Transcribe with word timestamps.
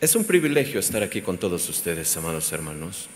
Es 0.00 0.16
un 0.16 0.24
privilegio 0.24 0.80
estar 0.80 1.02
aquí 1.02 1.22
con 1.22 1.38
todos 1.38 1.68
ustedes, 1.68 2.14
amados 2.16 2.52
hermanos. 2.52 3.08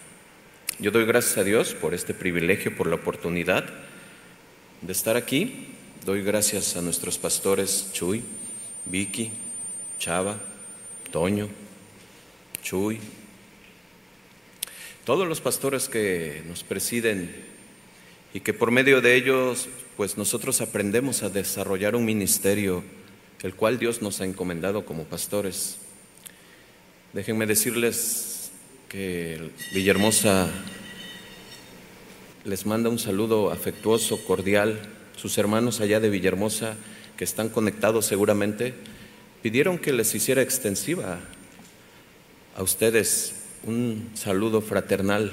Yo 0.78 0.92
doy 0.92 1.04
gracias 1.04 1.36
a 1.36 1.44
Dios 1.44 1.74
por 1.74 1.92
este 1.92 2.14
privilegio, 2.14 2.76
por 2.76 2.86
la 2.86 2.94
oportunidad 2.94 3.64
de 4.80 4.92
estar 4.92 5.16
aquí. 5.16 5.66
Doy 6.06 6.22
gracias 6.22 6.76
a 6.76 6.80
nuestros 6.80 7.18
pastores 7.18 7.90
Chuy, 7.92 8.22
Vicky, 8.86 9.32
Chava, 9.98 10.38
Toño, 11.10 11.48
Chuy, 12.62 13.00
todos 15.04 15.26
los 15.26 15.40
pastores 15.40 15.88
que 15.88 16.42
nos 16.46 16.62
presiden 16.62 17.34
y 18.32 18.40
que 18.40 18.54
por 18.54 18.70
medio 18.70 19.00
de 19.00 19.16
ellos 19.16 19.68
pues 19.96 20.16
nosotros 20.16 20.60
aprendemos 20.60 21.24
a 21.24 21.28
desarrollar 21.28 21.96
un 21.96 22.04
ministerio 22.04 22.84
el 23.42 23.54
cual 23.54 23.78
Dios 23.80 24.00
nos 24.00 24.20
ha 24.20 24.24
encomendado 24.24 24.86
como 24.86 25.04
pastores. 25.04 25.80
Déjenme 27.18 27.46
decirles 27.46 28.52
que 28.88 29.50
Villahermosa 29.74 30.48
les 32.44 32.64
manda 32.64 32.90
un 32.90 33.00
saludo 33.00 33.50
afectuoso, 33.50 34.24
cordial. 34.24 34.78
Sus 35.16 35.36
hermanos 35.36 35.80
allá 35.80 35.98
de 35.98 36.10
Villahermosa, 36.10 36.76
que 37.16 37.24
están 37.24 37.48
conectados 37.48 38.06
seguramente, 38.06 38.72
pidieron 39.42 39.78
que 39.78 39.92
les 39.92 40.14
hiciera 40.14 40.42
extensiva 40.42 41.18
a 42.54 42.62
ustedes 42.62 43.34
un 43.64 44.12
saludo 44.14 44.60
fraternal 44.60 45.32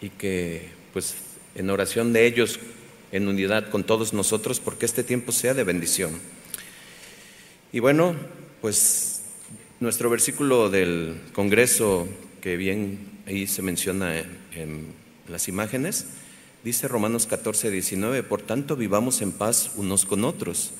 y 0.00 0.08
que 0.08 0.70
pues 0.94 1.16
en 1.54 1.68
oración 1.68 2.14
de 2.14 2.24
ellos, 2.24 2.60
en 3.12 3.28
unidad 3.28 3.68
con 3.68 3.84
todos 3.84 4.14
nosotros, 4.14 4.58
porque 4.58 4.86
este 4.86 5.04
tiempo 5.04 5.32
sea 5.32 5.52
de 5.52 5.64
bendición. 5.64 6.18
Y 7.74 7.80
bueno, 7.80 8.16
pues 8.62 9.15
nuestro 9.80 10.08
versículo 10.08 10.70
del 10.70 11.20
Congreso, 11.32 12.08
que 12.40 12.56
bien 12.56 12.98
ahí 13.26 13.46
se 13.46 13.62
menciona 13.62 14.18
en, 14.18 15.06
las 15.28 15.48
imágenes, 15.48 16.06
dice 16.62 16.86
Romanos 16.86 17.26
14, 17.26 17.70
19, 17.70 18.22
por 18.22 18.42
tanto 18.42 18.76
vivamos 18.76 19.20
en 19.22 19.32
paz 19.32 19.72
unos 19.74 20.06
con 20.06 20.24
otros 20.24 20.70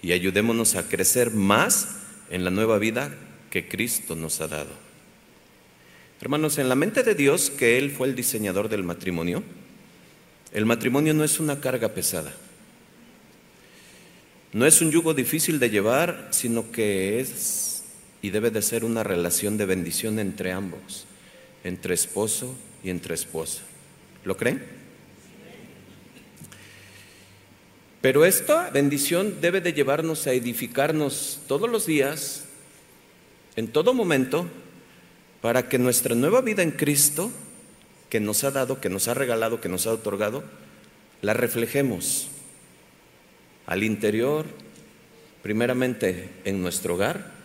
y 0.00 0.12
ayudémonos 0.12 0.74
a 0.74 0.88
crecer 0.88 1.32
más 1.32 1.96
en 2.30 2.44
la 2.44 2.50
nueva 2.50 2.78
vida 2.78 3.14
que 3.50 3.68
Cristo 3.68 4.16
nos 4.16 4.40
ha 4.40 4.48
dado. 4.48 4.70
Hermanos, 6.22 6.56
en 6.56 6.70
la 6.70 6.76
mente 6.76 7.02
de 7.02 7.14
Dios, 7.14 7.50
que 7.50 7.76
Él 7.76 7.90
fue 7.90 8.08
el 8.08 8.14
diseñador 8.14 8.70
del 8.70 8.84
matrimonio, 8.84 9.42
el 10.52 10.64
matrimonio 10.64 11.12
no 11.12 11.24
es 11.24 11.38
una 11.40 11.60
carga 11.60 11.90
pesada. 11.90 12.32
No 14.52 14.64
es 14.64 14.80
un 14.80 14.90
yugo 14.90 15.12
difícil 15.12 15.58
de 15.58 15.68
llevar, 15.68 16.28
sino 16.30 16.72
que 16.72 17.20
es 17.20 17.69
y 18.22 18.30
debe 18.30 18.50
de 18.50 18.62
ser 18.62 18.84
una 18.84 19.02
relación 19.02 19.56
de 19.56 19.66
bendición 19.66 20.18
entre 20.18 20.52
ambos, 20.52 21.06
entre 21.64 21.94
esposo 21.94 22.54
y 22.84 22.90
entre 22.90 23.14
esposa. 23.14 23.62
¿Lo 24.24 24.36
creen? 24.36 24.62
Pero 28.00 28.24
esta 28.24 28.70
bendición 28.70 29.40
debe 29.40 29.60
de 29.60 29.72
llevarnos 29.72 30.26
a 30.26 30.32
edificarnos 30.32 31.40
todos 31.46 31.68
los 31.68 31.86
días, 31.86 32.44
en 33.56 33.68
todo 33.68 33.92
momento, 33.92 34.46
para 35.42 35.68
que 35.68 35.78
nuestra 35.78 36.14
nueva 36.14 36.40
vida 36.40 36.62
en 36.62 36.70
Cristo, 36.70 37.30
que 38.08 38.20
nos 38.20 38.44
ha 38.44 38.50
dado, 38.50 38.80
que 38.80 38.88
nos 38.88 39.08
ha 39.08 39.14
regalado, 39.14 39.60
que 39.60 39.68
nos 39.68 39.86
ha 39.86 39.92
otorgado, 39.92 40.44
la 41.20 41.34
reflejemos 41.34 42.28
al 43.66 43.82
interior, 43.82 44.46
primeramente 45.42 46.28
en 46.44 46.62
nuestro 46.62 46.94
hogar, 46.94 47.39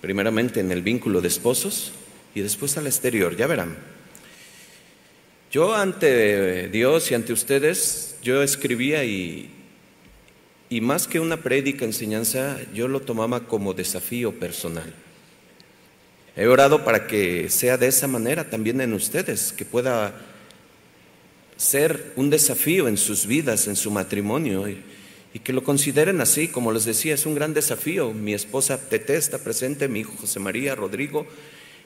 primeramente 0.00 0.60
en 0.60 0.70
el 0.72 0.82
vínculo 0.82 1.20
de 1.20 1.28
esposos 1.28 1.92
y 2.34 2.40
después 2.40 2.76
al 2.76 2.86
exterior, 2.86 3.36
ya 3.36 3.46
verán. 3.46 3.76
Yo 5.50 5.74
ante 5.74 6.68
Dios 6.68 7.10
y 7.10 7.14
ante 7.14 7.32
ustedes, 7.32 8.16
yo 8.22 8.42
escribía 8.42 9.04
y, 9.04 9.50
y 10.68 10.80
más 10.80 11.08
que 11.08 11.18
una 11.18 11.38
prédica, 11.38 11.84
enseñanza, 11.84 12.58
yo 12.72 12.86
lo 12.86 13.00
tomaba 13.00 13.48
como 13.48 13.74
desafío 13.74 14.38
personal. 14.38 14.94
He 16.36 16.46
orado 16.46 16.84
para 16.84 17.06
que 17.06 17.50
sea 17.50 17.76
de 17.76 17.88
esa 17.88 18.06
manera 18.06 18.48
también 18.48 18.80
en 18.80 18.92
ustedes, 18.92 19.52
que 19.52 19.64
pueda 19.64 20.14
ser 21.56 22.12
un 22.16 22.30
desafío 22.30 22.86
en 22.88 22.96
sus 22.96 23.26
vidas, 23.26 23.66
en 23.66 23.76
su 23.76 23.90
matrimonio 23.90 24.66
y 25.32 25.38
que 25.38 25.52
lo 25.52 25.62
consideren 25.62 26.20
así, 26.20 26.48
como 26.48 26.72
les 26.72 26.84
decía, 26.84 27.14
es 27.14 27.24
un 27.24 27.34
gran 27.34 27.54
desafío. 27.54 28.12
Mi 28.12 28.34
esposa 28.34 28.88
Tete 28.88 29.16
está 29.16 29.38
presente, 29.38 29.88
mi 29.88 30.00
hijo 30.00 30.14
José 30.20 30.40
María, 30.40 30.74
Rodrigo 30.74 31.26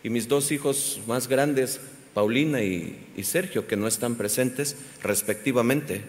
y 0.03 0.09
mis 0.09 0.29
dos 0.29 0.51
hijos 0.51 1.01
más 1.07 1.29
grandes, 1.29 1.81
Paulina 2.15 2.63
y, 2.63 2.97
Sergio, 3.23 3.67
que 3.67 3.77
no 3.77 3.87
están 3.87 4.15
presentes 4.15 4.77
respectivamente. 5.03 6.03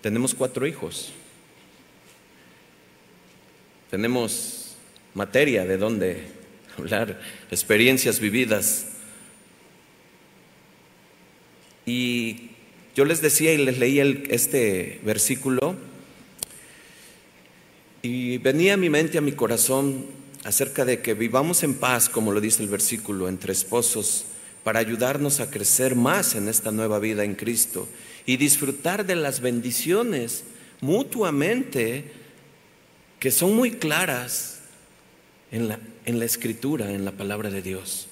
Tenemos 0.00 0.34
cuatro 0.34 0.66
hijos. 0.66 1.12
Tenemos 3.90 4.76
materia 5.14 5.66
de 5.66 5.76
donde 5.76 6.22
hablar, 6.78 7.20
experiencias 7.50 8.18
vividas. 8.18 8.86
Y 11.84 12.50
yo 12.94 13.04
les 13.04 13.20
decía 13.20 13.52
y 13.52 13.58
les 13.58 13.78
leía 13.78 14.04
este 14.28 15.00
versículo 15.04 15.76
y 18.02 18.38
venía 18.38 18.74
a 18.74 18.76
mi 18.76 18.90
mente, 18.90 19.18
a 19.18 19.22
mi 19.22 19.32
corazón, 19.32 20.06
acerca 20.44 20.84
de 20.84 21.02
que 21.02 21.14
vivamos 21.14 21.62
en 21.62 21.74
paz, 21.74 22.08
como 22.08 22.32
lo 22.32 22.40
dice 22.40 22.62
el 22.62 22.68
versículo, 22.68 23.28
entre 23.28 23.52
esposos, 23.52 24.24
para 24.64 24.80
ayudarnos 24.80 25.40
a 25.40 25.50
crecer 25.50 25.94
más 25.94 26.34
en 26.34 26.48
esta 26.48 26.70
nueva 26.70 26.98
vida 26.98 27.24
en 27.24 27.34
Cristo 27.34 27.88
y 28.26 28.36
disfrutar 28.36 29.06
de 29.06 29.16
las 29.16 29.40
bendiciones 29.40 30.44
mutuamente 30.80 32.12
que 33.18 33.30
son 33.30 33.56
muy 33.56 33.72
claras 33.72 34.60
en 35.50 35.68
la, 35.68 35.80
en 36.04 36.18
la 36.18 36.24
escritura, 36.24 36.92
en 36.92 37.04
la 37.04 37.12
palabra 37.12 37.50
de 37.50 37.62
Dios. 37.62 38.06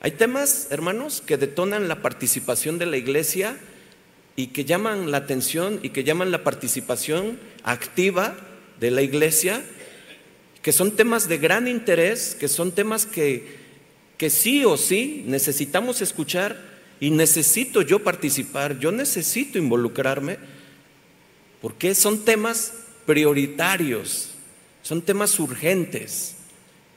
Hay 0.00 0.12
temas, 0.12 0.68
hermanos, 0.70 1.22
que 1.24 1.36
detonan 1.36 1.88
la 1.88 2.02
participación 2.02 2.78
de 2.78 2.86
la 2.86 2.96
iglesia 2.96 3.56
y 4.36 4.48
que 4.48 4.66
llaman 4.66 5.10
la 5.10 5.16
atención 5.16 5.80
y 5.82 5.88
que 5.88 6.04
llaman 6.04 6.30
la 6.30 6.44
participación 6.44 7.40
activa 7.64 8.36
de 8.78 8.90
la 8.90 9.00
iglesia, 9.00 9.64
que 10.60 10.72
son 10.72 10.92
temas 10.92 11.26
de 11.28 11.38
gran 11.38 11.66
interés, 11.66 12.36
que 12.38 12.48
son 12.48 12.72
temas 12.72 13.06
que, 13.06 13.56
que 14.18 14.28
sí 14.28 14.64
o 14.64 14.76
sí 14.76 15.24
necesitamos 15.26 16.02
escuchar 16.02 16.60
y 17.00 17.10
necesito 17.10 17.80
yo 17.80 18.04
participar, 18.04 18.78
yo 18.78 18.92
necesito 18.92 19.58
involucrarme, 19.58 20.38
porque 21.62 21.94
son 21.94 22.24
temas 22.24 22.74
prioritarios, 23.06 24.30
son 24.82 25.00
temas 25.00 25.38
urgentes. 25.40 26.34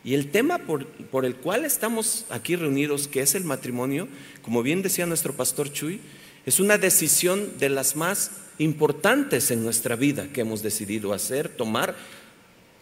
Y 0.03 0.13
el 0.13 0.31
tema 0.31 0.59
por, 0.59 0.85
por, 0.85 1.25
el 1.25 1.35
cual 1.35 1.65
estamos 1.65 2.25
aquí 2.29 2.55
reunidos, 2.55 3.07
que 3.07 3.21
es 3.21 3.35
el 3.35 3.43
matrimonio, 3.43 4.07
como 4.41 4.63
bien 4.63 4.81
decía 4.81 5.05
nuestro 5.05 5.33
pastor 5.33 5.71
Chuy, 5.71 5.99
es 6.45 6.59
una 6.59 6.77
decisión 6.77 7.57
de 7.59 7.69
las 7.69 7.95
más 7.95 8.31
importantes 8.57 9.51
en 9.51 9.63
nuestra 9.63 9.95
vida 9.95 10.27
que 10.33 10.41
hemos 10.41 10.61
decidido 10.61 11.13
hacer, 11.13 11.49
tomar, 11.49 11.95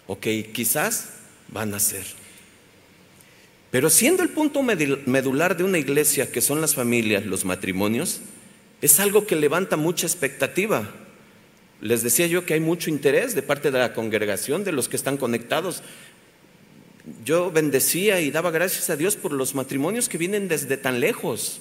o 0.08 0.20
que 0.20 0.52
quizás 0.52 1.10
van 1.50 1.74
a 1.74 1.78
hacer. 1.78 2.06
Pero 3.72 3.90
siendo 3.90 4.24
el 4.24 4.30
punto 4.30 4.64
medular 4.64 5.58
de 5.58 5.64
una 5.64 5.78
iglesia, 5.78 6.32
que 6.32 6.42
son 6.42 6.62
las 6.62 6.74
familias, 6.74 7.26
los 7.26 7.46
matrimonios, 7.46 8.22
es 8.82 9.00
algo 9.00 9.28
que 9.28 9.36
levanta 9.36 9.76
mucha 9.76 10.08
expectativa. 10.08 10.90
Les 11.82 12.02
decía 12.02 12.28
yo 12.28 12.46
que 12.46 12.54
hay 12.54 12.60
mucho 12.60 12.90
interés 12.90 13.36
de 13.36 13.44
parte 13.44 13.70
de 13.70 13.80
la 13.80 13.94
congregación, 13.94 14.64
de 14.64 14.72
los 14.72 14.88
que 14.88 14.96
están 14.96 15.18
conectados. 15.18 15.84
Yo 17.26 17.52
bendecía 17.52 18.22
y 18.22 18.32
daba 18.32 18.52
gracias 18.52 18.90
a 18.90 18.96
Dios 18.96 19.16
por 19.16 19.34
los 19.34 19.54
matrimonios 19.54 20.10
que 20.10 20.18
vienen 20.18 20.48
desde 20.48 20.78
tan 20.78 21.00
lejos. 21.00 21.60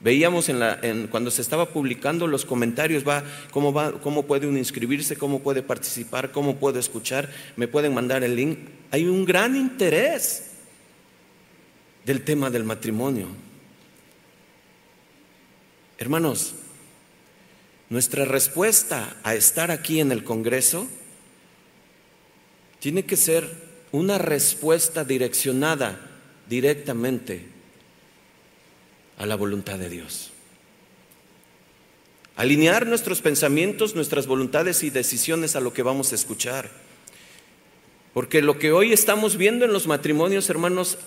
Veíamos 0.00 0.48
en 0.50 0.60
la, 0.60 0.78
cuando 1.10 1.30
se 1.30 1.40
estaba 1.40 1.70
publicando 1.70 2.26
los 2.26 2.44
comentarios, 2.44 3.06
va, 3.06 3.24
cómo, 3.50 4.26
puede 4.26 4.46
uno 4.46 4.58
inscribirse, 4.58 5.16
cómo 5.16 5.40
puede 5.40 5.62
participar, 5.62 6.32
cómo 6.32 6.56
puedo 6.56 6.78
escuchar, 6.78 7.30
me 7.56 7.66
pueden 7.66 7.94
mandar 7.94 8.22
el 8.22 8.36
link. 8.36 8.58
Hay 8.90 9.06
un 9.06 9.24
gran 9.24 9.56
interés 9.56 10.50
del 12.04 12.22
tema 12.22 12.50
del 12.50 12.64
matrimonio. 12.64 13.28
Hermanos, 15.98 16.54
nuestra 17.88 18.26
respuesta 18.26 19.16
a 19.22 19.34
estar 19.34 19.70
aquí 19.70 20.00
en 20.00 20.12
el 20.12 20.24
Congreso 20.24 20.86
tiene 22.80 23.06
que 23.06 23.16
ser 23.16 23.50
una 23.92 24.18
respuesta 24.18 25.04
direccionada 25.04 25.98
directamente 26.48 27.55
a 29.18 29.26
la 29.26 29.36
voluntad 29.36 29.78
de 29.78 29.88
Dios. 29.88 30.30
Alinear 32.36 32.86
nuestros 32.86 33.22
pensamientos, 33.22 33.94
nuestras 33.94 34.26
voluntades 34.26 34.82
y 34.82 34.90
decisiones 34.90 35.56
a 35.56 35.60
lo 35.60 35.72
que 35.72 35.82
vamos 35.82 36.12
a 36.12 36.16
escuchar. 36.16 36.70
Porque 38.12 38.42
lo 38.42 38.58
que 38.58 38.72
hoy 38.72 38.92
estamos 38.92 39.36
viendo 39.38 39.64
en 39.64 39.72
los 39.72 39.86
matrimonios, 39.86 40.50
hermanos, 40.50 40.98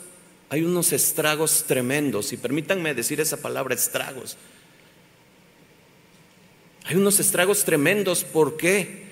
hay 0.50 0.64
unos 0.64 0.92
estragos 0.92 1.66
tremendos, 1.68 2.34
y 2.34 2.38
permítanme 2.38 2.96
decir 2.96 3.22
esa 3.22 3.38
palabra, 3.38 3.76
estragos. 3.76 4.38
Hay 6.86 6.96
unos 6.96 7.20
estragos 7.20 7.64
tremendos, 7.64 8.24
¿por 8.24 8.58
qué? 8.58 9.04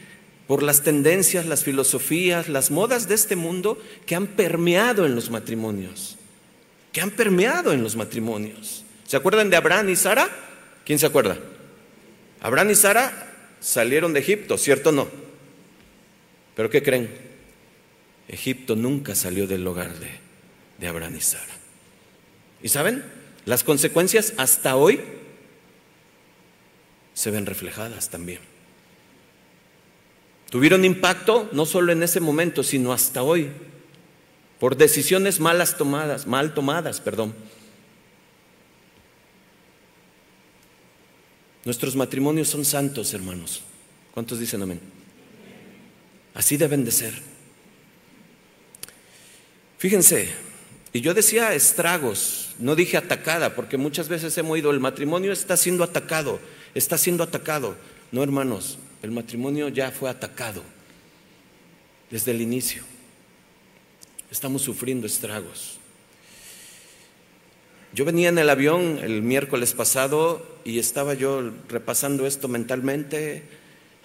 Por 0.48 0.64
las 0.64 0.82
tendencias, 0.82 1.46
las 1.46 1.64
filosofías, 1.64 2.50
las 2.50 2.72
modas 2.72 3.08
de 3.08 3.14
este 3.14 3.36
mundo 3.36 3.80
que 4.08 4.16
han 4.16 4.26
permeado 4.26 5.06
en 5.06 5.14
los 5.14 5.30
matrimonios, 5.30 6.18
que 6.92 7.02
han 7.02 7.12
permeado 7.12 7.74
en 7.74 7.84
los 7.84 7.96
matrimonios. 7.96 8.84
¿Se 9.08 9.16
acuerdan 9.16 9.50
de 9.50 9.56
Abraham 9.56 9.90
y 9.90 9.96
Sara? 9.96 10.30
¿Quién 10.86 11.00
se 11.00 11.06
acuerda? 11.06 11.38
Abraham 12.42 12.72
y 12.72 12.76
Sara 12.76 13.34
salieron 13.62 14.14
de 14.14 14.20
Egipto, 14.20 14.58
¿cierto 14.58 14.90
o 14.90 14.92
no? 14.92 15.08
Pero 16.56 16.70
¿qué 16.70 16.84
creen? 16.84 17.10
Egipto 18.28 18.76
nunca 18.76 19.16
salió 19.16 19.48
del 19.48 19.66
hogar 19.66 19.98
de, 19.98 20.12
de 20.78 20.88
Abraham 20.88 21.16
y 21.16 21.22
Sara. 21.22 21.56
¿Y 22.62 22.68
saben? 22.68 23.04
Las 23.46 23.64
consecuencias 23.64 24.34
hasta 24.36 24.76
hoy 24.76 25.00
se 27.14 27.32
ven 27.32 27.46
reflejadas 27.46 28.10
también. 28.10 28.40
Tuvieron 30.50 30.84
impacto 30.84 31.50
no 31.54 31.66
solo 31.66 31.94
en 31.94 32.04
ese 32.04 32.20
momento, 32.20 32.62
sino 32.62 32.92
hasta 32.92 33.24
hoy, 33.24 33.52
por 34.60 34.76
decisiones 34.76 35.40
malas 35.40 35.78
tomadas, 35.78 36.28
mal 36.28 36.54
tomadas, 36.54 37.00
perdón. 37.00 37.34
Nuestros 41.68 41.98
matrimonios 41.98 42.48
son 42.48 42.64
santos, 42.64 43.14
hermanos. 43.14 43.62
¿Cuántos 44.14 44.40
dicen 44.40 44.62
amén? 44.62 44.80
Así 46.34 46.56
deben 46.56 46.86
de 46.86 46.92
ser. 46.92 47.14
Fíjense, 49.78 50.30
y 50.94 51.02
yo 51.02 51.14
decía 51.14 51.54
estragos, 51.54 52.56
no 52.58 52.74
dije 52.74 52.96
atacada, 52.96 53.54
porque 53.54 53.76
muchas 53.76 54.08
veces 54.08 54.38
hemos 54.38 54.54
oído 54.54 54.72
el 54.72 54.80
matrimonio 54.80 55.34
está 55.34 55.58
siendo 55.58 55.84
atacado 55.84 56.40
está 56.74 56.98
siendo 56.98 57.22
atacado. 57.22 57.76
No, 58.14 58.24
hermanos, 58.24 58.78
el 59.02 59.12
matrimonio 59.12 59.68
ya 59.68 59.92
fue 59.92 60.10
atacado 60.10 60.64
desde 62.10 62.32
el 62.32 62.40
inicio. 62.40 62.84
Estamos 64.32 64.62
sufriendo 64.62 65.06
estragos. 65.06 65.77
Yo 67.94 68.06
venía 68.06 68.30
en 68.30 68.38
el 68.38 68.50
avión 68.50 69.00
el 69.02 69.22
miércoles 69.22 69.74
pasado 69.74 70.46
y 70.66 70.80
estaba 70.80 71.14
yo 71.14 71.52
repasando 71.70 72.28
esto 72.28 72.48
mentalmente. 72.48 73.44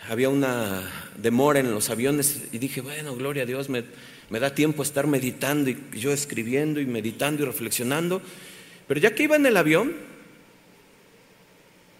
Había 0.09 0.29
una 0.29 1.11
demora 1.17 1.61
en 1.61 1.73
los 1.73 1.91
aviones 1.91 2.43
y 2.53 2.59
dije, 2.59 2.81
bueno, 2.81 3.15
gloria 3.17 3.43
a 3.43 3.47
Dios, 3.47 3.69
me, 3.69 3.85
da 4.31 4.55
tiempo 4.55 4.83
estar 4.83 5.07
meditando 5.07 5.71
y 5.71 5.79
yo 5.95 6.13
escribiendo 6.13 6.81
y 6.81 6.87
meditando 6.87 7.43
y 7.43 7.47
reflexionando. 7.47 8.23
Pero 8.87 9.01
ya 9.01 9.15
que 9.15 9.25
iba 9.25 9.37
en 9.37 9.47
el 9.47 9.57
avión, 9.57 9.93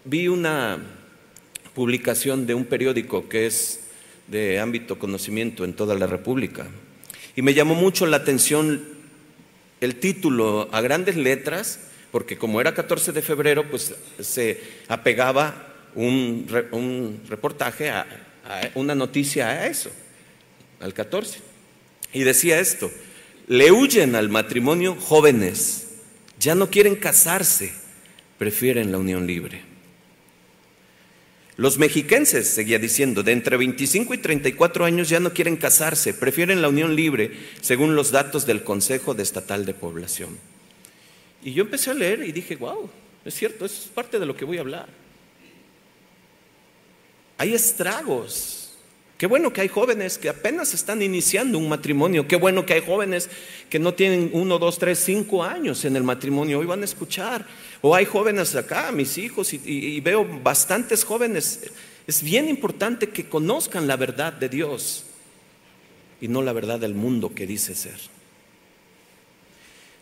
vi 0.05 0.27
una 0.27 0.79
publicación 1.73 2.45
de 2.45 2.53
un 2.53 2.65
periódico 2.65 3.27
que 3.27 3.45
es 3.45 3.81
de 4.27 4.59
ámbito 4.59 4.97
conocimiento 4.97 5.65
en 5.65 5.73
toda 5.73 5.95
la 5.95 6.07
República 6.07 6.67
y 7.35 7.41
me 7.41 7.53
llamó 7.53 7.75
mucho 7.75 8.05
la 8.05 8.17
atención 8.17 8.83
el 9.83 9.95
título 9.95 10.69
a 10.71 10.81
grandes 10.81 11.15
letras, 11.15 11.79
porque 12.11 12.37
como 12.37 12.61
era 12.61 12.73
14 12.73 13.11
de 13.11 13.21
febrero, 13.21 13.69
pues 13.69 13.93
se 14.19 14.61
apegaba 14.87 15.73
un, 15.95 17.19
reportaje, 17.27 17.89
a, 17.89 18.05
una 18.75 18.95
noticia 18.95 19.49
a 19.49 19.67
eso, 19.67 19.91
al 20.79 20.93
14. 20.93 21.39
Y 22.13 22.23
decía 22.23 22.59
esto, 22.59 22.91
le 23.47 23.71
huyen 23.71 24.15
al 24.15 24.29
matrimonio 24.29 24.95
jóvenes, 24.95 25.87
ya 26.39 26.55
no 26.55 26.69
quieren 26.69 26.95
casarse, 26.95 27.73
prefieren 28.37 28.91
la 28.91 28.99
unión 28.99 29.27
libre. 29.27 29.72
Los 31.55 31.77
mexiquenses, 31.77 32.47
seguía 32.47 32.79
diciendo, 32.79 33.21
de 33.21 33.31
entre 33.31 33.57
25 33.57 34.13
y 34.15 34.17
34 34.17 34.85
años 34.85 35.09
ya 35.09 35.19
no 35.19 35.33
quieren 35.33 35.55
casarse, 35.55 36.13
prefieren 36.13 36.61
la 36.61 36.69
unión 36.69 36.95
libre, 36.95 37.31
según 37.61 37.95
los 37.95 38.11
datos 38.11 38.45
del 38.47 38.63
Consejo 38.63 39.13
de 39.13 39.21
Estatal 39.21 39.65
de 39.65 39.75
Población. 39.75 40.37
Y 41.43 41.53
yo 41.53 41.63
empecé 41.63 41.91
a 41.91 41.93
leer 41.93 42.23
y 42.23 42.31
dije, 42.31 42.55
wow, 42.55 42.89
es 43.23 43.35
cierto, 43.35 43.65
es 43.65 43.89
parte 43.93 44.19
de 44.19 44.25
lo 44.25 44.35
que 44.35 44.45
voy 44.45 44.57
a 44.57 44.61
hablar. 44.61 44.87
Hay 47.37 47.53
estragos 47.53 48.63
Qué 49.23 49.27
bueno 49.27 49.53
que 49.53 49.61
hay 49.61 49.69
jóvenes 49.69 50.17
que 50.17 50.27
apenas 50.27 50.73
están 50.73 51.01
iniciando 51.01 51.57
un 51.57 51.69
matrimonio. 51.69 52.27
Qué 52.27 52.35
bueno 52.35 52.65
que 52.65 52.73
hay 52.73 52.81
jóvenes 52.85 53.29
que 53.69 53.79
no 53.79 53.93
tienen 53.93 54.31
uno, 54.33 54.59
dos, 54.59 54.79
tres, 54.79 54.99
cinco 54.99 55.45
años 55.45 55.85
en 55.85 55.95
el 55.95 56.03
matrimonio. 56.03 56.59
Hoy 56.59 56.65
van 56.65 56.81
a 56.81 56.83
escuchar. 56.83 57.47
O 57.85 57.93
hay 57.93 58.05
jóvenes 58.05 58.55
acá, 58.55 58.93
mis 58.93 59.17
hijos, 59.17 59.53
y, 59.53 59.99
veo 59.99 60.25
bastantes 60.41 61.03
jóvenes. 61.03 61.69
Es 62.07 62.23
bien 62.23 62.47
importante 62.47 63.09
que 63.09 63.27
conozcan 63.27 63.87
la 63.87 63.97
verdad 63.97 64.31
de 64.31 64.47
Dios 64.47 65.03
y 66.21 66.29
no 66.29 66.41
la 66.41 66.53
verdad 66.53 66.79
del 66.79 66.95
mundo 66.95 67.35
que 67.35 67.45
dice 67.45 67.75
ser. 67.75 67.99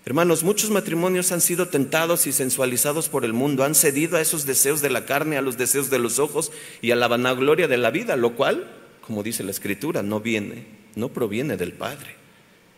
Hermanos, 0.05 0.43
muchos 0.43 0.69
matrimonios 0.69 1.31
han 1.31 1.41
sido 1.41 1.69
tentados 1.69 2.27
y 2.27 2.33
sensualizados 2.33 3.09
por 3.09 3.25
el 3.25 3.33
mundo, 3.33 3.63
han 3.63 3.73
cedido 3.73 4.17
a 4.17 4.21
esos 4.21 4.45
deseos 4.45 4.81
de 4.81 4.91
la 4.91 5.07
carne, 5.07 5.37
a 5.37 5.41
los 5.41 5.57
deseos 5.57 5.89
de 5.89 5.97
los 5.97 6.19
ojos 6.19 6.51
y 6.83 6.91
a 6.91 6.95
la 6.95 7.07
vanagloria 7.07 7.67
de 7.67 7.77
la 7.77 7.89
vida, 7.89 8.15
lo 8.15 8.35
cual 8.35 8.67
como 9.01 9.23
dice 9.23 9.43
la 9.43 9.49
escritura, 9.49 10.03
no 10.03 10.19
viene, 10.19 10.65
no 10.95 11.09
proviene 11.09 11.57
del 11.57 11.73
Padre. 11.73 12.15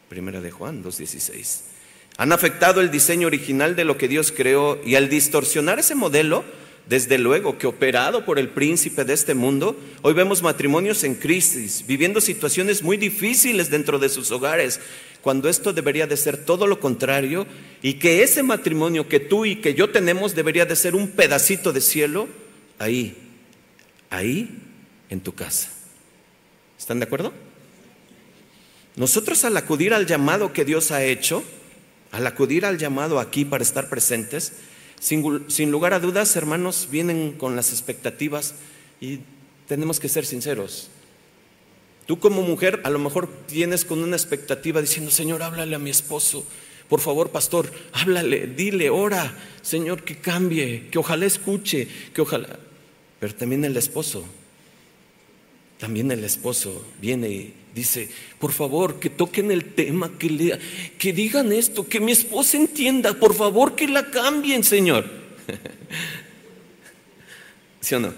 Primera 0.08 0.40
de 0.40 0.52
Juan 0.52 0.82
2.16. 0.82 1.73
Han 2.18 2.32
afectado 2.32 2.82
el 2.82 2.92
diseño 2.92 3.28
original 3.28 3.76
de 3.76 3.86
lo 3.86 3.98
que 3.98 4.08
Dios 4.08 4.32
creó 4.32 4.80
y 4.86 4.96
al 4.96 5.10
distorsionar 5.10 5.80
ese 5.80 5.96
modelo, 5.96 6.44
desde 6.88 7.18
luego 7.18 7.58
que 7.58 7.66
operado 7.66 8.26
por 8.26 8.38
el 8.38 8.50
príncipe 8.50 9.06
de 9.06 9.14
este 9.14 9.34
mundo, 9.34 9.80
hoy 10.02 10.14
vemos 10.14 10.42
matrimonios 10.42 11.04
en 11.04 11.16
crisis, 11.16 11.86
viviendo 11.88 12.20
situaciones 12.22 12.84
muy 12.84 12.98
difíciles 12.98 13.70
dentro 13.70 14.00
de 14.00 14.10
sus 14.10 14.32
hogares, 14.32 14.80
cuando 15.22 15.48
esto 15.48 15.72
debería 15.72 16.06
de 16.06 16.18
ser 16.18 16.38
todo 16.38 16.68
lo 16.68 16.82
contrario 16.82 17.48
y 17.82 17.94
que 17.94 18.22
ese 18.22 18.44
matrimonio 18.44 19.08
que 19.08 19.22
tú 19.22 19.46
y 19.46 19.56
que 19.56 19.74
yo 19.74 19.90
tenemos 19.90 20.36
debería 20.36 20.66
de 20.66 20.76
ser 20.76 20.96
un 20.96 21.08
pedacito 21.08 21.72
de 21.72 21.80
cielo 21.80 22.28
ahí, 22.78 23.16
ahí 24.10 24.60
en 25.10 25.22
tu 25.22 25.34
casa. 25.34 25.70
¿Están 26.78 27.00
de 27.00 27.06
acuerdo? 27.06 27.32
Nosotros 28.98 29.46
al 29.46 29.56
acudir 29.56 29.94
al 29.94 30.06
llamado 30.06 30.52
que 30.52 30.66
Dios 30.66 30.92
ha 30.92 31.04
hecho, 31.04 31.44
al 32.14 32.26
acudir 32.26 32.66
al 32.66 32.78
llamado 32.78 33.20
aquí 33.20 33.44
para 33.44 33.62
estar 33.62 33.90
presentes, 33.90 34.54
sin, 35.02 35.72
lugar 35.72 35.94
a 35.94 36.00
dudas, 36.00 36.34
hermanos, 36.38 36.88
vienen 36.90 37.34
con 37.34 37.58
las 37.58 37.72
expectativas 37.72 38.56
y 39.02 39.20
tenemos 39.68 40.00
que 40.00 40.08
ser 40.08 40.26
sinceros. 40.26 40.90
Tú 42.06 42.20
como 42.20 42.42
mujer 42.42 42.80
a 42.86 42.90
lo 42.90 43.00
mejor 43.00 43.28
tienes 43.48 43.84
con 43.84 44.00
una 44.00 44.16
expectativa 44.16 44.80
diciendo, 44.80 45.12
Señor, 45.12 45.44
háblale 45.44 45.76
a 45.76 45.80
mi 45.80 45.90
esposo. 45.90 46.46
Por 46.88 47.02
favor, 47.02 47.32
pastor, 47.32 47.70
háblale, 47.92 48.48
dile, 48.48 48.90
ora, 48.90 49.38
Señor, 49.62 50.04
que 50.04 50.20
cambie, 50.20 50.88
que 50.90 51.00
ojalá 51.00 51.26
escuche, 51.26 51.90
que 52.14 52.22
ojalá... 52.22 52.60
Pero 53.20 53.36
también 53.36 53.66
el 53.66 53.76
esposo 53.76 54.26
también 55.84 56.10
el 56.12 56.24
esposo 56.24 56.82
viene 57.02 57.30
y 57.30 57.54
dice, 57.74 58.10
por 58.40 58.52
favor, 58.52 59.00
que 59.00 59.10
toquen 59.10 59.52
el 59.52 59.74
tema, 59.74 60.12
que, 60.18 60.60
que 60.98 61.14
digan 61.14 61.52
esto, 61.52 61.88
que 61.88 62.00
mi 62.00 62.12
esposa 62.12 62.58
entienda, 62.58 63.14
por 63.14 63.34
favor, 63.34 63.76
que 63.76 63.88
la 63.88 64.10
cambien, 64.10 64.64
Señor. 64.64 65.10
¿Sí 67.82 67.96
o 67.96 68.00
no? 68.00 68.14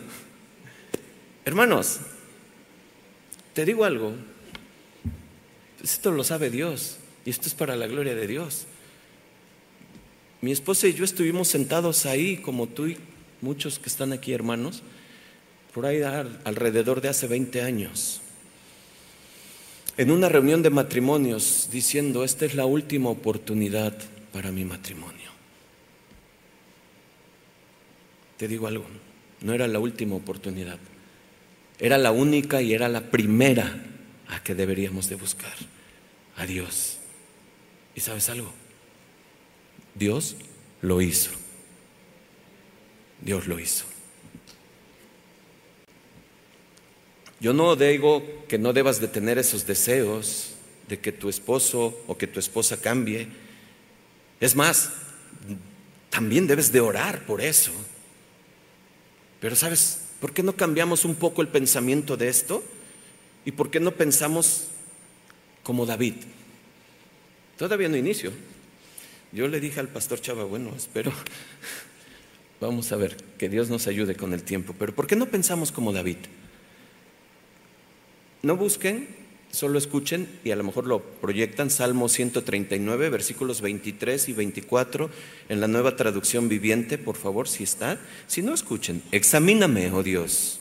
Hermanos, 1.45 1.99
te 3.53 3.65
digo 3.65 3.85
algo, 3.85 4.13
esto 5.83 6.11
lo 6.11 6.23
sabe 6.23 6.49
Dios 6.49 6.97
y 7.25 7.29
esto 7.29 7.47
es 7.47 7.53
para 7.53 7.75
la 7.75 7.87
gloria 7.87 8.15
de 8.15 8.27
Dios. 8.27 8.65
Mi 10.41 10.51
esposa 10.51 10.87
y 10.87 10.93
yo 10.93 11.05
estuvimos 11.05 11.47
sentados 11.47 12.05
ahí, 12.05 12.37
como 12.37 12.67
tú 12.67 12.87
y 12.87 12.97
muchos 13.41 13.79
que 13.79 13.89
están 13.89 14.11
aquí, 14.11 14.33
hermanos, 14.33 14.83
por 15.73 15.85
ahí 15.85 16.01
alrededor 16.03 17.01
de 17.01 17.09
hace 17.09 17.27
20 17.27 17.61
años, 17.61 18.21
en 19.97 20.11
una 20.11 20.29
reunión 20.29 20.61
de 20.61 20.69
matrimonios 20.69 21.69
diciendo, 21.71 22.23
esta 22.23 22.45
es 22.45 22.55
la 22.55 22.65
última 22.65 23.09
oportunidad 23.09 23.97
para 24.33 24.51
mi 24.51 24.65
matrimonio. 24.65 25.31
Te 28.37 28.47
digo 28.47 28.67
algo, 28.67 28.85
no 29.41 29.53
era 29.53 29.67
la 29.67 29.79
última 29.79 30.15
oportunidad, 30.15 30.77
era 31.79 31.97
la 31.97 32.11
única 32.11 32.61
y 32.61 32.73
era 32.73 32.89
la 32.89 33.09
primera 33.09 33.83
a 34.27 34.43
que 34.43 34.55
deberíamos 34.55 35.07
de 35.07 35.15
buscar, 35.15 35.53
a 36.35 36.45
Dios. 36.45 36.97
¿Y 37.95 38.01
sabes 38.01 38.27
algo? 38.29 38.51
Dios 39.93 40.35
lo 40.81 41.01
hizo. 41.01 41.31
Dios 43.21 43.47
lo 43.47 43.59
hizo. 43.59 43.85
Yo 47.39 47.53
no 47.53 47.75
digo 47.75 48.23
que 48.47 48.57
no 48.57 48.73
debas 48.73 49.01
de 49.01 49.07
tener 49.07 49.37
esos 49.37 49.65
deseos 49.65 50.51
de 50.87 50.99
que 50.99 51.11
tu 51.11 51.29
esposo 51.29 51.99
o 52.07 52.17
que 52.17 52.27
tu 52.27 52.39
esposa 52.39 52.77
cambie. 52.77 53.27
Es 54.39 54.55
más, 54.55 54.91
también 56.09 56.47
debes 56.47 56.71
de 56.71 56.79
orar 56.79 57.25
por 57.25 57.41
eso. 57.41 57.71
Pero 59.41 59.55
sabes, 59.55 60.01
¿por 60.19 60.33
qué 60.33 60.43
no 60.43 60.55
cambiamos 60.55 61.05
un 61.05 61.15
poco 61.15 61.41
el 61.41 61.47
pensamiento 61.49 62.17
de 62.17 62.29
esto? 62.29 62.63
¿Y 63.43 63.51
por 63.51 63.69
qué 63.69 63.79
no 63.79 63.91
pensamos 63.91 64.67
como 65.63 65.85
David? 65.85 66.15
Todavía 67.57 67.89
no 67.89 67.97
inicio. 67.97 68.31
Yo 69.31 69.47
le 69.47 69.59
dije 69.59 69.79
al 69.79 69.89
pastor 69.89 70.21
Chava, 70.21 70.45
bueno, 70.45 70.73
espero, 70.75 71.11
vamos 72.61 72.91
a 72.91 72.95
ver, 72.95 73.17
que 73.37 73.49
Dios 73.49 73.69
nos 73.69 73.87
ayude 73.87 74.15
con 74.15 74.33
el 74.33 74.43
tiempo, 74.43 74.73
pero 74.79 74.95
¿por 74.95 75.07
qué 75.07 75.15
no 75.15 75.25
pensamos 75.25 75.71
como 75.73 75.91
David? 75.91 76.17
No 78.45 78.55
busquen, 78.55 79.07
solo 79.49 79.79
escuchen 79.79 80.27
y 80.43 80.51
a 80.51 80.55
lo 80.55 80.63
mejor 80.63 80.85
lo 80.85 80.99
proyectan, 80.99 81.71
Salmo 81.71 82.07
139, 82.07 83.09
versículos 83.09 83.59
23 83.59 84.29
y 84.29 84.33
24, 84.33 85.09
en 85.49 85.61
la 85.61 85.67
nueva 85.67 85.95
traducción 85.95 86.47
viviente, 86.47 86.99
por 86.99 87.15
favor, 87.15 87.47
si 87.47 87.63
está. 87.63 87.99
Si 88.27 88.43
no, 88.43 88.53
escuchen, 88.53 89.01
examíname, 89.11 89.91
oh 89.91 90.03
Dios, 90.03 90.59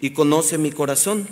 y 0.00 0.12
conoce 0.12 0.56
mi 0.56 0.70
corazón. 0.72 1.28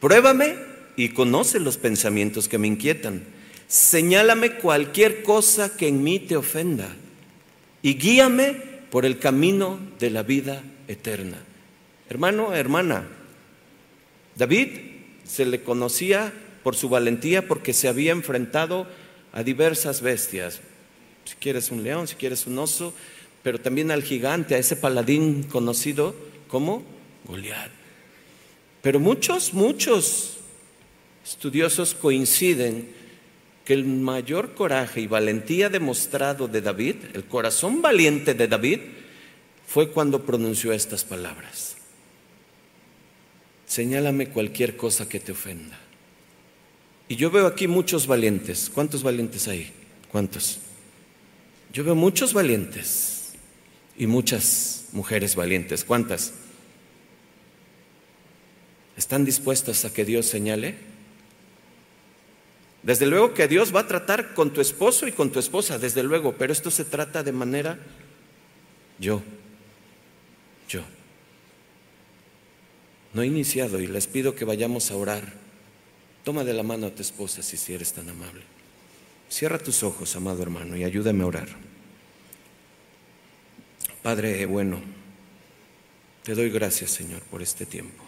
Pruébame 0.00 0.56
y 0.96 1.10
conoce 1.10 1.60
los 1.60 1.76
pensamientos 1.76 2.48
que 2.48 2.58
me 2.58 2.66
inquietan. 2.66 3.22
Señálame 3.68 4.54
cualquier 4.54 5.22
cosa 5.22 5.76
que 5.76 5.86
en 5.86 6.02
mí 6.02 6.18
te 6.18 6.36
ofenda 6.36 6.96
y 7.80 7.94
guíame 7.94 8.56
por 8.90 9.06
el 9.06 9.20
camino 9.20 9.78
de 10.00 10.10
la 10.10 10.24
vida 10.24 10.64
eterna. 10.88 11.38
Hermano, 12.08 12.56
hermana, 12.56 13.06
David 14.40 14.68
se 15.22 15.44
le 15.44 15.62
conocía 15.62 16.32
por 16.62 16.74
su 16.74 16.88
valentía 16.88 17.46
porque 17.46 17.74
se 17.74 17.88
había 17.88 18.12
enfrentado 18.12 18.86
a 19.34 19.42
diversas 19.42 20.00
bestias. 20.00 20.60
Si 21.26 21.34
quieres 21.36 21.70
un 21.70 21.82
león, 21.82 22.08
si 22.08 22.14
quieres 22.14 22.46
un 22.46 22.58
oso, 22.58 22.94
pero 23.42 23.60
también 23.60 23.90
al 23.90 24.02
gigante, 24.02 24.54
a 24.54 24.58
ese 24.58 24.76
paladín 24.76 25.42
conocido 25.42 26.14
como 26.48 26.82
Goliat. 27.26 27.70
Pero 28.80 28.98
muchos, 28.98 29.52
muchos 29.52 30.38
estudiosos 31.22 31.94
coinciden 31.94 32.94
que 33.66 33.74
el 33.74 33.84
mayor 33.84 34.54
coraje 34.54 35.02
y 35.02 35.06
valentía 35.06 35.68
demostrado 35.68 36.48
de 36.48 36.62
David, 36.62 36.96
el 37.12 37.24
corazón 37.24 37.82
valiente 37.82 38.32
de 38.32 38.48
David, 38.48 38.80
fue 39.66 39.90
cuando 39.90 40.24
pronunció 40.24 40.72
estas 40.72 41.04
palabras. 41.04 41.69
Señálame 43.70 44.30
cualquier 44.30 44.76
cosa 44.76 45.08
que 45.08 45.20
te 45.20 45.30
ofenda. 45.30 45.78
Y 47.06 47.14
yo 47.14 47.30
veo 47.30 47.46
aquí 47.46 47.68
muchos 47.68 48.08
valientes. 48.08 48.68
¿Cuántos 48.68 49.04
valientes 49.04 49.46
hay? 49.46 49.70
¿Cuántos? 50.10 50.58
Yo 51.72 51.84
veo 51.84 51.94
muchos 51.94 52.32
valientes 52.32 53.34
y 53.96 54.08
muchas 54.08 54.86
mujeres 54.90 55.36
valientes. 55.36 55.84
¿Cuántas? 55.84 56.32
¿Están 58.96 59.24
dispuestas 59.24 59.84
a 59.84 59.92
que 59.92 60.04
Dios 60.04 60.26
señale? 60.26 60.74
Desde 62.82 63.06
luego 63.06 63.34
que 63.34 63.46
Dios 63.46 63.72
va 63.72 63.82
a 63.82 63.86
tratar 63.86 64.34
con 64.34 64.52
tu 64.52 64.60
esposo 64.60 65.06
y 65.06 65.12
con 65.12 65.30
tu 65.30 65.38
esposa, 65.38 65.78
desde 65.78 66.02
luego, 66.02 66.34
pero 66.36 66.52
esto 66.52 66.72
se 66.72 66.84
trata 66.84 67.22
de 67.22 67.30
manera 67.30 67.78
yo, 68.98 69.22
yo. 70.68 70.82
No 73.12 73.22
he 73.22 73.26
iniciado 73.26 73.80
y 73.80 73.86
les 73.86 74.06
pido 74.06 74.34
que 74.34 74.44
vayamos 74.44 74.90
a 74.90 74.96
orar. 74.96 75.32
Toma 76.24 76.44
de 76.44 76.54
la 76.54 76.62
mano 76.62 76.86
a 76.86 76.94
tu 76.94 77.02
esposa 77.02 77.42
si 77.42 77.72
eres 77.72 77.92
tan 77.92 78.08
amable. 78.08 78.42
Cierra 79.28 79.58
tus 79.58 79.82
ojos, 79.82 80.14
amado 80.16 80.42
hermano, 80.42 80.76
y 80.76 80.84
ayúdame 80.84 81.22
a 81.24 81.26
orar. 81.26 81.48
Padre 84.02 84.44
bueno, 84.46 84.80
te 86.22 86.34
doy 86.34 86.50
gracias, 86.50 86.90
Señor, 86.90 87.22
por 87.22 87.42
este 87.42 87.66
tiempo. 87.66 88.04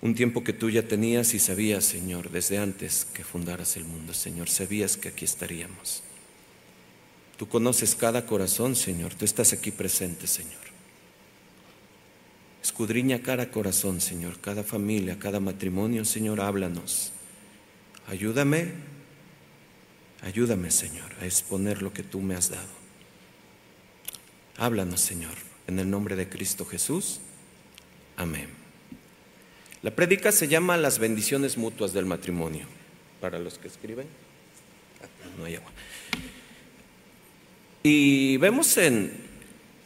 Un 0.00 0.14
tiempo 0.14 0.44
que 0.44 0.52
tú 0.52 0.70
ya 0.70 0.86
tenías 0.86 1.34
y 1.34 1.40
sabías, 1.40 1.84
Señor, 1.84 2.30
desde 2.30 2.58
antes 2.58 3.04
que 3.04 3.24
fundaras 3.24 3.76
el 3.76 3.84
mundo, 3.84 4.14
Señor, 4.14 4.48
sabías 4.48 4.96
que 4.96 5.08
aquí 5.08 5.24
estaríamos. 5.24 6.04
Tú 7.36 7.48
conoces 7.48 7.94
cada 7.94 8.24
corazón, 8.24 8.76
Señor, 8.76 9.14
tú 9.14 9.24
estás 9.24 9.52
aquí 9.52 9.70
presente, 9.72 10.26
Señor. 10.26 10.67
Escudriña 12.68 13.22
cada 13.22 13.50
corazón, 13.50 13.98
Señor, 13.98 14.38
cada 14.42 14.62
familia, 14.62 15.18
cada 15.18 15.40
matrimonio, 15.40 16.04
Señor, 16.04 16.42
háblanos. 16.42 17.12
Ayúdame, 18.06 18.72
ayúdame, 20.20 20.70
Señor, 20.70 21.10
a 21.18 21.24
exponer 21.24 21.80
lo 21.80 21.94
que 21.94 22.02
tú 22.02 22.20
me 22.20 22.34
has 22.34 22.50
dado. 22.50 22.68
Háblanos, 24.58 25.00
Señor, 25.00 25.32
en 25.66 25.78
el 25.78 25.88
nombre 25.88 26.14
de 26.14 26.28
Cristo 26.28 26.66
Jesús. 26.66 27.20
Amén. 28.18 28.48
La 29.80 29.90
prédica 29.90 30.30
se 30.30 30.46
llama 30.46 30.76
Las 30.76 30.98
bendiciones 30.98 31.56
mutuas 31.56 31.94
del 31.94 32.04
matrimonio. 32.04 32.66
Para 33.22 33.38
los 33.38 33.56
que 33.56 33.68
escriben, 33.68 34.08
ah, 35.02 35.38
no 35.38 35.46
hay 35.46 35.54
agua. 35.54 35.72
Y 37.82 38.36
vemos 38.36 38.76
en, 38.76 39.10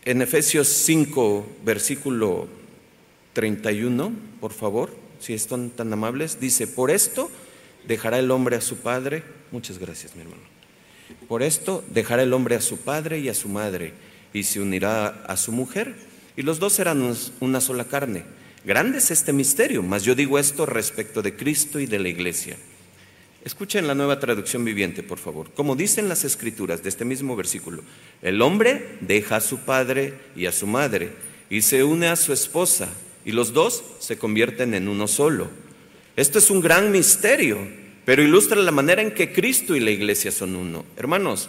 en 0.05 0.21
Efesios 0.21 0.67
5, 0.67 1.59
versículo 1.65 2.61
31, 3.33 4.13
por 4.41 4.53
favor, 4.53 4.95
si 5.19 5.35
están 5.35 5.71
tan 5.71 5.93
amables, 5.93 6.41
dice, 6.41 6.67
por 6.67 6.91
esto 6.91 7.31
dejará 7.87 8.19
el 8.19 8.31
hombre 8.31 8.57
a 8.57 8.61
su 8.61 8.79
padre, 8.79 9.23
muchas 9.51 9.79
gracias 9.79 10.15
mi 10.15 10.23
hermano, 10.23 10.43
por 11.29 11.43
esto 11.43 11.85
dejará 11.91 12.23
el 12.23 12.33
hombre 12.33 12.57
a 12.57 12.61
su 12.61 12.79
padre 12.79 13.19
y 13.19 13.29
a 13.29 13.35
su 13.35 13.49
madre 13.49 13.95
y 14.33 14.43
se 14.45 14.61
unirá 14.61 15.25
a 15.27 15.37
su 15.37 15.53
mujer 15.53 15.95
y 16.37 16.43
los 16.43 16.59
dos 16.59 16.73
serán 16.73 17.15
una 17.41 17.61
sola 17.61 17.85
carne. 17.85 18.25
Grande 18.65 18.99
es 18.99 19.11
este 19.11 19.33
misterio, 19.33 19.83
mas 19.83 20.05
yo 20.05 20.15
digo 20.15 20.39
esto 20.39 20.67
respecto 20.67 21.21
de 21.21 21.35
Cristo 21.35 21.81
y 21.81 21.87
de 21.87 21.99
la 21.99 22.09
iglesia. 22.09 22.57
Escuchen 23.45 23.89
la 23.89 23.95
nueva 23.95 24.21
traducción 24.21 24.65
viviente, 24.65 25.03
por 25.03 25.19
favor. 25.19 25.51
Como 25.53 25.75
dicen 25.75 26.09
las 26.09 26.25
escrituras 26.25 26.83
de 26.83 26.89
este 26.89 27.05
mismo 27.05 27.35
versículo, 27.35 27.83
el 28.23 28.41
hombre 28.41 28.99
deja 29.01 29.37
a 29.37 29.41
su 29.41 29.59
padre 29.59 30.15
y 30.37 30.47
a 30.47 30.53
su 30.53 30.69
madre 30.69 31.11
y 31.51 31.63
se 31.63 31.83
une 31.83 32.07
a 32.07 32.15
su 32.15 32.33
esposa 32.33 32.89
y 33.25 33.33
los 33.33 33.53
dos 33.53 33.83
se 33.99 34.19
convierten 34.19 34.75
en 34.75 34.89
uno 34.89 35.09
solo. 35.09 35.49
Esto 36.17 36.39
es 36.39 36.51
un 36.51 36.61
gran 36.61 36.91
misterio, 36.91 37.59
pero 38.05 38.23
ilustra 38.23 38.61
la 38.61 38.71
manera 38.71 39.03
en 39.03 39.13
que 39.13 39.33
Cristo 39.33 39.77
y 39.77 39.81
la 39.81 39.91
iglesia 39.91 40.31
son 40.31 40.57
uno. 40.57 40.85
Hermanos, 40.97 41.49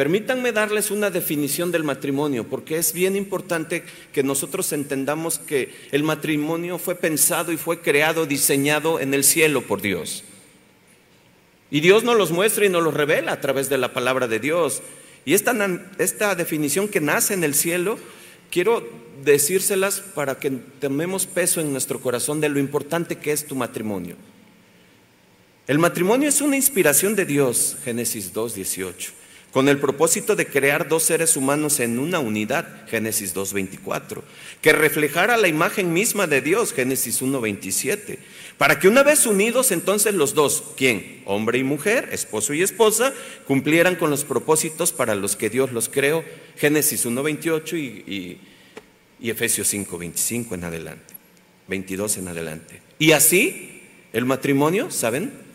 Permítanme 0.00 0.52
darles 0.52 0.90
una 0.90 1.10
definición 1.10 1.70
del 1.70 1.84
matrimonio, 1.84 2.44
porque 2.44 2.78
es 2.78 2.94
bien 2.94 3.16
importante 3.16 3.84
que 4.14 4.22
nosotros 4.22 4.72
entendamos 4.72 5.38
que 5.38 5.74
el 5.92 6.04
matrimonio 6.04 6.78
fue 6.78 6.94
pensado 6.94 7.52
y 7.52 7.58
fue 7.58 7.80
creado, 7.80 8.24
diseñado 8.24 8.98
en 8.98 9.12
el 9.12 9.24
cielo 9.24 9.60
por 9.60 9.82
Dios. 9.82 10.24
Y 11.70 11.80
Dios 11.80 12.02
nos 12.02 12.16
los 12.16 12.30
muestra 12.30 12.64
y 12.64 12.70
nos 12.70 12.82
los 12.82 12.94
revela 12.94 13.32
a 13.32 13.42
través 13.42 13.68
de 13.68 13.76
la 13.76 13.92
palabra 13.92 14.26
de 14.26 14.38
Dios. 14.38 14.80
Y 15.26 15.34
esta, 15.34 15.54
esta 15.98 16.34
definición 16.34 16.88
que 16.88 17.02
nace 17.02 17.34
en 17.34 17.44
el 17.44 17.54
cielo, 17.54 17.98
quiero 18.50 18.86
decírselas 19.24 20.00
para 20.00 20.38
que 20.38 20.50
tomemos 20.50 21.26
peso 21.26 21.60
en 21.60 21.72
nuestro 21.72 22.00
corazón 22.00 22.40
de 22.40 22.48
lo 22.48 22.58
importante 22.58 23.16
que 23.16 23.32
es 23.32 23.46
tu 23.46 23.54
matrimonio. 23.54 24.16
El 25.66 25.78
matrimonio 25.78 26.28
es 26.28 26.40
una 26.40 26.56
inspiración 26.56 27.14
de 27.14 27.26
Dios, 27.26 27.76
Génesis 27.84 28.32
2, 28.32 28.54
18 28.54 29.19
con 29.52 29.68
el 29.68 29.78
propósito 29.78 30.36
de 30.36 30.46
crear 30.46 30.88
dos 30.88 31.02
seres 31.02 31.36
humanos 31.36 31.80
en 31.80 31.98
una 31.98 32.20
unidad, 32.20 32.86
Génesis 32.88 33.34
2.24, 33.34 34.22
que 34.60 34.72
reflejara 34.72 35.36
la 35.36 35.48
imagen 35.48 35.92
misma 35.92 36.26
de 36.26 36.40
Dios, 36.40 36.72
Génesis 36.72 37.20
1.27, 37.20 38.18
para 38.58 38.78
que 38.78 38.86
una 38.86 39.02
vez 39.02 39.26
unidos 39.26 39.72
entonces 39.72 40.14
los 40.14 40.34
dos, 40.34 40.62
¿quién? 40.76 41.22
Hombre 41.24 41.58
y 41.58 41.64
mujer, 41.64 42.10
esposo 42.12 42.54
y 42.54 42.62
esposa, 42.62 43.12
cumplieran 43.46 43.96
con 43.96 44.10
los 44.10 44.24
propósitos 44.24 44.92
para 44.92 45.14
los 45.16 45.34
que 45.34 45.50
Dios 45.50 45.72
los 45.72 45.88
creó, 45.88 46.24
Génesis 46.56 47.04
1.28 47.04 47.72
y, 47.72 48.12
y, 48.12 48.40
y 49.20 49.30
Efesios 49.30 49.72
5.25 49.72 50.54
en 50.54 50.64
adelante, 50.64 51.14
22 51.66 52.18
en 52.18 52.28
adelante. 52.28 52.82
Y 53.00 53.12
así, 53.12 53.82
el 54.12 54.26
matrimonio, 54.26 54.90
¿saben? 54.90 55.49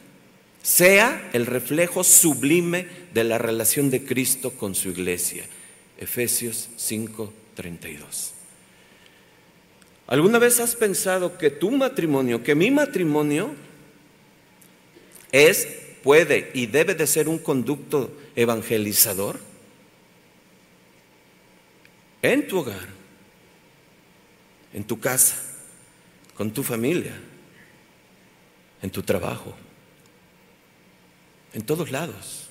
Sea 0.66 1.30
el 1.32 1.46
reflejo 1.46 2.04
sublime 2.04 2.88
de 3.14 3.24
la 3.24 3.38
relación 3.38 3.92
de 3.92 4.04
Cristo 4.04 4.50
con 4.50 4.74
su 4.74 4.90
iglesia. 4.90 5.46
Efesios 6.00 6.70
5:32. 6.76 8.32
¿Alguna 10.08 10.40
vez 10.40 10.60
has 10.60 10.76
pensado 10.76 11.38
que 11.38 11.52
tu 11.52 11.70
matrimonio, 11.70 12.42
que 12.42 12.56
mi 12.56 12.72
matrimonio 12.72 13.54
es, 15.32 15.68
puede 16.02 16.50
y 16.56 16.66
debe 16.66 16.96
de 16.96 17.06
ser 17.06 17.30
un 17.30 17.38
conducto 17.38 18.12
evangelizador? 18.36 19.40
En 22.24 22.48
tu 22.48 22.58
hogar, 22.58 22.88
en 24.74 24.84
tu 24.84 25.00
casa, 25.00 25.36
con 26.34 26.52
tu 26.52 26.64
familia 26.64 27.14
en 28.82 28.92
tu 28.92 29.02
trabajo, 29.02 29.56
en 31.56 31.64
todos 31.64 31.90
lados. 31.90 32.50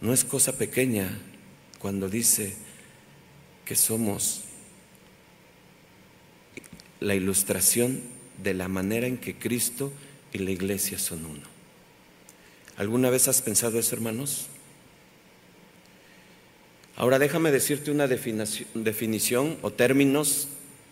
No 0.00 0.14
es 0.14 0.24
cosa 0.24 0.56
pequeña 0.56 1.10
cuando 1.80 2.08
dice 2.08 2.54
que 3.64 3.74
somos 3.74 4.44
la 7.00 7.16
ilustración 7.16 8.00
de 8.42 8.54
la 8.54 8.68
manera 8.68 9.08
en 9.08 9.18
que 9.18 9.36
Cristo 9.36 9.92
y 10.32 10.38
la 10.38 10.52
iglesia 10.52 10.96
son 10.98 11.26
uno. 11.26 11.46
¿Alguna 12.76 13.10
vez 13.10 13.26
has 13.26 13.42
pensado 13.42 13.80
eso, 13.80 13.96
hermanos? 13.96 14.46
Ahora 16.94 17.18
déjame 17.18 17.50
decirte 17.50 17.90
una 17.90 18.06
definición 18.06 19.58
o 19.62 19.72
términos 19.72 20.48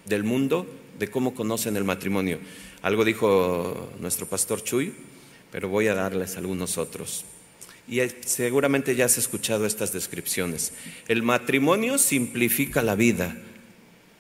del 0.07 0.25
mundo 0.25 0.67
de 0.99 1.09
cómo 1.09 1.35
conocen 1.35 1.77
el 1.77 1.85
matrimonio. 1.85 2.39
Algo 2.83 3.05
dijo 3.05 3.93
nuestro 4.01 4.27
pastor 4.27 4.63
Chuy, 4.63 4.93
pero 5.51 5.69
voy 5.69 5.89
a 5.89 5.95
darles 5.95 6.37
algunos 6.37 6.79
otros. 6.79 7.25
Y 7.89 8.01
seguramente 8.25 8.97
ya 8.97 9.05
has 9.05 9.17
escuchado 9.17 9.65
estas 9.65 9.93
descripciones. 9.93 10.73
El 11.09 11.23
matrimonio 11.23 11.99
simplifica 11.99 12.83
la 12.83 12.97
vida, 12.97 13.37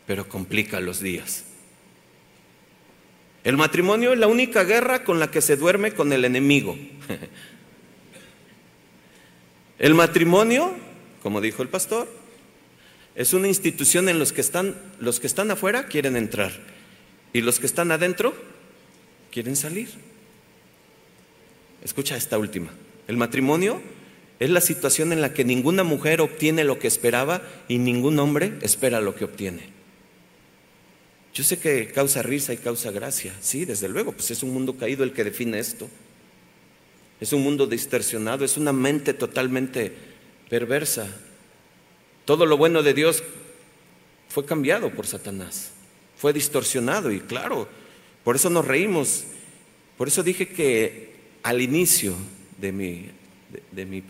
pero 0.06 0.28
complica 0.28 0.80
los 0.80 1.00
días. 1.00 1.44
El 3.42 3.56
matrimonio 3.56 4.12
es 4.12 4.18
la 4.18 4.26
única 4.26 4.64
guerra 4.64 5.04
con 5.04 5.20
la 5.20 5.30
que 5.30 5.40
se 5.40 5.56
duerme 5.56 5.92
con 5.92 6.12
el 6.12 6.24
enemigo. 6.24 6.76
El 9.78 9.94
matrimonio, 9.94 10.72
como 11.22 11.42
dijo 11.42 11.62
el 11.62 11.68
pastor, 11.68 12.08
es 13.16 13.32
una 13.32 13.48
institución 13.48 14.08
en 14.08 14.18
los 14.18 14.32
que 14.32 14.42
están 14.42 14.76
los 15.00 15.18
que 15.18 15.26
están 15.26 15.50
afuera 15.50 15.86
quieren 15.86 16.16
entrar 16.16 16.52
y 17.32 17.40
los 17.40 17.58
que 17.58 17.66
están 17.66 17.90
adentro 17.90 18.34
quieren 19.32 19.56
salir. 19.56 19.88
Escucha 21.82 22.16
esta 22.16 22.38
última. 22.38 22.72
El 23.08 23.16
matrimonio 23.16 23.80
es 24.38 24.50
la 24.50 24.60
situación 24.60 25.12
en 25.12 25.22
la 25.22 25.32
que 25.32 25.44
ninguna 25.44 25.82
mujer 25.82 26.20
obtiene 26.20 26.64
lo 26.64 26.78
que 26.78 26.88
esperaba 26.88 27.42
y 27.68 27.78
ningún 27.78 28.18
hombre 28.18 28.52
espera 28.60 29.00
lo 29.00 29.14
que 29.14 29.24
obtiene. 29.24 29.70
Yo 31.32 31.44
sé 31.44 31.58
que 31.58 31.88
causa 31.88 32.22
risa 32.22 32.52
y 32.52 32.56
causa 32.56 32.90
gracia, 32.90 33.34
sí, 33.40 33.64
desde 33.64 33.88
luego, 33.88 34.12
pues 34.12 34.30
es 34.30 34.42
un 34.42 34.52
mundo 34.52 34.76
caído 34.76 35.04
el 35.04 35.12
que 35.12 35.24
define 35.24 35.58
esto. 35.58 35.88
Es 37.20 37.32
un 37.32 37.42
mundo 37.42 37.66
distorsionado, 37.66 38.44
es 38.44 38.56
una 38.56 38.72
mente 38.72 39.14
totalmente 39.14 39.92
perversa. 40.48 41.08
Todo 42.26 42.44
lo 42.44 42.58
bueno 42.58 42.82
de 42.82 42.92
Dios 42.92 43.22
fue 44.28 44.44
cambiado 44.44 44.90
por 44.90 45.06
Satanás, 45.06 45.70
fue 46.18 46.34
distorsionado 46.34 47.10
y 47.10 47.20
claro, 47.20 47.68
por 48.24 48.36
eso 48.36 48.50
nos 48.50 48.66
reímos. 48.66 49.24
Por 49.96 50.08
eso 50.08 50.22
dije 50.22 50.48
que 50.48 51.14
al 51.42 51.62
inicio 51.62 52.14
de 52.58 52.72
mi, 52.72 53.06
de, 53.70 53.86
mi 53.86 54.02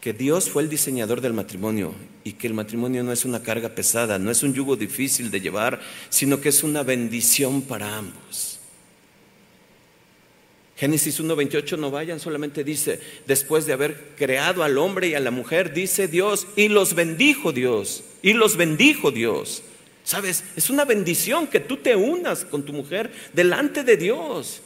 que 0.00 0.12
Dios 0.12 0.48
fue 0.48 0.62
el 0.62 0.68
diseñador 0.68 1.20
del 1.20 1.32
matrimonio 1.32 1.92
y 2.22 2.34
que 2.34 2.46
el 2.46 2.54
matrimonio 2.54 3.02
no 3.02 3.12
es 3.12 3.24
una 3.24 3.42
carga 3.42 3.70
pesada, 3.70 4.18
no 4.18 4.30
es 4.30 4.42
un 4.44 4.54
yugo 4.54 4.76
difícil 4.76 5.30
de 5.30 5.40
llevar, 5.40 5.80
sino 6.08 6.40
que 6.40 6.50
es 6.50 6.62
una 6.62 6.84
bendición 6.84 7.62
para 7.62 7.98
ambos. 7.98 8.51
Génesis 10.82 11.20
1.28 11.20 11.78
no 11.78 11.92
vayan, 11.92 12.18
solamente 12.18 12.64
dice, 12.64 12.98
después 13.24 13.66
de 13.66 13.72
haber 13.72 14.16
creado 14.16 14.64
al 14.64 14.78
hombre 14.78 15.06
y 15.06 15.14
a 15.14 15.20
la 15.20 15.30
mujer, 15.30 15.72
dice 15.72 16.08
Dios, 16.08 16.48
y 16.56 16.66
los 16.66 16.94
bendijo 16.94 17.52
Dios, 17.52 18.02
y 18.20 18.32
los 18.32 18.56
bendijo 18.56 19.12
Dios. 19.12 19.62
¿Sabes? 20.02 20.42
Es 20.56 20.70
una 20.70 20.84
bendición 20.84 21.46
que 21.46 21.60
tú 21.60 21.76
te 21.76 21.94
unas 21.94 22.44
con 22.44 22.64
tu 22.64 22.72
mujer 22.72 23.12
delante 23.32 23.84
de 23.84 23.96
Dios. 23.96 24.60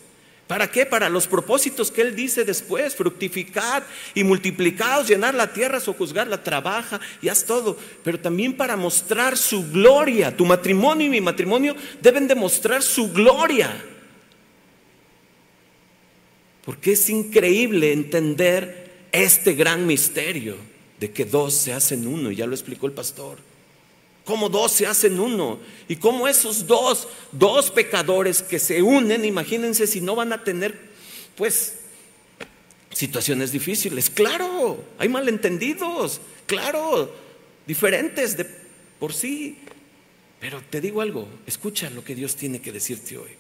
¿Para 0.46 0.70
qué? 0.70 0.86
Para 0.86 1.10
los 1.10 1.26
propósitos 1.26 1.90
que 1.90 2.00
Él 2.00 2.16
dice 2.16 2.46
después, 2.46 2.96
fructificar 2.96 3.86
y 4.14 4.24
multiplicados, 4.24 5.08
llenar 5.08 5.34
la 5.34 5.52
tierra, 5.52 5.80
sojuzgarla, 5.80 6.42
trabaja 6.42 6.98
y 7.20 7.28
haz 7.28 7.44
todo, 7.44 7.76
pero 8.02 8.18
también 8.18 8.56
para 8.56 8.74
mostrar 8.78 9.36
su 9.36 9.70
gloria. 9.70 10.34
Tu 10.34 10.46
matrimonio 10.46 11.08
y 11.08 11.10
mi 11.10 11.20
matrimonio 11.20 11.76
deben 12.00 12.26
demostrar 12.26 12.82
su 12.82 13.12
gloria. 13.12 13.84
Porque 16.66 16.92
es 16.92 17.08
increíble 17.08 17.92
entender 17.92 19.06
este 19.12 19.54
gran 19.54 19.86
misterio 19.86 20.56
de 21.00 21.10
que 21.10 21.24
dos 21.24 21.54
se 21.54 21.72
hacen 21.72 22.06
uno, 22.06 22.30
y 22.30 22.36
ya 22.36 22.46
lo 22.46 22.54
explicó 22.54 22.86
el 22.86 22.92
pastor 22.92 23.38
cómo 24.26 24.48
dos 24.48 24.72
se 24.72 24.86
hacen 24.86 25.18
uno 25.18 25.58
y 25.88 25.96
cómo 25.96 26.28
esos 26.28 26.66
dos, 26.66 27.08
dos 27.32 27.70
pecadores 27.70 28.42
que 28.42 28.58
se 28.58 28.82
unen, 28.82 29.24
imagínense 29.24 29.86
si 29.86 30.02
no 30.02 30.16
van 30.16 30.32
a 30.32 30.44
tener, 30.44 30.76
pues, 31.36 31.76
situaciones 32.92 33.52
difíciles. 33.52 34.10
Claro, 34.10 34.84
hay 34.98 35.08
malentendidos, 35.08 36.20
claro, 36.44 37.14
diferentes 37.66 38.36
de 38.36 38.46
por 38.98 39.14
sí. 39.14 39.58
Pero 40.40 40.60
te 40.68 40.80
digo 40.80 41.00
algo, 41.00 41.28
escucha 41.46 41.88
lo 41.88 42.04
que 42.04 42.14
Dios 42.14 42.34
tiene 42.36 42.60
que 42.60 42.72
decirte 42.72 43.16
hoy. 43.16 43.30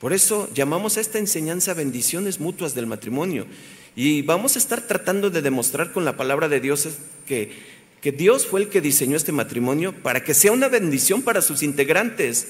Por 0.00 0.12
eso 0.12 0.48
llamamos 0.54 0.96
a 0.96 1.00
esta 1.00 1.18
enseñanza 1.18 1.74
bendiciones 1.74 2.40
mutuas 2.40 2.74
del 2.74 2.86
matrimonio. 2.86 3.46
Y 3.94 4.22
vamos 4.22 4.56
a 4.56 4.58
estar 4.58 4.82
tratando 4.86 5.30
de 5.30 5.42
demostrar 5.42 5.92
con 5.92 6.04
la 6.04 6.16
palabra 6.16 6.48
de 6.48 6.60
Dios 6.60 6.86
que 7.26 7.76
que 8.06 8.12
Dios 8.12 8.46
fue 8.46 8.60
el 8.60 8.68
que 8.68 8.80
diseñó 8.80 9.16
este 9.16 9.32
matrimonio 9.32 9.92
para 9.92 10.22
que 10.22 10.32
sea 10.32 10.52
una 10.52 10.68
bendición 10.68 11.22
para 11.22 11.42
sus 11.42 11.64
integrantes. 11.64 12.46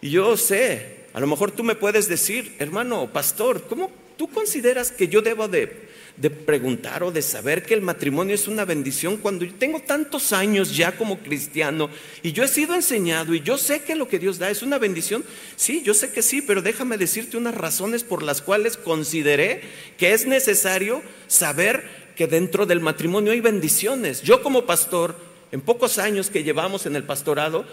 Y 0.00 0.10
yo 0.10 0.36
sé, 0.36 1.06
a 1.12 1.20
lo 1.20 1.28
mejor 1.28 1.52
tú 1.52 1.62
me 1.62 1.76
puedes 1.76 2.08
decir, 2.08 2.52
hermano, 2.58 3.12
pastor, 3.12 3.66
¿cómo 3.68 3.92
tú 4.16 4.28
consideras 4.28 4.90
que 4.90 5.06
yo 5.06 5.22
debo 5.22 5.46
de, 5.46 5.88
de 6.16 6.30
preguntar 6.30 7.02
o 7.02 7.10
de 7.10 7.22
saber 7.22 7.64
que 7.64 7.74
el 7.74 7.82
matrimonio 7.82 8.36
es 8.36 8.46
una 8.46 8.64
bendición 8.64 9.16
cuando 9.16 9.44
yo 9.44 9.54
tengo 9.54 9.80
tantos 9.80 10.32
años 10.32 10.76
ya 10.76 10.96
como 10.96 11.18
cristiano 11.18 11.90
y 12.22 12.32
yo 12.32 12.44
he 12.44 12.48
sido 12.48 12.74
enseñado 12.74 13.34
y 13.34 13.40
yo 13.40 13.58
sé 13.58 13.82
que 13.82 13.96
lo 13.96 14.08
que 14.08 14.20
Dios 14.20 14.38
da 14.38 14.48
es 14.48 14.62
una 14.62 14.78
bendición? 14.78 15.24
Sí, 15.56 15.82
yo 15.82 15.92
sé 15.92 16.12
que 16.12 16.22
sí, 16.22 16.40
pero 16.40 16.62
déjame 16.62 16.98
decirte 16.98 17.36
unas 17.36 17.56
razones 17.56 18.04
por 18.04 18.22
las 18.22 18.42
cuales 18.42 18.76
consideré 18.76 19.62
que 19.98 20.12
es 20.12 20.26
necesario 20.26 21.02
saber 21.26 22.04
que 22.14 22.28
dentro 22.28 22.64
del 22.64 22.80
matrimonio 22.80 23.32
hay 23.32 23.40
bendiciones. 23.40 24.22
Yo 24.22 24.40
como 24.40 24.66
pastor, 24.66 25.16
en 25.50 25.60
pocos 25.60 25.98
años 25.98 26.30
que 26.30 26.44
llevamos 26.44 26.86
en 26.86 26.94
el 26.94 27.02
pastorado, 27.02 27.64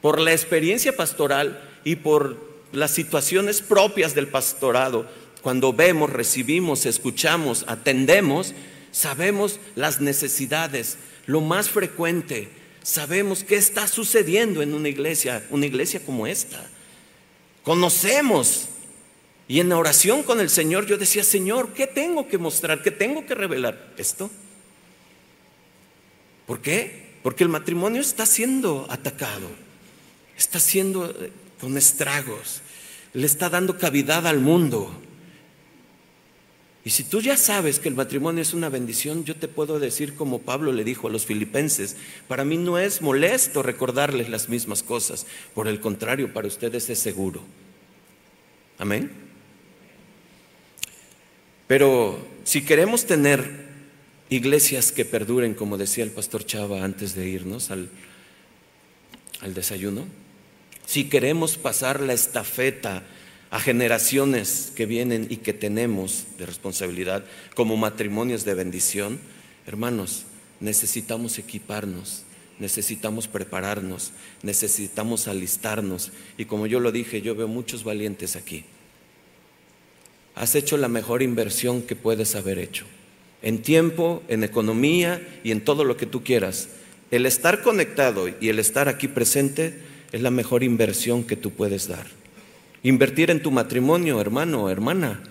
por 0.00 0.20
la 0.20 0.32
experiencia 0.32 0.94
pastoral 0.94 1.60
y 1.82 1.96
por 1.96 2.36
las 2.72 2.90
situaciones 2.92 3.62
propias 3.62 4.14
del 4.14 4.28
pastorado, 4.28 5.06
cuando 5.44 5.74
vemos, 5.74 6.08
recibimos, 6.08 6.86
escuchamos, 6.86 7.66
atendemos, 7.68 8.54
sabemos 8.92 9.60
las 9.74 10.00
necesidades, 10.00 10.96
lo 11.26 11.42
más 11.42 11.68
frecuente, 11.68 12.48
sabemos 12.82 13.44
qué 13.44 13.56
está 13.56 13.86
sucediendo 13.86 14.62
en 14.62 14.72
una 14.72 14.88
iglesia, 14.88 15.46
una 15.50 15.66
iglesia 15.66 16.00
como 16.00 16.26
esta. 16.26 16.66
Conocemos 17.62 18.68
y 19.46 19.60
en 19.60 19.68
la 19.68 19.76
oración 19.76 20.22
con 20.22 20.40
el 20.40 20.48
Señor 20.48 20.86
yo 20.86 20.96
decía, 20.96 21.22
Señor, 21.22 21.74
¿qué 21.74 21.86
tengo 21.86 22.26
que 22.26 22.38
mostrar? 22.38 22.82
¿Qué 22.82 22.90
tengo 22.90 23.26
que 23.26 23.34
revelar? 23.34 23.92
Esto. 23.98 24.30
¿Por 26.46 26.62
qué? 26.62 27.16
Porque 27.22 27.44
el 27.44 27.50
matrimonio 27.50 28.00
está 28.00 28.24
siendo 28.24 28.86
atacado, 28.88 29.50
está 30.38 30.58
siendo 30.58 31.10
eh, 31.10 31.30
con 31.60 31.76
estragos, 31.76 32.62
le 33.12 33.26
está 33.26 33.50
dando 33.50 33.76
cavidad 33.76 34.26
al 34.26 34.40
mundo. 34.40 35.02
Y 36.84 36.90
si 36.90 37.02
tú 37.04 37.22
ya 37.22 37.38
sabes 37.38 37.78
que 37.78 37.88
el 37.88 37.94
matrimonio 37.94 38.42
es 38.42 38.52
una 38.52 38.68
bendición, 38.68 39.24
yo 39.24 39.34
te 39.34 39.48
puedo 39.48 39.78
decir 39.78 40.14
como 40.14 40.42
Pablo 40.42 40.70
le 40.70 40.84
dijo 40.84 41.08
a 41.08 41.10
los 41.10 41.24
filipenses, 41.24 41.96
para 42.28 42.44
mí 42.44 42.58
no 42.58 42.78
es 42.78 43.00
molesto 43.00 43.62
recordarles 43.62 44.28
las 44.28 44.50
mismas 44.50 44.82
cosas, 44.82 45.26
por 45.54 45.66
el 45.66 45.80
contrario, 45.80 46.34
para 46.34 46.46
ustedes 46.46 46.90
es 46.90 46.98
seguro. 46.98 47.40
Amén. 48.76 49.10
Pero 51.66 52.18
si 52.44 52.62
queremos 52.62 53.06
tener 53.06 53.64
iglesias 54.28 54.92
que 54.92 55.06
perduren, 55.06 55.54
como 55.54 55.78
decía 55.78 56.04
el 56.04 56.10
pastor 56.10 56.44
Chava 56.44 56.84
antes 56.84 57.14
de 57.14 57.26
irnos 57.26 57.70
al, 57.70 57.88
al 59.40 59.54
desayuno, 59.54 60.04
si 60.84 61.08
queremos 61.08 61.56
pasar 61.56 62.00
la 62.00 62.12
estafeta 62.12 63.04
a 63.54 63.60
generaciones 63.60 64.72
que 64.74 64.84
vienen 64.84 65.28
y 65.30 65.36
que 65.36 65.52
tenemos 65.52 66.24
de 66.38 66.46
responsabilidad 66.46 67.24
como 67.54 67.76
matrimonios 67.76 68.44
de 68.44 68.54
bendición, 68.54 69.20
hermanos, 69.66 70.24
necesitamos 70.58 71.38
equiparnos, 71.38 72.24
necesitamos 72.58 73.28
prepararnos, 73.28 74.10
necesitamos 74.42 75.28
alistarnos. 75.28 76.10
Y 76.36 76.46
como 76.46 76.66
yo 76.66 76.80
lo 76.80 76.90
dije, 76.90 77.22
yo 77.22 77.36
veo 77.36 77.46
muchos 77.46 77.84
valientes 77.84 78.34
aquí 78.34 78.64
has 80.34 80.54
hecho 80.54 80.76
la 80.76 80.88
mejor 80.88 81.22
inversión 81.22 81.82
que 81.82 81.96
puedes 81.96 82.34
haber 82.34 82.58
hecho. 82.58 82.84
En 83.42 83.62
tiempo, 83.62 84.22
en 84.28 84.42
economía 84.42 85.20
y 85.44 85.50
en 85.50 85.60
todo 85.60 85.84
lo 85.84 85.96
que 85.96 86.06
tú 86.06 86.24
quieras. 86.24 86.68
El 87.10 87.26
estar 87.26 87.62
conectado 87.62 88.28
y 88.28 88.48
el 88.48 88.58
estar 88.58 88.88
aquí 88.88 89.06
presente 89.06 89.78
es 90.12 90.22
la 90.22 90.30
mejor 90.30 90.62
inversión 90.62 91.24
que 91.24 91.36
tú 91.36 91.50
puedes 91.50 91.88
dar. 91.88 92.06
Invertir 92.84 93.30
en 93.30 93.42
tu 93.42 93.50
matrimonio, 93.50 94.20
hermano 94.20 94.64
o 94.64 94.70
hermana. 94.70 95.22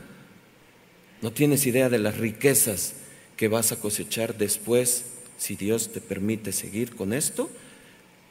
No 1.22 1.32
tienes 1.32 1.68
idea 1.68 1.88
de 1.88 2.00
las 2.00 2.18
riquezas 2.18 2.96
que 3.38 3.48
vas 3.48 3.72
a 3.72 3.80
cosechar 3.80 4.40
después, 4.40 5.06
si 5.38 5.56
Dios 5.56 5.94
te 5.94 6.02
permite 6.02 6.52
seguir 6.52 6.96
con 6.96 7.14
esto, 7.14 7.52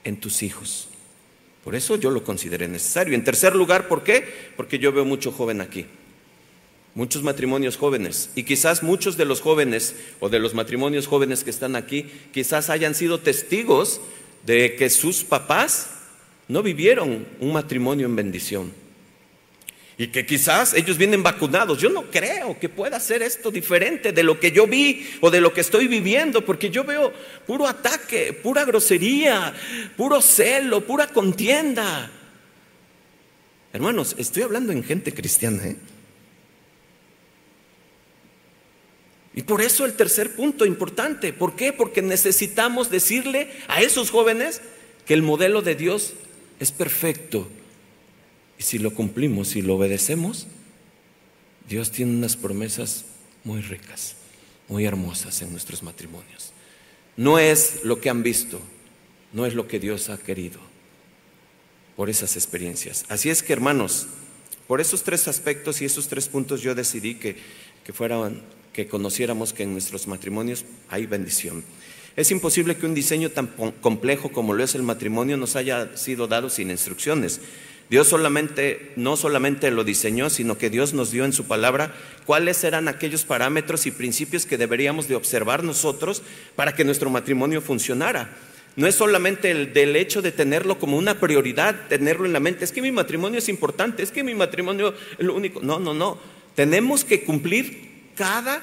en 0.02 0.16
tus 0.16 0.42
hijos. 0.42 0.88
Por 1.62 1.76
eso 1.76 1.94
yo 1.94 2.10
lo 2.10 2.24
consideré 2.24 2.66
necesario. 2.66 3.14
En 3.14 3.22
tercer 3.22 3.54
lugar, 3.54 3.86
¿por 3.86 4.02
qué? 4.02 4.26
Porque 4.56 4.80
yo 4.80 4.90
veo 4.90 5.04
mucho 5.04 5.30
joven 5.30 5.60
aquí. 5.60 5.86
Muchos 6.96 7.22
matrimonios 7.22 7.76
jóvenes. 7.76 8.30
Y 8.34 8.42
quizás 8.42 8.82
muchos 8.82 9.16
de 9.16 9.24
los 9.24 9.40
jóvenes 9.40 9.94
o 10.18 10.30
de 10.30 10.40
los 10.40 10.52
matrimonios 10.52 11.06
jóvenes 11.06 11.44
que 11.44 11.50
están 11.50 11.76
aquí, 11.76 12.10
quizás 12.32 12.70
hayan 12.70 12.96
sido 12.96 13.20
testigos 13.20 14.00
de 14.44 14.74
que 14.74 14.90
sus 14.90 15.22
papás 15.22 15.90
no 16.48 16.64
vivieron 16.64 17.24
un 17.38 17.52
matrimonio 17.52 18.06
en 18.06 18.16
bendición. 18.16 18.81
Y 19.98 20.08
que 20.08 20.24
quizás 20.24 20.74
ellos 20.74 20.96
vienen 20.96 21.22
vacunados. 21.22 21.78
Yo 21.78 21.90
no 21.90 22.10
creo 22.10 22.58
que 22.58 22.68
pueda 22.68 22.98
ser 22.98 23.22
esto 23.22 23.50
diferente 23.50 24.12
de 24.12 24.22
lo 24.22 24.40
que 24.40 24.50
yo 24.50 24.66
vi 24.66 25.06
o 25.20 25.30
de 25.30 25.40
lo 25.40 25.52
que 25.52 25.60
estoy 25.60 25.86
viviendo, 25.86 26.44
porque 26.44 26.70
yo 26.70 26.84
veo 26.84 27.12
puro 27.46 27.66
ataque, 27.66 28.32
pura 28.32 28.64
grosería, 28.64 29.54
puro 29.96 30.20
celo, 30.20 30.80
pura 30.80 31.08
contienda. 31.08 32.10
Hermanos, 33.72 34.14
estoy 34.18 34.42
hablando 34.42 34.72
en 34.72 34.82
gente 34.82 35.12
cristiana. 35.12 35.64
¿eh? 35.64 35.76
Y 39.34 39.42
por 39.42 39.62
eso 39.62 39.84
el 39.84 39.94
tercer 39.94 40.34
punto 40.34 40.66
importante. 40.66 41.32
¿Por 41.32 41.56
qué? 41.56 41.72
Porque 41.72 42.02
necesitamos 42.02 42.90
decirle 42.90 43.50
a 43.68 43.80
esos 43.80 44.10
jóvenes 44.10 44.60
que 45.06 45.14
el 45.14 45.22
modelo 45.22 45.62
de 45.62 45.74
Dios 45.74 46.12
es 46.60 46.70
perfecto. 46.70 47.48
Y 48.62 48.64
si 48.64 48.78
lo 48.78 48.94
cumplimos, 48.94 49.48
si 49.48 49.60
lo 49.60 49.74
obedecemos, 49.74 50.46
Dios 51.68 51.90
tiene 51.90 52.12
unas 52.12 52.36
promesas 52.36 53.06
muy 53.42 53.60
ricas, 53.60 54.14
muy 54.68 54.84
hermosas 54.84 55.42
en 55.42 55.50
nuestros 55.50 55.82
matrimonios. 55.82 56.52
No 57.16 57.40
es 57.40 57.80
lo 57.82 58.00
que 58.00 58.08
han 58.08 58.22
visto, 58.22 58.60
no 59.32 59.46
es 59.46 59.54
lo 59.54 59.66
que 59.66 59.80
Dios 59.80 60.10
ha 60.10 60.16
querido 60.16 60.60
por 61.96 62.08
esas 62.08 62.36
experiencias. 62.36 63.04
Así 63.08 63.30
es 63.30 63.42
que, 63.42 63.52
hermanos, 63.52 64.06
por 64.68 64.80
esos 64.80 65.02
tres 65.02 65.26
aspectos 65.26 65.82
y 65.82 65.86
esos 65.86 66.06
tres 66.06 66.28
puntos 66.28 66.62
yo 66.62 66.76
decidí 66.76 67.16
que, 67.16 67.34
que 67.82 67.92
fueran 67.92 68.42
que 68.72 68.86
conociéramos 68.86 69.52
que 69.52 69.64
en 69.64 69.72
nuestros 69.72 70.06
matrimonios 70.06 70.64
hay 70.88 71.06
bendición. 71.06 71.64
Es 72.14 72.30
imposible 72.30 72.76
que 72.76 72.86
un 72.86 72.94
diseño 72.94 73.30
tan 73.30 73.48
complejo 73.80 74.30
como 74.30 74.52
lo 74.52 74.62
es 74.62 74.76
el 74.76 74.84
matrimonio 74.84 75.36
nos 75.36 75.56
haya 75.56 75.96
sido 75.96 76.28
dado 76.28 76.48
sin 76.48 76.70
instrucciones. 76.70 77.40
Dios 77.92 78.08
solamente, 78.08 78.92
no 78.96 79.18
solamente 79.18 79.70
lo 79.70 79.84
diseñó, 79.84 80.30
sino 80.30 80.56
que 80.56 80.70
Dios 80.70 80.94
nos 80.94 81.10
dio 81.10 81.26
en 81.26 81.34
su 81.34 81.44
palabra 81.44 81.94
cuáles 82.24 82.64
eran 82.64 82.88
aquellos 82.88 83.24
parámetros 83.26 83.84
y 83.84 83.90
principios 83.90 84.46
que 84.46 84.56
deberíamos 84.56 85.08
de 85.08 85.14
observar 85.14 85.62
nosotros 85.62 86.22
para 86.56 86.74
que 86.74 86.86
nuestro 86.86 87.10
matrimonio 87.10 87.60
funcionara. 87.60 88.34
No 88.76 88.86
es 88.86 88.94
solamente 88.94 89.50
el 89.50 89.74
del 89.74 89.94
hecho 89.94 90.22
de 90.22 90.32
tenerlo 90.32 90.78
como 90.78 90.96
una 90.96 91.20
prioridad, 91.20 91.86
tenerlo 91.90 92.24
en 92.24 92.32
la 92.32 92.40
mente, 92.40 92.64
es 92.64 92.72
que 92.72 92.80
mi 92.80 92.92
matrimonio 92.92 93.38
es 93.38 93.50
importante, 93.50 94.02
es 94.02 94.10
que 94.10 94.24
mi 94.24 94.34
matrimonio 94.34 94.94
es 95.18 95.26
lo 95.26 95.34
único. 95.34 95.60
No, 95.60 95.78
no, 95.78 95.92
no. 95.92 96.18
Tenemos 96.54 97.04
que 97.04 97.24
cumplir 97.24 98.14
cada 98.16 98.62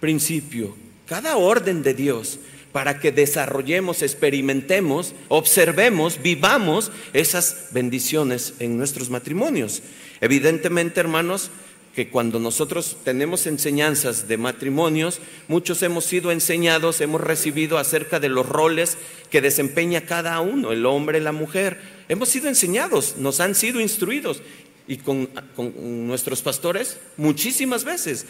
principio, 0.00 0.74
cada 1.04 1.36
orden 1.36 1.82
de 1.82 1.92
Dios 1.92 2.40
para 2.72 3.00
que 3.00 3.12
desarrollemos, 3.12 4.02
experimentemos, 4.02 5.14
observemos, 5.28 6.22
vivamos 6.22 6.92
esas 7.12 7.68
bendiciones 7.72 8.54
en 8.58 8.78
nuestros 8.78 9.10
matrimonios. 9.10 9.82
Evidentemente, 10.20 11.00
hermanos, 11.00 11.50
que 11.94 12.08
cuando 12.08 12.38
nosotros 12.38 12.98
tenemos 13.04 13.46
enseñanzas 13.46 14.28
de 14.28 14.36
matrimonios, 14.36 15.20
muchos 15.48 15.82
hemos 15.82 16.04
sido 16.04 16.30
enseñados, 16.30 17.00
hemos 17.00 17.20
recibido 17.20 17.78
acerca 17.78 18.20
de 18.20 18.28
los 18.28 18.48
roles 18.48 18.96
que 19.28 19.40
desempeña 19.40 20.02
cada 20.02 20.40
uno, 20.40 20.70
el 20.72 20.86
hombre, 20.86 21.20
la 21.20 21.32
mujer. 21.32 21.78
Hemos 22.08 22.28
sido 22.28 22.48
enseñados, 22.48 23.16
nos 23.18 23.40
han 23.40 23.56
sido 23.56 23.80
instruidos 23.80 24.42
y 24.86 24.98
con, 24.98 25.26
con 25.56 26.06
nuestros 26.06 26.42
pastores 26.42 26.98
muchísimas 27.16 27.84
veces. 27.84 28.26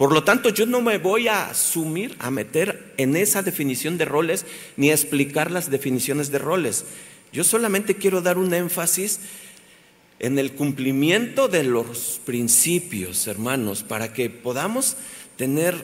Por 0.00 0.14
lo 0.14 0.24
tanto, 0.24 0.48
yo 0.48 0.64
no 0.64 0.80
me 0.80 0.96
voy 0.96 1.28
a 1.28 1.50
asumir, 1.50 2.16
a 2.20 2.30
meter 2.30 2.94
en 2.96 3.16
esa 3.16 3.42
definición 3.42 3.98
de 3.98 4.06
roles, 4.06 4.46
ni 4.78 4.88
a 4.88 4.94
explicar 4.94 5.50
las 5.50 5.68
definiciones 5.70 6.30
de 6.30 6.38
roles. 6.38 6.86
Yo 7.34 7.44
solamente 7.44 7.96
quiero 7.96 8.22
dar 8.22 8.38
un 8.38 8.54
énfasis 8.54 9.20
en 10.18 10.38
el 10.38 10.52
cumplimiento 10.52 11.48
de 11.48 11.64
los 11.64 12.18
principios, 12.24 13.26
hermanos, 13.26 13.82
para 13.82 14.14
que 14.14 14.30
podamos 14.30 14.96
tener 15.36 15.76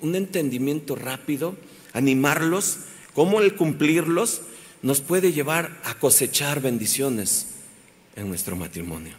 un 0.00 0.14
entendimiento 0.14 0.96
rápido, 0.96 1.56
animarlos, 1.92 2.78
cómo 3.12 3.42
el 3.42 3.54
cumplirlos 3.54 4.40
nos 4.80 5.02
puede 5.02 5.34
llevar 5.34 5.78
a 5.84 5.92
cosechar 5.96 6.62
bendiciones 6.62 7.48
en 8.16 8.28
nuestro 8.28 8.56
matrimonio. 8.56 9.12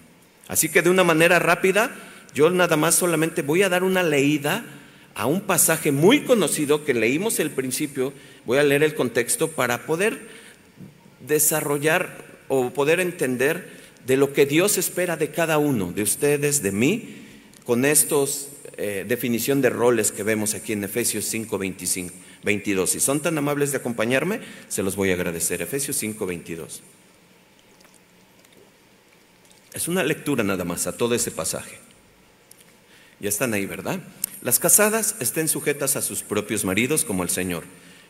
Así 0.48 0.70
que 0.70 0.82
de 0.82 0.90
una 0.90 1.04
manera 1.04 1.38
rápida, 1.38 1.96
yo 2.36 2.50
nada 2.52 2.76
más 2.76 2.96
solamente 2.96 3.42
voy 3.42 3.64
a 3.64 3.70
dar 3.70 3.84
una 3.84 4.04
leída 4.04 4.66
a 5.16 5.26
un 5.26 5.42
pasaje 5.42 5.94
muy 5.94 6.22
conocido 6.26 6.84
que 6.84 6.94
leímos 6.94 7.40
al 7.40 7.50
principio, 7.50 8.12
voy 8.46 8.58
a 8.58 8.64
leer 8.64 8.84
el 8.84 8.94
contexto 8.94 9.50
para 9.50 9.86
poder 9.86 10.20
desarrollar 11.26 12.26
o 12.50 12.72
poder 12.72 13.00
entender 13.00 13.70
de 14.06 14.18
lo 14.18 14.34
que 14.34 14.46
Dios 14.46 14.78
espera 14.78 15.16
de 15.16 15.32
cada 15.32 15.58
uno, 15.58 15.94
de 15.94 16.04
ustedes, 16.04 16.62
de 16.62 16.74
mí, 16.74 17.24
con 17.64 17.86
estos 17.86 18.50
eh, 18.78 19.06
definición 19.08 19.62
de 19.62 19.70
roles 19.70 20.12
que 20.12 20.24
vemos 20.24 20.54
aquí 20.54 20.74
en 20.74 20.84
Efesios 20.84 21.24
5, 21.26 21.58
25, 21.58 22.14
22. 22.44 22.90
Si 22.90 23.00
son 23.00 23.22
tan 23.22 23.38
amables 23.38 23.72
de 23.72 23.78
acompañarme, 23.78 24.42
se 24.68 24.84
los 24.84 24.98
voy 24.98 25.12
a 25.12 25.14
agradecer. 25.14 25.62
Efesios 25.62 25.96
5, 25.96 26.26
22. 26.26 26.84
Es 29.74 29.88
una 29.88 30.04
lectura 30.04 30.44
nada 30.44 30.66
más 30.66 30.88
a 30.88 30.98
todo 30.98 31.16
ese 31.16 31.32
pasaje. 31.32 31.85
Ya 33.20 33.30
están 33.30 33.54
ahí, 33.54 33.66
¿verdad? 33.66 34.00
Las 34.42 34.60
casadas 34.60 35.16
estén 35.20 35.48
sujetas 35.48 35.96
a 35.96 36.02
sus 36.02 36.22
propios 36.22 36.66
maridos 36.66 37.06
como 37.06 37.24
el 37.24 37.30
Señor, 37.30 37.64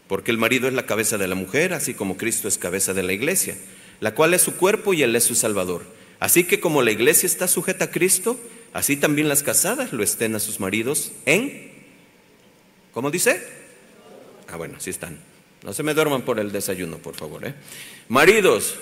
porque 0.08 0.32
el 0.32 0.38
marido 0.38 0.68
es 0.68 0.74
la 0.74 0.86
cabeza 0.86 1.18
de 1.18 1.28
la 1.28 1.36
mujer, 1.36 1.74
así 1.74 1.94
como 1.94 2.18
Cristo 2.18 2.48
es 2.48 2.58
cabeza 2.58 2.94
de 2.94 3.04
la 3.04 3.14
iglesia, 3.14 3.56
la 4.00 4.16
cual 4.16 4.34
es 4.34 4.42
su 4.42 4.56
cuerpo 4.56 4.94
y 4.94 5.04
él 5.04 5.16
es 5.16 5.24
su 5.24 5.36
Salvador. 5.36 5.86
Así 6.20 6.44
que 6.44 6.60
como 6.60 6.82
la 6.82 6.92
iglesia 6.92 7.28
está 7.28 7.48
sujeta 7.48 7.86
a 7.86 7.92
Cristo, 7.92 8.40
así 8.74 8.98
también 8.98 9.30
las 9.30 9.44
casadas 9.44 9.94
lo 9.94 10.04
estén 10.04 10.36
a 10.36 10.40
sus 10.40 10.60
maridos 10.60 11.12
en... 11.26 11.72
¿Cómo 12.94 13.12
dice? 13.12 13.42
Ah, 14.48 14.58
bueno, 14.58 14.80
sí 14.80 14.90
están. 14.90 15.20
No 15.64 15.74
se 15.74 15.84
me 15.84 15.94
duerman 15.94 16.24
por 16.24 16.40
el 16.40 16.52
desayuno, 16.52 16.98
por 16.98 17.16
favor. 17.16 17.46
¿eh? 17.46 17.54
Maridos, 18.08 18.76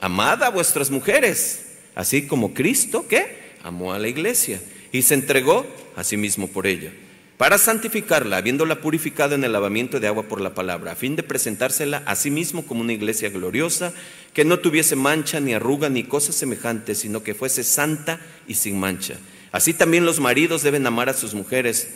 amad 0.00 0.42
a 0.42 0.50
vuestras 0.50 0.90
mujeres, 0.90 1.66
así 1.94 2.26
como 2.26 2.54
Cristo, 2.54 3.06
¿qué? 3.08 3.54
Amó 3.62 3.92
a 3.92 3.98
la 3.98 4.08
iglesia 4.08 4.60
y 4.96 5.02
se 5.02 5.14
entregó 5.14 5.66
a 5.94 6.04
sí 6.04 6.16
mismo 6.16 6.48
por 6.48 6.66
ella, 6.66 6.90
para 7.36 7.58
santificarla, 7.58 8.38
habiéndola 8.38 8.80
purificado 8.80 9.34
en 9.34 9.44
el 9.44 9.52
lavamiento 9.52 10.00
de 10.00 10.06
agua 10.06 10.22
por 10.22 10.40
la 10.40 10.54
palabra, 10.54 10.92
a 10.92 10.96
fin 10.96 11.16
de 11.16 11.22
presentársela 11.22 12.02
a 12.06 12.16
sí 12.16 12.30
mismo 12.30 12.64
como 12.64 12.80
una 12.80 12.94
iglesia 12.94 13.28
gloriosa, 13.28 13.92
que 14.32 14.46
no 14.46 14.58
tuviese 14.58 14.96
mancha, 14.96 15.38
ni 15.38 15.52
arruga, 15.52 15.90
ni 15.90 16.04
cosas 16.04 16.34
semejantes, 16.36 16.98
sino 16.98 17.22
que 17.22 17.34
fuese 17.34 17.62
santa 17.62 18.20
y 18.48 18.54
sin 18.54 18.80
mancha. 18.80 19.16
Así 19.52 19.74
también 19.74 20.06
los 20.06 20.18
maridos 20.18 20.62
deben 20.62 20.86
amar 20.86 21.10
a 21.10 21.14
sus 21.14 21.34
mujeres 21.34 21.88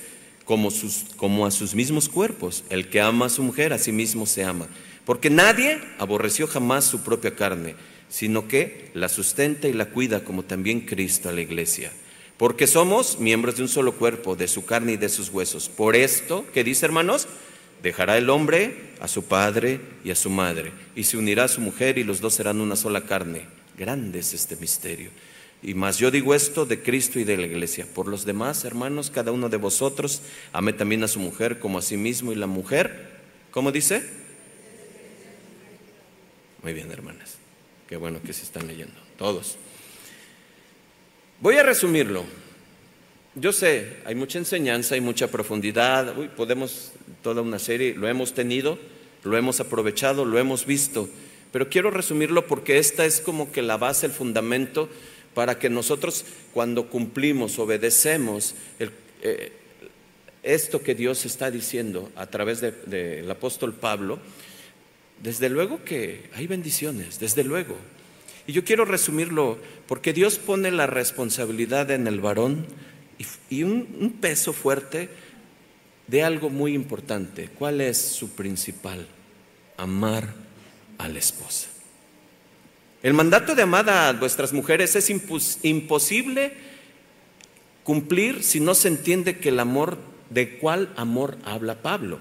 como, 0.45 0.71
sus, 0.71 1.07
como 1.17 1.47
a 1.47 1.51
sus 1.51 1.75
mismos 1.75 2.11
cuerpos. 2.11 2.65
El 2.69 2.91
que 2.91 3.01
ama 3.01 3.27
a 3.27 3.31
su 3.31 3.43
mujer, 3.43 3.73
a 3.73 3.79
sí 3.79 3.93
mismo 3.93 4.27
se 4.27 4.45
ama. 4.45 4.69
Porque 5.07 5.31
nadie 5.31 5.81
aborreció 5.99 6.47
jamás 6.47 6.85
su 6.85 7.03
propia 7.03 7.35
carne, 7.35 7.77
sino 8.11 8.47
que 8.47 8.91
la 8.93 9.09
sustenta 9.09 9.69
y 9.69 9.73
la 9.73 9.87
cuida 9.87 10.23
como 10.23 10.43
también 10.43 10.81
Cristo 10.81 11.31
a 11.31 11.33
la 11.33 11.41
iglesia 11.41 11.93
porque 12.41 12.67
somos 12.67 13.19
miembros 13.19 13.57
de 13.57 13.63
un 13.65 13.69
solo 13.69 13.93
cuerpo, 13.93 14.35
de 14.35 14.49
su 14.49 14.65
carne 14.65 14.93
y 14.93 14.97
de 14.97 15.11
sus 15.11 15.29
huesos. 15.29 15.69
Por 15.69 15.95
esto, 15.95 16.47
¿qué 16.55 16.65
dice 16.65 16.87
hermanos? 16.87 17.29
Dejará 17.83 18.17
el 18.17 18.31
hombre 18.31 18.95
a 18.99 19.09
su 19.09 19.25
padre 19.25 19.79
y 20.05 20.11
a 20.11 20.15
su 20.15 20.31
madre, 20.31 20.73
y 20.97 21.05
se 21.05 21.19
unirá 21.19 21.45
a 21.45 21.49
su 21.49 21.61
mujer, 21.61 21.99
y 21.99 22.03
los 22.03 22.23
dos 22.23 22.33
serán 22.33 22.63
una 22.63 22.77
sola 22.77 23.03
carne. 23.03 23.43
Grande 23.77 24.21
es 24.21 24.33
este 24.33 24.57
misterio. 24.57 25.11
Y 25.63 25.75
más 25.75 25.99
yo 25.99 26.11
digo 26.11 26.35
esto 26.35 26.65
de 26.65 26.83
Cristo 26.83 27.19
y 27.19 27.25
de 27.25 27.37
la 27.37 27.45
iglesia. 27.45 27.87
Por 27.93 28.09
los 28.09 28.25
demás, 28.25 28.65
hermanos, 28.65 29.11
cada 29.11 29.33
uno 29.33 29.51
de 29.51 29.59
vosotros 29.59 30.23
ame 30.55 30.73
también 30.73 31.05
a 31.05 31.09
su 31.09 31.21
mujer 31.21 31.59
como 31.59 31.77
a 31.77 31.83
sí 31.83 31.99
mismo, 31.99 32.33
y 32.33 32.37
la 32.37 32.47
mujer, 32.47 33.21
¿cómo 33.51 33.71
dice? 33.71 34.03
Muy 36.63 36.73
bien, 36.73 36.91
hermanas. 36.91 37.37
Qué 37.87 37.99
bueno 37.99 38.19
que 38.23 38.33
se 38.33 38.45
están 38.45 38.67
leyendo. 38.67 38.99
Todos. 39.19 39.59
Voy 41.41 41.57
a 41.57 41.63
resumirlo. 41.63 42.25
Yo 43.35 43.51
sé, 43.53 43.97
hay 44.05 44.15
mucha 44.15 44.37
enseñanza, 44.37 44.95
hay 44.95 45.01
mucha 45.01 45.29
profundidad, 45.29 46.15
podemos 46.37 46.93
toda 47.23 47.41
una 47.41 47.59
serie, 47.59 47.95
lo 47.95 48.09
hemos 48.09 48.35
tenido, 48.35 48.79
lo 49.25 49.39
hemos 49.39 49.59
aprovechado, 49.59 50.27
lo 50.27 50.39
hemos 50.39 50.67
visto, 50.67 51.09
pero 51.51 51.71
quiero 51.71 51.91
resumirlo 51.91 52.47
porque 52.47 52.77
esta 52.77 53.07
es 53.07 53.23
como 53.23 53.53
que 53.53 53.63
la 53.63 53.79
base, 53.79 54.05
el 54.05 54.13
fundamento 54.13 54.91
para 55.33 55.59
que 55.59 55.71
nosotros 55.71 56.27
cuando 56.53 56.91
cumplimos, 56.91 57.59
obedecemos 57.59 58.55
eh, 58.79 59.53
esto 60.43 60.83
que 60.83 60.95
Dios 60.95 61.25
está 61.25 61.51
diciendo 61.51 62.11
a 62.17 62.27
través 62.27 62.61
del 62.61 63.31
apóstol 63.31 63.73
Pablo, 63.73 64.19
desde 65.23 65.49
luego 65.49 65.85
que 65.85 66.29
hay 66.35 66.47
bendiciones, 66.47 67.19
desde 67.19 67.45
luego. 67.45 67.79
Y 68.51 68.53
yo 68.53 68.65
quiero 68.65 68.85
resumirlo 68.85 69.59
porque 69.87 70.13
Dios 70.13 70.41
pone 70.41 70.73
la 70.73 70.89
responsabilidad 70.89 71.89
en 71.93 72.09
el 72.09 72.19
varón 72.19 72.67
y, 73.49 73.63
un 73.63 74.17
peso 74.21 74.53
fuerte 74.53 75.09
de 76.09 76.25
algo 76.25 76.51
muy 76.51 76.75
importante. 76.75 77.49
¿Cuál 77.57 77.81
es 77.81 77.97
su 77.97 78.31
principal? 78.31 79.07
Amar 79.77 80.35
a 80.99 81.07
la 81.07 81.21
esposa. 81.21 81.69
El 83.05 83.15
mandato 83.15 83.55
de 83.55 83.63
amar 83.63 83.89
a 83.89 84.13
vuestras 84.15 84.53
mujeres 84.53 84.97
es 84.97 85.11
imposible 85.63 86.53
cumplir 87.85 88.43
si 88.43 88.59
no 88.59 88.75
se 88.75 88.89
entiende 88.89 89.39
que 89.39 89.51
el 89.51 89.61
amor, 89.61 89.97
¿de 90.29 90.59
cuál 90.59 90.93
amor 90.97 91.39
habla 91.45 91.83
Pablo? 91.83 92.19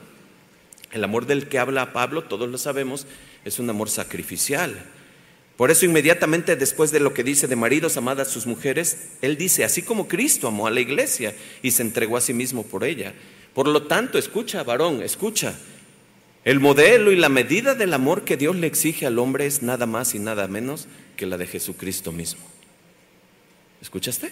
El 0.91 1.03
amor 1.03 1.25
del 1.25 1.47
que 1.47 1.57
habla 1.57 1.91
Pablo, 1.91 2.25
todos 2.25 2.47
lo 2.47 2.59
sabemos, 2.59 3.07
es 3.45 3.57
un 3.57 3.67
amor 3.71 3.89
sacrificial. 3.89 4.79
Por 5.59 5.71
eso 5.71 5.83
inmediatamente 5.83 6.55
después 6.55 6.89
de 6.89 7.01
lo 7.01 7.13
que 7.13 7.21
dice 7.21 7.45
de 7.45 7.57
maridos 7.57 7.97
amad 7.97 8.21
a 8.21 8.23
sus 8.23 8.47
mujeres, 8.47 9.09
él 9.21 9.35
dice, 9.35 9.65
así 9.65 9.81
como 9.81 10.07
Cristo 10.07 10.47
amó 10.47 10.67
a 10.67 10.71
la 10.71 10.79
iglesia 10.79 11.35
y 11.61 11.71
se 11.71 11.81
entregó 11.81 12.15
a 12.15 12.21
sí 12.21 12.33
mismo 12.33 12.63
por 12.63 12.85
ella. 12.85 13.13
Por 13.53 13.67
lo 13.67 13.83
tanto, 13.83 14.17
escucha, 14.17 14.63
varón, 14.63 15.01
escucha, 15.03 15.59
el 16.45 16.61
modelo 16.61 17.11
y 17.11 17.17
la 17.17 17.27
medida 17.27 17.75
del 17.75 17.93
amor 17.93 18.23
que 18.23 18.37
Dios 18.37 18.55
le 18.55 18.67
exige 18.67 19.05
al 19.05 19.19
hombre 19.19 19.47
es 19.47 19.61
nada 19.61 19.85
más 19.85 20.15
y 20.15 20.19
nada 20.19 20.47
menos 20.47 20.87
que 21.17 21.25
la 21.25 21.35
de 21.35 21.45
Jesucristo 21.45 22.13
mismo. 22.13 22.45
¿Escuchaste? 23.81 24.31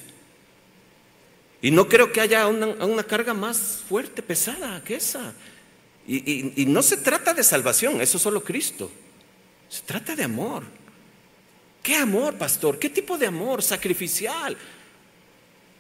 Y 1.62 1.72
no 1.72 1.90
creo 1.90 2.14
que 2.14 2.22
haya 2.22 2.48
una, 2.48 3.04
carga 3.04 3.34
más 3.34 3.84
fuerte, 3.90 4.22
pesada 4.22 4.82
que 4.82 4.96
esa. 4.96 5.34
Y, 6.08 6.54
y 6.56 6.66
no 6.68 6.82
se 6.82 6.96
trata 6.96 7.34
de 7.34 7.44
salvación, 7.44 8.00
eso 8.00 8.16
es 8.16 8.24
solo 8.24 8.46
Cristo. 8.46 8.90
Se 9.68 9.82
trata 9.82 10.16
de 10.16 10.24
amor. 10.24 10.64
¿Qué 11.88 11.96
amor, 11.96 12.34
pastor? 12.34 12.78
¿Qué 12.78 12.90
tipo 12.90 13.18
de 13.18 13.28
amor? 13.28 13.64
Sacrificial. 13.64 14.58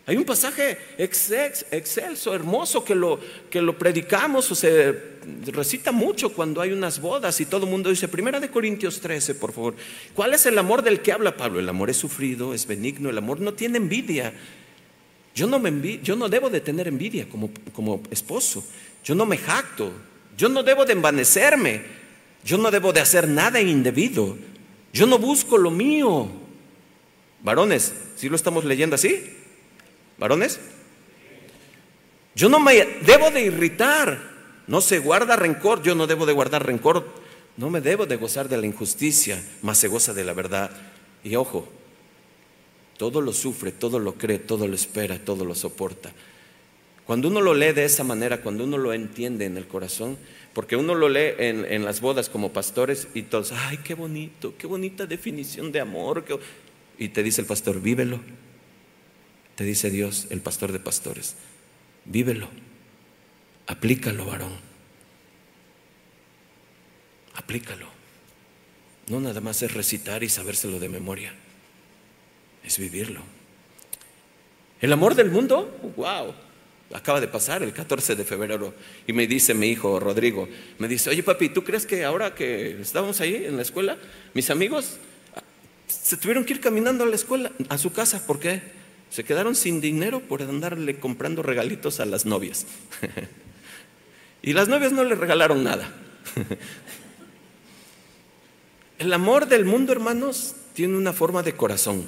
Hay 0.06 0.16
un 0.16 0.24
pasaje 0.24 0.78
excelso, 0.98 2.34
hermoso, 2.34 2.86
que 2.86 2.96
lo, 2.96 3.20
que 3.50 3.62
lo 3.62 3.78
predicamos 3.78 4.50
o 4.50 4.56
se 4.56 5.18
recita 5.48 5.92
mucho 5.92 6.32
cuando 6.32 6.62
hay 6.62 6.72
unas 6.72 7.02
bodas 7.02 7.42
y 7.42 7.46
todo 7.46 7.66
el 7.66 7.72
mundo 7.72 7.90
dice, 7.90 8.08
Primera 8.08 8.40
de 8.40 8.50
Corintios 8.50 9.02
13, 9.02 9.36
por 9.36 9.52
favor. 9.52 9.76
¿Cuál 10.14 10.34
es 10.34 10.46
el 10.46 10.58
amor 10.58 10.82
del 10.82 11.02
que 11.02 11.12
habla 11.12 11.36
Pablo? 11.36 11.60
El 11.60 11.68
amor 11.68 11.90
es 11.90 11.98
sufrido, 11.98 12.54
es 12.54 12.66
benigno, 12.68 13.10
el 13.10 13.18
amor 13.18 13.42
no 13.42 13.54
tiene 13.54 13.78
envidia. 13.78 14.34
Yo 15.36 15.46
no, 15.46 15.60
me 15.60 16.00
yo 16.02 16.16
no 16.16 16.30
debo 16.30 16.50
de 16.50 16.62
tener 16.62 16.88
envidia 16.88 17.28
como, 17.28 17.50
como 17.74 18.02
esposo. 18.12 18.64
Yo 19.04 19.14
no 19.14 19.26
me 19.26 19.38
jacto. 19.38 19.92
Yo 20.38 20.48
no 20.48 20.64
debo 20.64 20.86
de 20.86 20.94
envanecerme. 20.94 21.82
Yo 22.46 22.58
no 22.58 22.72
debo 22.72 22.94
de 22.94 23.02
hacer 23.02 23.28
nada 23.28 23.60
indebido. 23.60 24.38
Yo 24.98 25.06
no 25.06 25.20
busco 25.20 25.60
lo 25.60 25.70
mío. 25.70 26.28
Varones, 27.44 27.94
¿sí 28.16 28.30
lo 28.30 28.36
estamos 28.36 28.66
leyendo 28.66 28.96
así? 28.96 29.32
¿Varones? 30.18 30.60
Yo 32.34 32.50
no 32.50 32.60
me 32.60 32.84
debo 33.06 33.30
de 33.30 33.44
irritar. 33.44 34.20
No 34.66 34.82
se 34.82 34.98
guarda 34.98 35.36
rencor. 35.36 35.84
Yo 35.84 35.94
no 35.94 36.08
debo 36.08 36.26
de 36.26 36.34
guardar 36.34 36.66
rencor. 36.66 37.06
No 37.58 37.70
me 37.70 37.80
debo 37.80 38.08
de 38.08 38.16
gozar 38.16 38.50
de 38.50 38.58
la 38.58 38.66
injusticia, 38.66 39.44
más 39.62 39.78
se 39.78 39.88
goza 39.88 40.16
de 40.16 40.24
la 40.24 40.34
verdad. 40.34 40.72
Y 41.24 41.36
ojo, 41.36 41.70
todo 42.98 43.22
lo 43.22 43.34
sufre, 43.34 43.72
todo 43.72 44.00
lo 44.00 44.16
cree, 44.16 44.40
todo 44.40 44.68
lo 44.68 44.74
espera, 44.74 45.20
todo 45.24 45.46
lo 45.46 45.54
soporta. 45.54 46.12
Cuando 47.08 47.30
uno 47.30 47.42
lo 47.42 47.56
lee 47.56 47.72
de 47.72 47.86
esa 47.86 48.04
manera, 48.04 48.42
cuando 48.42 48.66
uno 48.66 48.78
lo 48.78 48.94
entiende 48.94 49.46
en 49.46 49.58
el 49.58 49.68
corazón, 49.68 50.18
porque 50.54 50.76
uno 50.76 50.94
lo 50.94 51.10
lee 51.10 51.34
en, 51.40 51.84
las 51.84 52.02
bodas 52.02 52.30
como 52.30 52.54
pastores 52.54 53.08
y 53.16 53.24
todos, 53.24 53.52
ay, 53.52 53.78
qué 53.78 53.96
bonito, 53.96 54.54
qué 54.58 54.68
bonita 54.68 55.08
definición 55.08 55.72
de 55.72 55.80
amor. 55.80 56.24
Y 57.00 57.10
te 57.10 57.24
dice 57.24 57.42
el 57.42 57.48
pastor, 57.48 57.82
vívelo 57.82 58.20
te 59.58 59.64
dice 59.64 59.90
Dios, 59.90 60.28
el 60.30 60.40
pastor 60.40 60.72
de 60.72 60.80
pastores. 60.80 61.36
Vívelo, 62.06 62.48
aplícalo, 63.66 64.24
varón. 64.24 64.56
Aplícalo. 67.34 67.88
No 69.08 69.20
nada 69.20 69.42
más 69.42 69.64
es 69.64 69.74
recitar 69.74 70.24
y 70.24 70.30
sabérselo 70.30 70.80
de 70.80 70.90
memoria, 70.90 71.34
es 72.64 72.78
vivirlo. 72.78 73.22
El 74.80 74.94
amor 74.94 75.16
del 75.16 75.32
mundo, 75.32 75.76
wow, 75.98 76.36
acaba 76.94 77.20
de 77.20 77.28
pasar 77.28 77.64
el 77.64 77.74
14 77.74 78.16
de 78.16 78.24
febrero 78.24 78.74
y 79.06 79.14
me 79.14 79.28
dice 79.28 79.54
mi 79.54 79.68
hijo 79.68 80.00
Rodrigo, 80.00 80.48
me 80.78 80.88
dice, 80.88 81.10
oye 81.10 81.24
papi, 81.24 81.50
¿tú 81.50 81.64
crees 81.64 81.86
que 81.86 82.06
ahora 82.06 82.34
que 82.34 82.80
estábamos 82.82 83.20
ahí 83.22 83.36
en 83.36 83.58
la 83.58 83.62
escuela, 83.62 83.98
mis 84.34 84.50
amigos 84.50 84.98
ah, 85.36 85.44
se 85.88 86.18
tuvieron 86.18 86.46
que 86.46 86.54
ir 86.54 86.62
caminando 86.62 87.04
a 87.04 87.08
la 87.08 87.16
escuela, 87.16 87.52
a 87.70 87.78
su 87.78 87.92
casa? 87.92 88.26
¿Por 88.26 88.40
qué? 88.40 88.62
Se 89.10 89.24
quedaron 89.24 89.56
sin 89.56 89.82
dinero 89.82 90.22
por 90.22 90.42
andarle 90.42 91.00
comprando 91.00 91.42
regalitos 91.42 92.00
a 92.00 92.06
las 92.06 92.26
novias. 92.26 92.66
y 94.42 94.54
las 94.54 94.68
novias 94.68 94.92
no 94.92 95.04
le 95.04 95.16
regalaron 95.16 95.64
nada. 95.64 95.90
El 99.00 99.14
amor 99.14 99.48
del 99.48 99.64
mundo, 99.64 99.92
hermanos, 99.92 100.56
tiene 100.74 100.98
una 100.98 101.14
forma 101.14 101.44
de 101.44 101.54
corazón. 101.54 102.06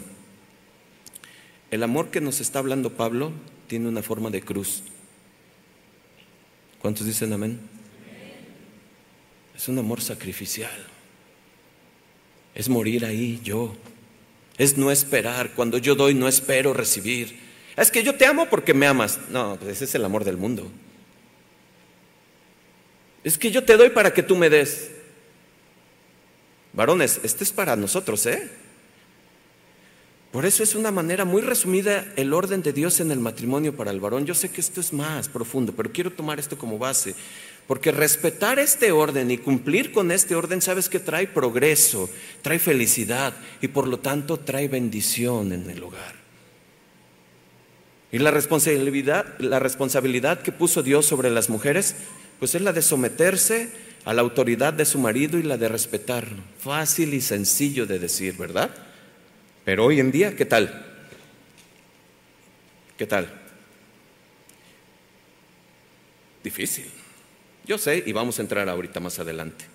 El 1.71 1.83
amor 1.83 2.09
que 2.09 2.19
nos 2.19 2.41
está 2.41 2.59
hablando 2.59 2.93
Pablo 2.93 3.31
tiene 3.69 3.87
una 3.87 4.03
forma 4.03 4.29
de 4.29 4.41
cruz. 4.41 4.83
¿Cuántos 6.81 7.05
dicen 7.05 7.31
amén? 7.31 7.57
Es 9.55 9.69
un 9.69 9.79
amor 9.79 10.01
sacrificial. 10.01 10.85
Es 12.53 12.67
morir 12.67 13.05
ahí 13.05 13.39
yo 13.41 13.73
es 14.59 14.77
no 14.77 14.91
esperar. 14.91 15.51
Cuando 15.55 15.79
yo 15.79 15.95
doy, 15.95 16.13
no 16.13 16.27
espero 16.27 16.73
recibir. 16.73 17.39
Es 17.75 17.89
que 17.89 18.03
yo 18.03 18.15
te 18.15 18.25
amo 18.25 18.47
porque 18.49 18.75
me 18.75 18.85
amas. 18.85 19.17
No, 19.29 19.57
pues 19.57 19.77
ese 19.77 19.85
es 19.85 19.95
el 19.95 20.05
amor 20.05 20.25
del 20.25 20.37
mundo. 20.37 20.69
Es 23.23 23.37
que 23.37 23.51
yo 23.51 23.63
te 23.63 23.77
doy 23.77 23.89
para 23.89 24.13
que 24.13 24.21
tú 24.21 24.35
me 24.35 24.49
des. 24.49 24.91
Varones, 26.73 27.21
este 27.23 27.45
es 27.45 27.51
para 27.53 27.77
nosotros, 27.77 28.25
¿eh? 28.25 28.51
Por 30.31 30.45
eso 30.45 30.61
es 30.61 30.75
una 30.75 30.91
manera 30.91 31.25
muy 31.25 31.41
resumida 31.41 32.05
el 32.15 32.33
orden 32.33 32.61
de 32.61 32.71
Dios 32.71 32.99
en 32.99 33.09
el 33.09 33.19
matrimonio 33.19 33.75
para 33.75 33.89
el 33.89 33.99
varón. 33.99 34.27
Yo 34.27 34.35
sé 34.35 34.49
que 34.49 34.61
esto 34.61 34.79
es 34.79 34.93
más 34.93 35.27
profundo, 35.27 35.73
pero 35.75 35.91
quiero 35.91 36.11
tomar 36.11 36.39
esto 36.39 36.55
como 36.55 36.77
base. 36.77 37.15
Porque 37.65 37.91
respetar 37.91 38.59
este 38.59 38.91
orden 38.91 39.31
y 39.31 39.39
cumplir 39.39 39.91
con 39.91 40.11
este 40.11 40.35
orden, 40.35 40.61
sabes 40.61 40.87
que 40.87 40.99
trae 40.99 41.27
progreso, 41.27 42.09
trae 42.43 42.59
felicidad 42.59 43.33
y 43.61 43.69
por 43.69 43.87
lo 43.87 43.99
tanto 43.99 44.37
trae 44.37 44.67
bendición 44.67 45.51
en 45.51 45.67
el 45.69 45.81
hogar. 45.81 46.15
Y 48.11 48.19
la 48.19 48.31
responsabilidad, 48.31 49.39
la 49.39 49.59
responsabilidad 49.59 50.41
que 50.41 50.51
puso 50.51 50.83
Dios 50.83 51.05
sobre 51.07 51.31
las 51.31 51.49
mujeres, 51.49 51.95
pues 52.39 52.53
es 52.53 52.61
la 52.61 52.73
de 52.73 52.81
someterse 52.81 53.69
a 54.05 54.13
la 54.13 54.21
autoridad 54.21 54.73
de 54.73 54.85
su 54.85 54.99
marido 54.99 55.37
y 55.37 55.43
la 55.43 55.57
de 55.57 55.69
respetarlo. 55.69 56.41
Fácil 56.59 57.13
y 57.13 57.21
sencillo 57.21 57.85
de 57.85 57.99
decir, 57.99 58.35
¿verdad? 58.37 58.71
Pero 59.69 59.85
hoy 59.85 59.99
en 59.99 60.11
día, 60.11 60.35
¿qué 60.35 60.45
tal? 60.45 60.83
¿Qué 62.97 63.05
tal? 63.05 63.31
Difícil. 66.43 66.87
Yo 67.67 67.77
sé, 67.77 68.03
y 68.03 68.11
vamos 68.11 68.39
a 68.39 68.41
entrar 68.41 68.67
ahorita 68.67 68.99
más 68.99 69.19
adelante. 69.19 69.65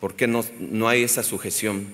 ¿Por 0.00 0.16
qué 0.16 0.26
no, 0.26 0.44
no 0.60 0.86
hay 0.86 1.02
esa 1.02 1.22
sujeción? 1.22 1.86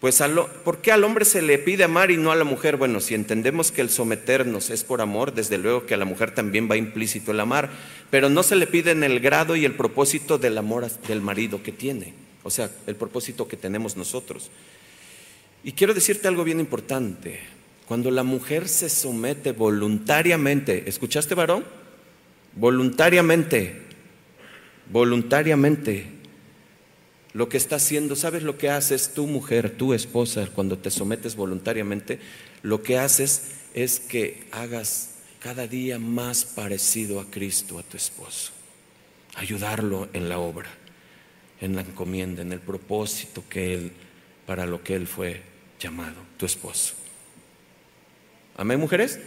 Pues, 0.00 0.22
¿por 0.66 0.82
qué 0.82 0.92
al 0.92 1.04
hombre 1.04 1.24
se 1.24 1.40
le 1.40 1.56
pide 1.56 1.84
amar 1.84 2.10
y 2.10 2.18
no 2.18 2.30
a 2.30 2.36
la 2.36 2.44
mujer? 2.44 2.76
Bueno, 2.76 3.00
si 3.00 3.14
entendemos 3.14 3.72
que 3.72 3.80
el 3.80 3.88
someternos 3.88 4.68
es 4.68 4.84
por 4.84 5.00
amor, 5.00 5.32
desde 5.32 5.56
luego 5.56 5.86
que 5.86 5.94
a 5.94 5.96
la 5.96 6.04
mujer 6.04 6.34
también 6.34 6.70
va 6.70 6.76
implícito 6.76 7.30
el 7.30 7.40
amar, 7.40 7.70
pero 8.10 8.28
no 8.28 8.42
se 8.42 8.56
le 8.56 8.66
pide 8.66 8.90
en 8.90 9.02
el 9.02 9.20
grado 9.20 9.56
y 9.56 9.64
el 9.64 9.76
propósito 9.76 10.36
del 10.36 10.58
amor 10.58 10.90
del 11.08 11.22
marido 11.22 11.62
que 11.62 11.72
tiene, 11.72 12.12
o 12.42 12.50
sea, 12.50 12.70
el 12.86 12.96
propósito 12.96 13.48
que 13.48 13.56
tenemos 13.56 13.96
nosotros. 13.96 14.50
Y 15.64 15.72
quiero 15.72 15.94
decirte 15.94 16.28
algo 16.28 16.44
bien 16.44 16.60
importante. 16.60 17.40
Cuando 17.86 18.10
la 18.10 18.22
mujer 18.22 18.68
se 18.68 18.88
somete 18.88 19.52
voluntariamente, 19.52 20.88
¿escuchaste 20.88 21.34
varón? 21.34 21.64
Voluntariamente 22.54 23.84
voluntariamente 24.90 26.06
lo 27.32 27.48
que 27.48 27.56
está 27.56 27.76
haciendo, 27.76 28.14
¿sabes 28.14 28.44
lo 28.44 28.58
que 28.58 28.70
haces 28.70 29.12
tu 29.12 29.26
mujer, 29.26 29.70
tu 29.70 29.92
esposa, 29.92 30.48
cuando 30.54 30.78
te 30.78 30.90
sometes 30.90 31.34
voluntariamente? 31.34 32.20
Lo 32.62 32.82
que 32.82 32.98
haces 32.98 33.50
es 33.74 33.98
que 33.98 34.46
hagas 34.52 35.16
cada 35.40 35.66
día 35.66 35.98
más 35.98 36.44
parecido 36.44 37.18
a 37.18 37.28
Cristo, 37.30 37.78
a 37.78 37.82
tu 37.82 37.96
esposo, 37.96 38.52
ayudarlo 39.34 40.08
en 40.12 40.28
la 40.28 40.38
obra. 40.38 40.68
en 41.60 41.76
la 41.76 41.80
encomienda, 41.80 42.42
en 42.42 42.52
el 42.52 42.60
propósito 42.60 43.42
que 43.48 43.72
Él, 43.72 43.92
para 44.44 44.66
lo 44.66 44.82
que 44.82 44.96
Él 44.96 45.06
fue 45.06 45.40
llamado, 45.78 46.16
tu 46.36 46.46
esposo. 46.46 46.94
Amén, 48.56 48.78
mujeres. 48.78 49.18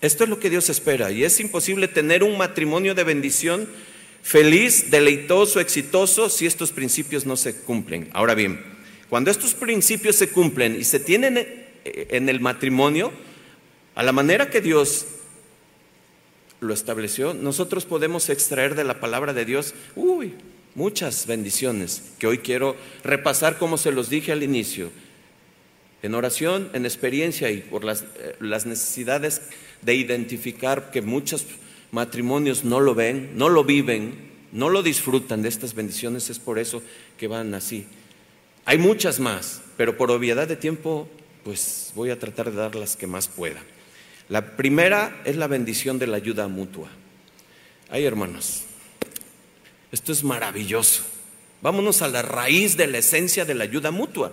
Esto 0.00 0.24
es 0.24 0.30
lo 0.30 0.40
que 0.40 0.50
Dios 0.50 0.68
espera 0.68 1.12
y 1.12 1.22
es 1.22 1.38
imposible 1.38 1.86
tener 1.86 2.24
un 2.24 2.36
matrimonio 2.36 2.94
de 2.94 3.04
bendición 3.04 3.68
feliz, 4.22 4.90
deleitoso, 4.90 5.60
exitoso 5.60 6.28
si 6.28 6.46
estos 6.46 6.72
principios 6.72 7.26
no 7.26 7.36
se 7.36 7.54
cumplen. 7.54 8.10
Ahora 8.12 8.34
bien, 8.34 8.64
cuando 9.08 9.30
estos 9.30 9.54
principios 9.54 10.16
se 10.16 10.30
cumplen 10.30 10.74
y 10.80 10.84
se 10.84 10.98
tienen 10.98 11.66
en 11.84 12.28
el 12.28 12.40
matrimonio, 12.40 13.12
a 13.94 14.02
la 14.02 14.12
manera 14.12 14.50
que 14.50 14.60
Dios 14.60 15.06
lo 16.60 16.72
estableció, 16.72 17.34
nosotros 17.34 17.84
podemos 17.84 18.28
extraer 18.28 18.74
de 18.74 18.84
la 18.84 19.00
palabra 19.00 19.32
de 19.32 19.44
Dios, 19.44 19.74
uy, 19.96 20.32
muchas 20.74 21.26
bendiciones 21.26 22.12
que 22.18 22.26
hoy 22.26 22.38
quiero 22.38 22.76
repasar 23.04 23.58
como 23.58 23.78
se 23.78 23.92
los 23.92 24.10
dije 24.10 24.32
al 24.32 24.42
inicio, 24.42 24.90
en 26.02 26.14
oración, 26.14 26.70
en 26.72 26.84
experiencia 26.84 27.50
y 27.50 27.58
por 27.58 27.84
las, 27.84 28.02
eh, 28.02 28.36
las 28.40 28.66
necesidades 28.66 29.42
de 29.82 29.94
identificar 29.94 30.90
que 30.90 31.00
muchos 31.00 31.46
matrimonios 31.92 32.64
no 32.64 32.80
lo 32.80 32.94
ven, 32.94 33.30
no 33.36 33.48
lo 33.48 33.64
viven, 33.64 34.32
no 34.52 34.68
lo 34.68 34.82
disfrutan 34.82 35.42
de 35.42 35.48
estas 35.48 35.74
bendiciones, 35.74 36.28
es 36.30 36.38
por 36.38 36.58
eso 36.58 36.82
que 37.16 37.28
van 37.28 37.54
así. 37.54 37.86
Hay 38.64 38.78
muchas 38.78 39.20
más, 39.20 39.62
pero 39.76 39.96
por 39.96 40.10
obviedad 40.10 40.48
de 40.48 40.56
tiempo, 40.56 41.08
pues 41.44 41.92
voy 41.94 42.10
a 42.10 42.18
tratar 42.18 42.50
de 42.50 42.56
dar 42.56 42.74
las 42.74 42.96
que 42.96 43.06
más 43.06 43.28
pueda. 43.28 43.62
La 44.28 44.56
primera 44.56 45.20
es 45.24 45.36
la 45.36 45.46
bendición 45.46 45.98
de 45.98 46.06
la 46.06 46.16
ayuda 46.16 46.48
mutua. 46.48 46.88
Ay, 47.90 48.04
hermanos, 48.04 48.64
esto 49.92 50.10
es 50.10 50.24
maravilloso. 50.24 51.02
Vámonos 51.60 52.02
a 52.02 52.08
la 52.08 52.22
raíz 52.22 52.76
de 52.76 52.88
la 52.88 52.98
esencia 52.98 53.44
de 53.44 53.54
la 53.54 53.64
ayuda 53.64 53.92
mutua. 53.92 54.32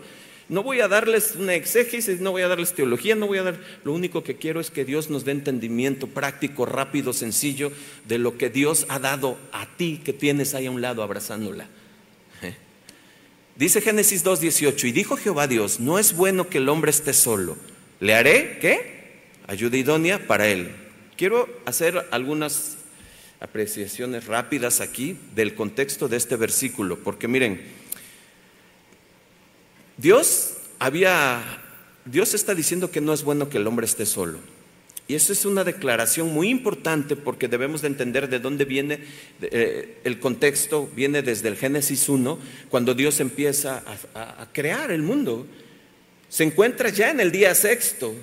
No 0.49 0.63
voy 0.63 0.79
a 0.79 0.87
darles 0.87 1.35
una 1.35 1.53
exégesis, 1.53 2.21
no 2.21 2.31
voy 2.31 2.41
a 2.41 2.47
darles 2.47 2.73
teología, 2.73 3.15
no 3.15 3.27
voy 3.27 3.37
a 3.37 3.43
dar. 3.43 3.59
Lo 3.83 3.93
único 3.93 4.23
que 4.23 4.37
quiero 4.37 4.59
es 4.59 4.71
que 4.71 4.83
Dios 4.83 5.11
nos 5.11 5.25
dé 5.25 5.31
entendimiento 5.31 6.07
práctico, 6.07 6.65
rápido, 6.65 7.13
sencillo 7.13 7.71
de 8.07 8.17
lo 8.17 8.35
que 8.35 8.49
Dios 8.49 8.87
ha 8.89 8.97
dado 8.97 9.37
a 9.51 9.67
ti 9.77 10.01
que 10.03 10.11
tienes 10.11 10.55
ahí 10.55 10.65
a 10.65 10.71
un 10.71 10.81
lado 10.81 11.03
abrazándola. 11.03 11.67
¿Eh? 12.41 12.55
Dice 13.55 13.79
Génesis 13.79 14.23
2:18, 14.23 14.87
y 14.87 14.91
dijo 14.91 15.17
Jehová 15.17 15.45
Dios, 15.45 15.79
no 15.79 15.99
es 15.99 16.15
bueno 16.15 16.49
que 16.49 16.57
el 16.57 16.69
hombre 16.69 16.89
esté 16.89 17.13
solo. 17.13 17.55
Le 17.99 18.15
haré, 18.15 18.57
¿qué? 18.59 19.27
Ayuda 19.45 19.77
idónea 19.77 20.25
para 20.25 20.47
él. 20.47 20.71
Quiero 21.15 21.47
hacer 21.65 22.07
algunas 22.09 22.78
apreciaciones 23.39 24.25
rápidas 24.25 24.81
aquí 24.81 25.17
del 25.33 25.55
contexto 25.55 26.07
de 26.07 26.17
este 26.17 26.35
versículo, 26.35 26.99
porque 26.99 27.27
miren, 27.27 27.61
Dios 29.97 30.53
había, 30.77 31.41
Dios 32.05 32.33
está 32.33 32.55
diciendo 32.55 32.91
que 32.91 33.01
no 33.01 33.13
es 33.13 33.23
bueno 33.23 33.49
que 33.49 33.57
el 33.57 33.67
hombre 33.67 33.85
esté 33.85 34.05
solo. 34.05 34.39
Y 35.07 35.15
eso 35.15 35.33
es 35.33 35.43
una 35.43 35.63
declaración 35.63 36.31
muy 36.31 36.49
importante 36.49 37.15
porque 37.15 37.47
debemos 37.47 37.81
de 37.81 37.87
entender 37.87 38.29
de 38.29 38.39
dónde 38.39 38.63
viene 38.65 38.99
eh, 39.41 39.97
el 40.03 40.19
contexto, 40.19 40.87
viene 40.95 41.23
desde 41.23 41.47
el 41.47 41.55
Génesis 41.55 42.07
1, 42.07 42.37
cuando 42.69 42.93
Dios 42.93 43.19
empieza 43.19 43.83
a, 44.13 44.41
a 44.43 44.51
crear 44.53 44.91
el 44.91 45.01
mundo. 45.01 45.47
Se 46.29 46.43
encuentra 46.43 46.89
ya 46.89 47.09
en 47.09 47.19
el 47.21 47.31
día 47.31 47.55
sexto, 47.55 48.13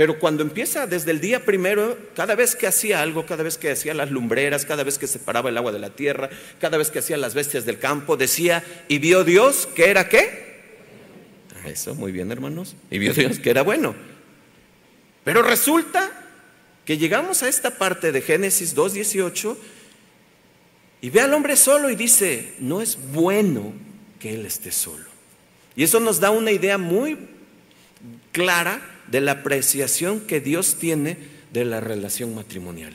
pero 0.00 0.18
cuando 0.18 0.42
empieza 0.42 0.86
desde 0.86 1.10
el 1.10 1.20
día 1.20 1.44
primero, 1.44 1.94
cada 2.14 2.34
vez 2.34 2.56
que 2.56 2.66
hacía 2.66 3.02
algo, 3.02 3.26
cada 3.26 3.42
vez 3.42 3.58
que 3.58 3.70
hacía 3.70 3.92
las 3.92 4.10
lumbreras, 4.10 4.64
cada 4.64 4.82
vez 4.82 4.96
que 4.96 5.06
separaba 5.06 5.50
el 5.50 5.58
agua 5.58 5.72
de 5.72 5.78
la 5.78 5.90
tierra, 5.90 6.30
cada 6.58 6.78
vez 6.78 6.90
que 6.90 7.00
hacía 7.00 7.18
las 7.18 7.34
bestias 7.34 7.66
del 7.66 7.78
campo, 7.78 8.16
decía, 8.16 8.64
y 8.88 8.96
vio 8.96 9.24
Dios 9.24 9.68
que 9.74 9.90
era 9.90 10.08
qué. 10.08 10.62
Ah, 11.54 11.68
eso, 11.68 11.94
muy 11.94 12.12
bien 12.12 12.32
hermanos. 12.32 12.76
Y 12.90 12.98
vio 12.98 13.12
Dios 13.12 13.40
que 13.40 13.50
era 13.50 13.60
bueno. 13.60 13.94
Pero 15.22 15.42
resulta 15.42 16.10
que 16.86 16.96
llegamos 16.96 17.42
a 17.42 17.50
esta 17.50 17.76
parte 17.76 18.10
de 18.10 18.22
Génesis 18.22 18.74
2.18 18.74 19.54
y 21.02 21.10
ve 21.10 21.20
al 21.20 21.34
hombre 21.34 21.56
solo 21.56 21.90
y 21.90 21.94
dice, 21.94 22.54
no 22.58 22.80
es 22.80 22.96
bueno 23.12 23.74
que 24.18 24.32
él 24.32 24.46
esté 24.46 24.72
solo. 24.72 25.10
Y 25.76 25.84
eso 25.84 26.00
nos 26.00 26.20
da 26.20 26.30
una 26.30 26.52
idea 26.52 26.78
muy 26.78 27.18
clara 28.32 28.89
de 29.10 29.20
la 29.20 29.32
apreciación 29.32 30.20
que 30.20 30.40
Dios 30.40 30.76
tiene 30.76 31.16
de 31.52 31.64
la 31.64 31.80
relación 31.80 32.34
matrimonial. 32.34 32.94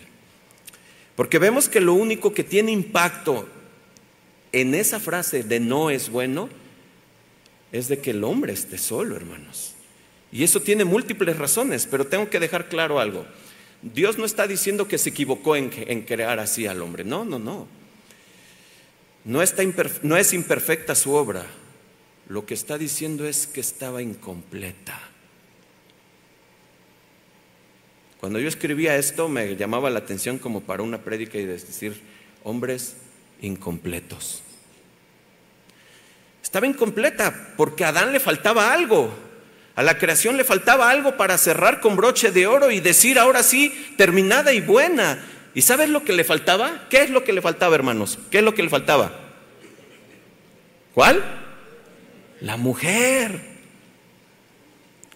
Porque 1.15 1.39
vemos 1.39 1.69
que 1.69 1.81
lo 1.81 1.93
único 1.93 2.33
que 2.33 2.43
tiene 2.43 2.71
impacto 2.71 3.47
en 4.51 4.75
esa 4.75 4.99
frase 4.99 5.43
de 5.43 5.59
no 5.59 5.89
es 5.89 6.09
bueno 6.09 6.49
es 7.71 7.87
de 7.87 7.99
que 7.99 8.11
el 8.11 8.23
hombre 8.23 8.53
esté 8.53 8.77
solo, 8.77 9.15
hermanos. 9.15 9.73
Y 10.31 10.43
eso 10.43 10.61
tiene 10.61 10.85
múltiples 10.85 11.37
razones, 11.37 11.87
pero 11.89 12.07
tengo 12.07 12.29
que 12.29 12.39
dejar 12.39 12.69
claro 12.69 12.99
algo. 12.99 13.25
Dios 13.81 14.17
no 14.17 14.25
está 14.25 14.47
diciendo 14.47 14.87
que 14.87 14.97
se 14.97 15.09
equivocó 15.09 15.55
en, 15.55 15.69
crear 16.01 16.39
así 16.39 16.67
al 16.67 16.81
hombre. 16.81 17.03
No, 17.03 17.23
no, 17.25 17.39
no. 17.39 17.67
No, 19.25 19.41
está 19.41 19.63
no 20.03 20.17
es 20.17 20.33
imperfecta 20.33 20.95
su 20.95 21.11
obra. 21.11 21.45
Lo 22.27 22.45
que 22.45 22.53
está 22.53 22.77
diciendo 22.77 23.27
es 23.27 23.47
que 23.47 23.61
estaba 23.61 24.01
incompleta. 24.01 24.99
Cuando 28.25 28.39
yo 28.39 28.47
escribía 28.47 28.95
esto 28.95 29.29
me 29.29 29.55
llamaba 29.55 29.91
la 29.91 29.99
atención 29.99 30.39
como 30.39 30.61
para 30.61 30.81
una 30.81 31.03
prédica 31.03 31.37
y 31.37 31.45
decir, 31.45 32.01
hombres 32.43 32.95
incompletos. 33.39 34.41
Estaba 36.41 36.65
incompleta 36.65 37.53
porque 37.55 37.85
a 37.85 37.89
Adán 37.89 38.11
le 38.11 38.19
faltaba 38.19 38.73
algo. 38.73 39.13
A 39.75 39.83
la 39.83 39.99
creación 39.99 40.37
le 40.37 40.43
faltaba 40.43 40.89
algo 40.89 41.17
para 41.17 41.37
cerrar 41.37 41.81
con 41.81 41.95
broche 41.95 42.31
de 42.31 42.47
oro 42.47 42.71
y 42.71 42.79
decir 42.79 43.19
ahora 43.19 43.43
sí, 43.43 43.93
terminada 43.95 44.53
y 44.53 44.61
buena. 44.61 45.23
¿Y 45.53 45.61
sabes 45.61 45.89
lo 45.89 46.03
que 46.03 46.13
le 46.13 46.23
faltaba? 46.23 46.87
¿Qué 46.89 47.03
es 47.03 47.11
lo 47.11 47.23
que 47.23 47.31
le 47.31 47.43
faltaba, 47.43 47.75
hermanos? 47.75 48.17
¿Qué 48.31 48.39
es 48.39 48.43
lo 48.43 48.55
que 48.55 48.63
le 48.63 48.69
faltaba? 48.69 49.19
¿Cuál? 50.95 51.23
La 52.41 52.57
mujer. 52.57 53.54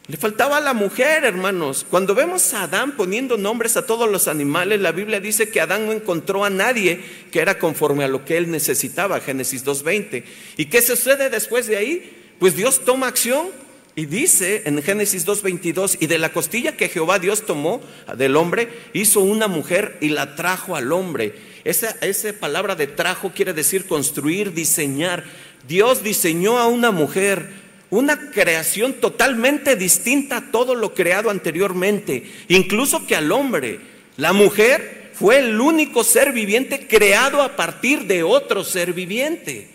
Le 0.09 0.17
faltaba 0.17 0.57
a 0.57 0.59
la 0.59 0.73
mujer, 0.73 1.23
hermanos. 1.23 1.85
Cuando 1.87 2.15
vemos 2.15 2.55
a 2.55 2.63
Adán 2.63 2.93
poniendo 2.97 3.37
nombres 3.37 3.77
a 3.77 3.85
todos 3.85 4.09
los 4.09 4.27
animales, 4.27 4.81
la 4.81 4.91
Biblia 4.91 5.19
dice 5.19 5.49
que 5.49 5.61
Adán 5.61 5.85
no 5.85 5.91
encontró 5.91 6.43
a 6.43 6.49
nadie 6.49 6.99
que 7.31 7.41
era 7.41 7.59
conforme 7.59 8.03
a 8.03 8.07
lo 8.07 8.25
que 8.25 8.35
él 8.35 8.49
necesitaba, 8.49 9.19
Génesis 9.19 9.63
2.20. 9.63 10.23
¿Y 10.57 10.65
qué 10.65 10.81
sucede 10.81 11.29
después 11.29 11.67
de 11.67 11.77
ahí? 11.77 12.33
Pues 12.39 12.55
Dios 12.55 12.83
toma 12.85 13.05
acción 13.05 13.49
y 13.93 14.07
dice 14.07 14.63
en 14.65 14.81
Génesis 14.81 15.27
2.22, 15.27 15.97
y 15.99 16.07
de 16.07 16.17
la 16.17 16.33
costilla 16.33 16.75
que 16.75 16.89
Jehová 16.89 17.19
Dios 17.19 17.45
tomó 17.45 17.79
del 18.17 18.35
hombre, 18.35 18.67
hizo 18.93 19.19
una 19.19 19.47
mujer 19.47 19.99
y 20.01 20.09
la 20.09 20.35
trajo 20.35 20.75
al 20.75 20.91
hombre. 20.91 21.35
Esa, 21.65 21.95
esa 22.01 22.33
palabra 22.33 22.73
de 22.73 22.87
trajo 22.87 23.31
quiere 23.35 23.53
decir 23.53 23.85
construir, 23.85 24.53
diseñar. 24.53 25.23
Dios 25.67 26.01
diseñó 26.01 26.57
a 26.57 26.65
una 26.65 26.89
mujer 26.89 27.68
una 27.89 28.31
creación 28.31 28.93
totalmente 28.93 29.75
distinta 29.75 30.37
a 30.37 30.51
todo 30.51 30.75
lo 30.75 30.93
creado 30.93 31.29
anteriormente, 31.29 32.29
incluso 32.47 33.05
que 33.07 33.15
al 33.15 33.31
hombre. 33.31 33.79
La 34.17 34.33
mujer 34.33 35.11
fue 35.13 35.39
el 35.39 35.59
único 35.59 36.03
ser 36.03 36.31
viviente 36.31 36.87
creado 36.87 37.41
a 37.41 37.55
partir 37.55 38.05
de 38.05 38.23
otro 38.23 38.63
ser 38.63 38.93
viviente. 38.93 39.69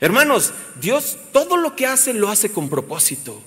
Hermanos, 0.00 0.52
Dios 0.80 1.18
todo 1.32 1.56
lo 1.56 1.76
que 1.76 1.86
hace 1.86 2.14
lo 2.14 2.28
hace 2.28 2.50
con 2.50 2.68
propósito. 2.68 3.42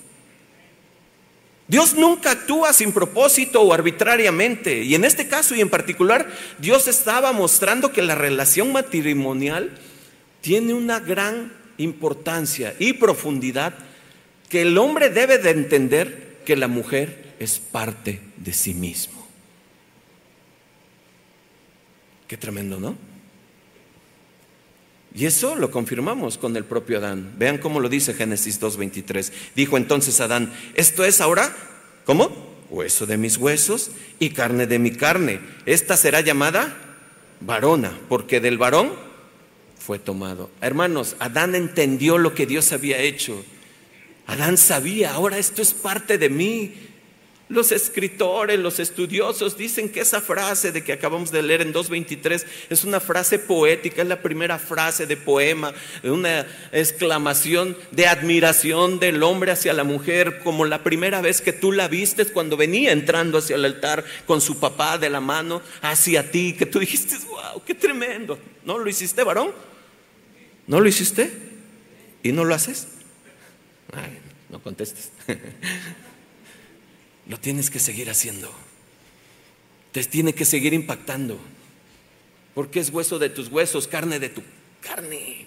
Dios 1.68 1.94
nunca 1.94 2.30
actúa 2.30 2.72
sin 2.72 2.92
propósito 2.92 3.60
o 3.60 3.74
arbitrariamente. 3.74 4.82
Y 4.82 4.94
en 4.94 5.04
este 5.04 5.28
caso 5.28 5.54
y 5.54 5.60
en 5.60 5.68
particular, 5.68 6.26
Dios 6.58 6.88
estaba 6.88 7.32
mostrando 7.32 7.92
que 7.92 8.00
la 8.00 8.14
relación 8.14 8.72
matrimonial 8.72 9.78
tiene 10.40 10.72
una 10.72 10.98
gran 10.98 11.52
importancia 11.78 12.74
y 12.78 12.94
profundidad 12.94 13.74
que 14.48 14.62
el 14.62 14.76
hombre 14.78 15.10
debe 15.10 15.38
de 15.38 15.50
entender 15.50 16.38
que 16.44 16.56
la 16.56 16.68
mujer 16.68 17.34
es 17.38 17.58
parte 17.58 18.20
de 18.36 18.52
sí 18.52 18.74
mismo. 18.74 19.26
Qué 22.26 22.36
tremendo, 22.36 22.78
¿no? 22.78 22.96
Y 25.14 25.26
eso 25.26 25.56
lo 25.56 25.70
confirmamos 25.70 26.36
con 26.36 26.56
el 26.56 26.64
propio 26.64 26.98
Adán. 26.98 27.34
Vean 27.38 27.58
cómo 27.58 27.80
lo 27.80 27.88
dice 27.88 28.14
Génesis 28.14 28.60
2.23. 28.60 29.32
Dijo 29.56 29.76
entonces 29.76 30.20
Adán, 30.20 30.52
esto 30.74 31.04
es 31.04 31.20
ahora, 31.20 31.54
¿cómo? 32.04 32.30
Hueso 32.70 33.06
de 33.06 33.16
mis 33.16 33.38
huesos 33.38 33.90
y 34.18 34.30
carne 34.30 34.66
de 34.66 34.78
mi 34.78 34.90
carne. 34.90 35.40
Esta 35.64 35.96
será 35.96 36.20
llamada 36.20 36.76
varona, 37.40 37.98
porque 38.08 38.40
del 38.40 38.58
varón 38.58 38.92
fue 39.78 39.98
tomado. 39.98 40.50
Hermanos, 40.60 41.16
Adán 41.18 41.54
entendió 41.54 42.18
lo 42.18 42.34
que 42.34 42.46
Dios 42.46 42.72
había 42.72 42.98
hecho. 42.98 43.44
Adán 44.26 44.58
sabía, 44.58 45.14
ahora 45.14 45.38
esto 45.38 45.62
es 45.62 45.72
parte 45.72 46.18
de 46.18 46.28
mí. 46.28 46.74
Los 47.48 47.72
escritores, 47.72 48.58
los 48.58 48.78
estudiosos 48.78 49.56
dicen 49.56 49.88
que 49.88 50.00
esa 50.00 50.20
frase 50.20 50.70
de 50.70 50.84
que 50.84 50.92
acabamos 50.92 51.30
de 51.30 51.42
leer 51.42 51.62
en 51.62 51.72
2.23 51.72 52.44
es 52.68 52.84
una 52.84 53.00
frase 53.00 53.38
poética, 53.38 54.02
es 54.02 54.08
la 54.08 54.20
primera 54.20 54.58
frase 54.58 55.06
de 55.06 55.16
poema, 55.16 55.72
una 56.02 56.46
exclamación 56.72 57.74
de 57.90 58.06
admiración 58.06 59.00
del 59.00 59.22
hombre 59.22 59.52
hacia 59.52 59.72
la 59.72 59.84
mujer, 59.84 60.40
como 60.44 60.66
la 60.66 60.84
primera 60.84 61.22
vez 61.22 61.40
que 61.40 61.54
tú 61.54 61.72
la 61.72 61.88
viste 61.88 62.26
cuando 62.26 62.58
venía 62.58 62.92
entrando 62.92 63.38
hacia 63.38 63.56
el 63.56 63.64
altar 63.64 64.04
con 64.26 64.42
su 64.42 64.60
papá 64.60 64.98
de 64.98 65.08
la 65.08 65.20
mano 65.20 65.62
hacia 65.80 66.30
ti, 66.30 66.52
que 66.52 66.66
tú 66.66 66.78
dijiste, 66.78 67.16
wow, 67.28 67.62
qué 67.64 67.74
tremendo. 67.74 68.38
¿No 68.64 68.76
lo 68.76 68.90
hiciste, 68.90 69.24
varón? 69.24 69.52
¿No 70.66 70.80
lo 70.80 70.88
hiciste? 70.88 71.32
¿Y 72.22 72.32
no 72.32 72.44
lo 72.44 72.54
haces? 72.54 72.88
no 74.50 74.62
contestes. 74.62 75.12
lo 77.28 77.38
tienes 77.38 77.70
que 77.70 77.78
seguir 77.78 78.10
haciendo. 78.10 78.50
Te 79.92 80.02
tiene 80.04 80.34
que 80.34 80.44
seguir 80.44 80.72
impactando. 80.74 81.38
Porque 82.54 82.80
es 82.80 82.90
hueso 82.90 83.18
de 83.18 83.28
tus 83.28 83.48
huesos, 83.48 83.86
carne 83.86 84.18
de 84.18 84.30
tu 84.30 84.42
carne. 84.80 85.46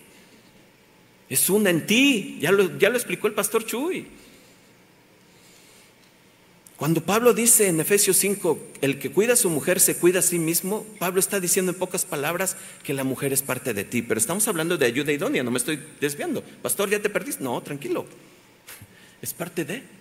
Es 1.28 1.50
una 1.50 1.70
en 1.70 1.86
ti. 1.86 2.38
Ya 2.40 2.52
lo, 2.52 2.78
ya 2.78 2.90
lo 2.90 2.96
explicó 2.96 3.28
el 3.28 3.34
pastor 3.34 3.66
Chuy. 3.66 4.08
Cuando 6.78 7.04
Pablo 7.04 7.34
dice 7.36 7.68
en 7.68 7.80
Efesios 7.80 8.18
5, 8.18 8.60
el 8.82 8.98
que 8.98 9.12
cuida 9.12 9.34
a 9.34 9.36
su 9.36 9.52
mujer 9.52 9.80
se 9.80 9.98
cuida 9.98 10.18
a 10.18 10.24
sí 10.24 10.40
mismo, 10.40 10.84
Pablo 10.98 11.20
está 11.20 11.40
diciendo 11.40 11.72
en 11.72 11.78
pocas 11.78 12.06
palabras 12.06 12.58
que 12.84 12.96
la 12.96 13.04
mujer 13.04 13.34
es 13.34 13.44
parte 13.44 13.76
de 13.76 13.84
ti. 13.84 14.02
Pero 14.02 14.20
estamos 14.20 14.48
hablando 14.48 14.78
de 14.78 14.88
ayuda 14.88 15.12
idónea, 15.12 15.44
no 15.44 15.52
me 15.52 15.60
estoy 15.60 15.80
desviando. 16.00 16.42
Pastor, 16.42 16.90
¿ya 16.90 17.00
te 17.00 17.10
perdiste? 17.10 17.44
No, 17.44 17.62
tranquilo. 17.62 18.08
Es 19.22 19.32
parte 19.32 19.64
de. 19.64 20.01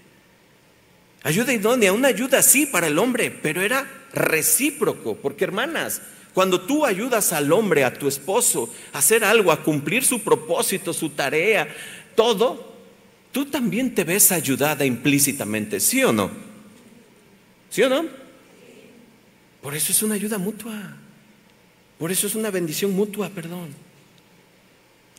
Ayuda 1.23 1.53
idónea, 1.53 1.93
una 1.93 2.09
ayuda 2.09 2.43
sí 2.43 2.67
para 2.67 2.87
el 2.87 2.99
hombre, 2.99 3.31
pero 3.31 3.61
era 3.61 3.87
recíproco, 4.13 5.17
porque 5.17 5.45
hermanas, 5.45 6.01
cuando 6.33 6.63
tú 6.63 6.87
ayudas 6.87 7.33
al 7.33 7.53
hombre, 7.53 7.85
a 7.85 7.93
tu 7.93 8.09
esposo, 8.09 8.73
a 8.93 8.99
hacer 8.99 9.25
algo, 9.25 9.53
a 9.53 9.63
cumplir 9.63 10.05
su 10.05 10.23
propósito, 10.23 10.93
su 10.93 11.11
tarea, 11.11 11.69
todo, 12.15 12.75
tú 13.33 13.47
también 13.47 13.95
te 13.95 14.05
ves 14.05 14.33
ayudada 14.33 14.85
implícitamente, 14.85 15.79
¿sí 15.79 16.03
o 16.03 16.13
no? 16.13 16.31
¿Sí 17.69 17.83
o 17.83 17.89
no? 17.89 18.07
Por 19.61 19.75
eso 19.75 19.93
es 19.93 20.03
una 20.03 20.15
ayuda 20.15 20.39
mutua. 20.39 20.97
Por 21.99 22.11
eso 22.11 22.27
es 22.27 22.35
una 22.35 22.51
bendición 22.51 22.93
mutua, 22.93 23.29
perdón. 23.29 23.69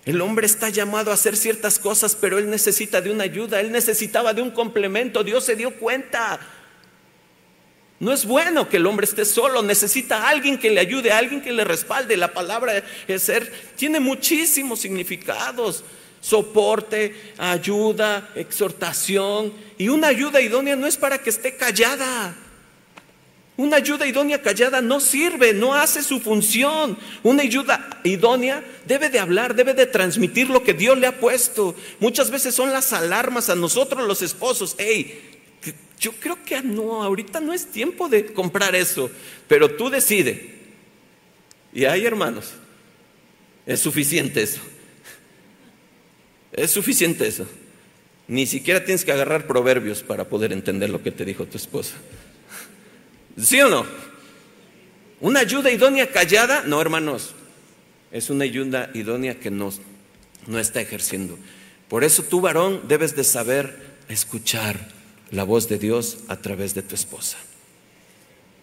El 0.05 0.19
hombre 0.21 0.47
está 0.47 0.69
llamado 0.69 1.11
a 1.11 1.13
hacer 1.13 1.37
ciertas 1.37 1.77
cosas, 1.77 2.15
pero 2.19 2.39
él 2.39 2.49
necesita 2.49 3.01
de 3.01 3.11
una 3.11 3.23
ayuda, 3.23 3.59
él 3.59 3.71
necesitaba 3.71 4.33
de 4.33 4.41
un 4.41 4.51
complemento, 4.51 5.23
Dios 5.23 5.43
se 5.43 5.55
dio 5.55 5.75
cuenta. 5.77 6.39
No 7.99 8.11
es 8.11 8.25
bueno 8.25 8.67
que 8.67 8.77
el 8.77 8.87
hombre 8.87 9.05
esté 9.05 9.25
solo, 9.25 9.61
necesita 9.61 10.23
a 10.23 10.29
alguien 10.29 10.57
que 10.57 10.71
le 10.71 10.79
ayude, 10.79 11.11
a 11.11 11.19
alguien 11.19 11.39
que 11.39 11.51
le 11.51 11.63
respalde. 11.63 12.17
La 12.17 12.33
palabra 12.33 12.83
ser 13.19 13.53
tiene 13.75 13.99
muchísimos 13.99 14.79
significados. 14.79 15.83
Soporte, 16.19 17.33
ayuda, 17.37 18.31
exhortación. 18.33 19.53
Y 19.77 19.89
una 19.89 20.07
ayuda 20.07 20.41
idónea 20.41 20.75
no 20.75 20.87
es 20.87 20.97
para 20.97 21.19
que 21.19 21.29
esté 21.29 21.55
callada. 21.55 22.35
Una 23.57 23.77
ayuda 23.77 24.07
idónea 24.07 24.41
callada 24.41 24.81
no 24.81 24.99
sirve, 24.99 25.53
no 25.53 25.73
hace 25.73 26.01
su 26.01 26.19
función. 26.19 26.97
Una 27.21 27.43
ayuda 27.43 28.01
idónea 28.03 28.63
debe 28.85 29.09
de 29.09 29.19
hablar, 29.19 29.55
debe 29.55 29.73
de 29.73 29.85
transmitir 29.85 30.49
lo 30.49 30.63
que 30.63 30.73
Dios 30.73 30.97
le 30.97 31.07
ha 31.07 31.19
puesto. 31.19 31.75
Muchas 31.99 32.31
veces 32.31 32.55
son 32.55 32.71
las 32.71 32.93
alarmas 32.93 33.49
a 33.49 33.55
nosotros 33.55 34.07
los 34.07 34.21
esposos. 34.21 34.75
Hey, 34.77 35.31
yo 35.99 36.13
creo 36.13 36.43
que 36.43 36.61
no, 36.61 37.03
ahorita 37.03 37.39
no 37.39 37.53
es 37.53 37.67
tiempo 37.67 38.09
de 38.09 38.33
comprar 38.33 38.73
eso, 38.73 39.11
pero 39.47 39.75
tú 39.75 39.89
decide. 39.89 40.55
Y 41.73 41.85
hay 41.85 42.05
hermanos, 42.05 42.53
es 43.65 43.79
suficiente 43.79 44.41
eso. 44.41 44.61
Es 46.51 46.71
suficiente 46.71 47.27
eso. 47.27 47.45
Ni 48.27 48.45
siquiera 48.45 48.83
tienes 48.83 49.05
que 49.05 49.11
agarrar 49.11 49.45
proverbios 49.45 50.01
para 50.03 50.27
poder 50.27 50.53
entender 50.53 50.89
lo 50.89 51.03
que 51.03 51.11
te 51.11 51.25
dijo 51.25 51.45
tu 51.45 51.57
esposa. 51.57 51.95
¿Sí 53.37 53.61
o 53.61 53.69
no? 53.69 53.85
¿Una 55.19 55.41
ayuda 55.41 55.71
idónea 55.71 56.11
callada? 56.11 56.63
No, 56.65 56.81
hermanos. 56.81 57.33
Es 58.11 58.29
una 58.29 58.43
ayuda 58.43 58.89
idónea 58.93 59.39
que 59.39 59.51
no, 59.51 59.71
no 60.47 60.59
está 60.59 60.81
ejerciendo. 60.81 61.37
Por 61.87 62.03
eso 62.03 62.23
tú, 62.23 62.41
varón, 62.41 62.81
debes 62.87 63.15
de 63.15 63.23
saber 63.23 63.91
escuchar 64.09 64.89
la 65.29 65.43
voz 65.43 65.69
de 65.69 65.77
Dios 65.77 66.19
a 66.27 66.37
través 66.37 66.73
de 66.73 66.81
tu 66.81 66.95
esposa. 66.95 67.37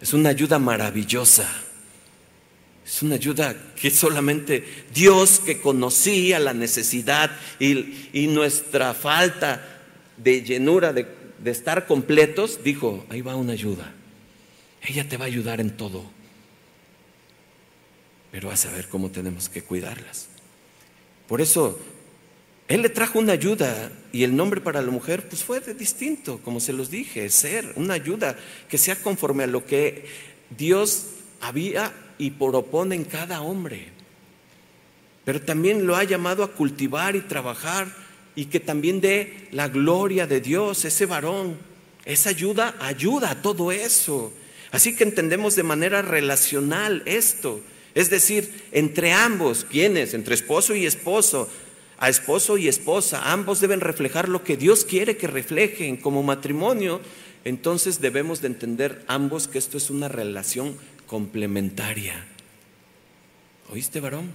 Es 0.00 0.12
una 0.12 0.30
ayuda 0.30 0.58
maravillosa. 0.58 1.48
Es 2.86 3.02
una 3.02 3.16
ayuda 3.16 3.54
que 3.80 3.90
solamente 3.90 4.64
Dios 4.94 5.40
que 5.44 5.60
conocía 5.60 6.38
la 6.38 6.54
necesidad 6.54 7.30
y, 7.58 8.26
nuestra 8.28 8.94
falta 8.94 9.62
de 10.16 10.42
llenura, 10.42 10.92
de, 10.92 11.06
de 11.38 11.50
estar 11.50 11.86
completos, 11.86 12.60
dijo, 12.64 13.06
ahí 13.10 13.20
va 13.20 13.36
una 13.36 13.52
ayuda. 13.52 13.94
Ella 14.82 15.08
te 15.08 15.16
va 15.16 15.24
a 15.24 15.28
ayudar 15.28 15.60
en 15.60 15.76
todo. 15.76 16.04
Pero 18.30 18.48
vas 18.48 18.66
a 18.66 18.72
ver 18.72 18.88
cómo 18.88 19.10
tenemos 19.10 19.48
que 19.48 19.62
cuidarlas. 19.62 20.28
Por 21.26 21.40
eso, 21.40 21.78
Él 22.68 22.82
le 22.82 22.88
trajo 22.88 23.18
una 23.18 23.32
ayuda 23.32 23.90
y 24.12 24.24
el 24.24 24.36
nombre 24.36 24.60
para 24.60 24.82
la 24.82 24.90
mujer 24.90 25.28
pues 25.28 25.44
fue 25.44 25.60
distinto, 25.60 26.38
como 26.42 26.60
se 26.60 26.72
los 26.72 26.90
dije, 26.90 27.28
ser 27.30 27.72
una 27.76 27.94
ayuda 27.94 28.36
que 28.68 28.78
sea 28.78 28.96
conforme 28.96 29.44
a 29.44 29.46
lo 29.48 29.64
que 29.66 30.06
Dios 30.56 31.06
había 31.40 31.92
y 32.18 32.30
propone 32.30 32.94
en 32.94 33.04
cada 33.04 33.40
hombre. 33.40 33.88
Pero 35.24 35.42
también 35.42 35.86
lo 35.86 35.96
ha 35.96 36.04
llamado 36.04 36.42
a 36.42 36.52
cultivar 36.52 37.14
y 37.16 37.20
trabajar 37.20 37.88
y 38.34 38.46
que 38.46 38.60
también 38.60 39.00
dé 39.00 39.48
la 39.52 39.68
gloria 39.68 40.26
de 40.26 40.40
Dios, 40.40 40.84
ese 40.84 41.06
varón. 41.06 41.58
Esa 42.04 42.30
ayuda 42.30 42.76
ayuda 42.80 43.32
a 43.32 43.42
todo 43.42 43.70
eso. 43.70 44.32
Así 44.70 44.94
que 44.94 45.04
entendemos 45.04 45.56
de 45.56 45.62
manera 45.62 46.02
relacional 46.02 47.02
esto. 47.06 47.62
Es 47.94 48.10
decir, 48.10 48.66
entre 48.72 49.12
ambos, 49.12 49.66
¿quiénes? 49.68 50.14
Entre 50.14 50.34
esposo 50.34 50.74
y 50.74 50.86
esposo, 50.86 51.48
a 51.98 52.08
esposo 52.08 52.58
y 52.58 52.68
esposa, 52.68 53.32
ambos 53.32 53.60
deben 53.60 53.80
reflejar 53.80 54.28
lo 54.28 54.44
que 54.44 54.56
Dios 54.56 54.84
quiere 54.84 55.16
que 55.16 55.26
reflejen 55.26 55.96
como 55.96 56.22
matrimonio. 56.22 57.00
Entonces 57.44 58.00
debemos 58.00 58.40
de 58.40 58.48
entender 58.48 59.04
ambos 59.08 59.48
que 59.48 59.58
esto 59.58 59.78
es 59.78 59.90
una 59.90 60.08
relación 60.08 60.76
complementaria. 61.06 62.26
¿Oíste, 63.70 64.00
varón? 64.00 64.30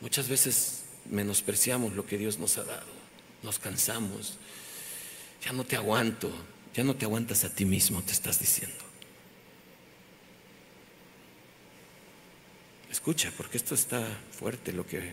Muchas 0.00 0.28
veces 0.28 0.84
menospreciamos 1.10 1.94
lo 1.94 2.06
que 2.06 2.18
Dios 2.18 2.38
nos 2.38 2.58
ha 2.58 2.64
dado, 2.64 2.86
nos 3.42 3.58
cansamos, 3.58 4.38
ya 5.44 5.52
no 5.52 5.64
te 5.64 5.76
aguanto, 5.76 6.30
ya 6.74 6.84
no 6.84 6.94
te 6.94 7.04
aguantas 7.04 7.44
a 7.44 7.54
ti 7.54 7.64
mismo, 7.64 8.02
te 8.02 8.12
estás 8.12 8.38
diciendo. 8.38 8.76
Escucha, 12.90 13.32
porque 13.36 13.58
esto 13.58 13.74
está 13.74 14.06
fuerte 14.38 14.72
lo 14.72 14.86
que 14.86 15.12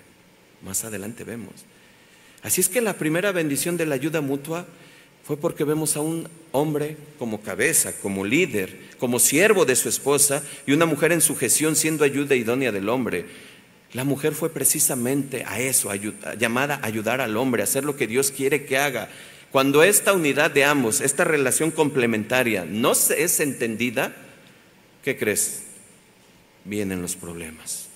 más 0.63 0.83
adelante 0.83 1.23
vemos. 1.23 1.53
Así 2.41 2.61
es 2.61 2.69
que 2.69 2.81
la 2.81 2.93
primera 2.93 3.31
bendición 3.31 3.77
de 3.77 3.85
la 3.85 3.95
ayuda 3.95 4.21
mutua 4.21 4.65
fue 5.25 5.37
porque 5.37 5.63
vemos 5.63 5.95
a 5.97 6.01
un 6.01 6.29
hombre 6.51 6.97
como 7.17 7.41
cabeza, 7.41 7.93
como 7.99 8.23
líder, 8.23 8.77
como 8.99 9.17
siervo 9.17 9.65
de 9.65 9.75
su 9.75 9.89
esposa 9.89 10.43
y 10.67 10.71
una 10.71 10.85
mujer 10.85 11.11
en 11.11 11.21
sujeción 11.21 11.75
siendo 11.75 12.03
ayuda 12.03 12.35
idónea 12.35 12.71
del 12.71 12.89
hombre. 12.89 13.25
La 13.93 14.03
mujer 14.03 14.33
fue 14.35 14.51
precisamente 14.51 15.43
a 15.47 15.59
eso, 15.59 15.89
llamada 16.37 16.75
a 16.75 16.85
ayudar 16.85 17.21
al 17.21 17.37
hombre, 17.37 17.61
a 17.61 17.65
hacer 17.65 17.83
lo 17.83 17.95
que 17.95 18.07
Dios 18.07 18.31
quiere 18.31 18.65
que 18.65 18.77
haga. 18.77 19.09
Cuando 19.51 19.83
esta 19.83 20.13
unidad 20.13 20.51
de 20.51 20.65
ambos, 20.65 21.01
esta 21.01 21.23
relación 21.23 21.71
complementaria 21.71 22.65
no 22.67 22.91
es 22.91 23.39
entendida, 23.39 24.13
¿qué 25.03 25.17
crees? 25.17 25.63
Vienen 26.65 27.01
los 27.01 27.15
problemas. 27.15 27.87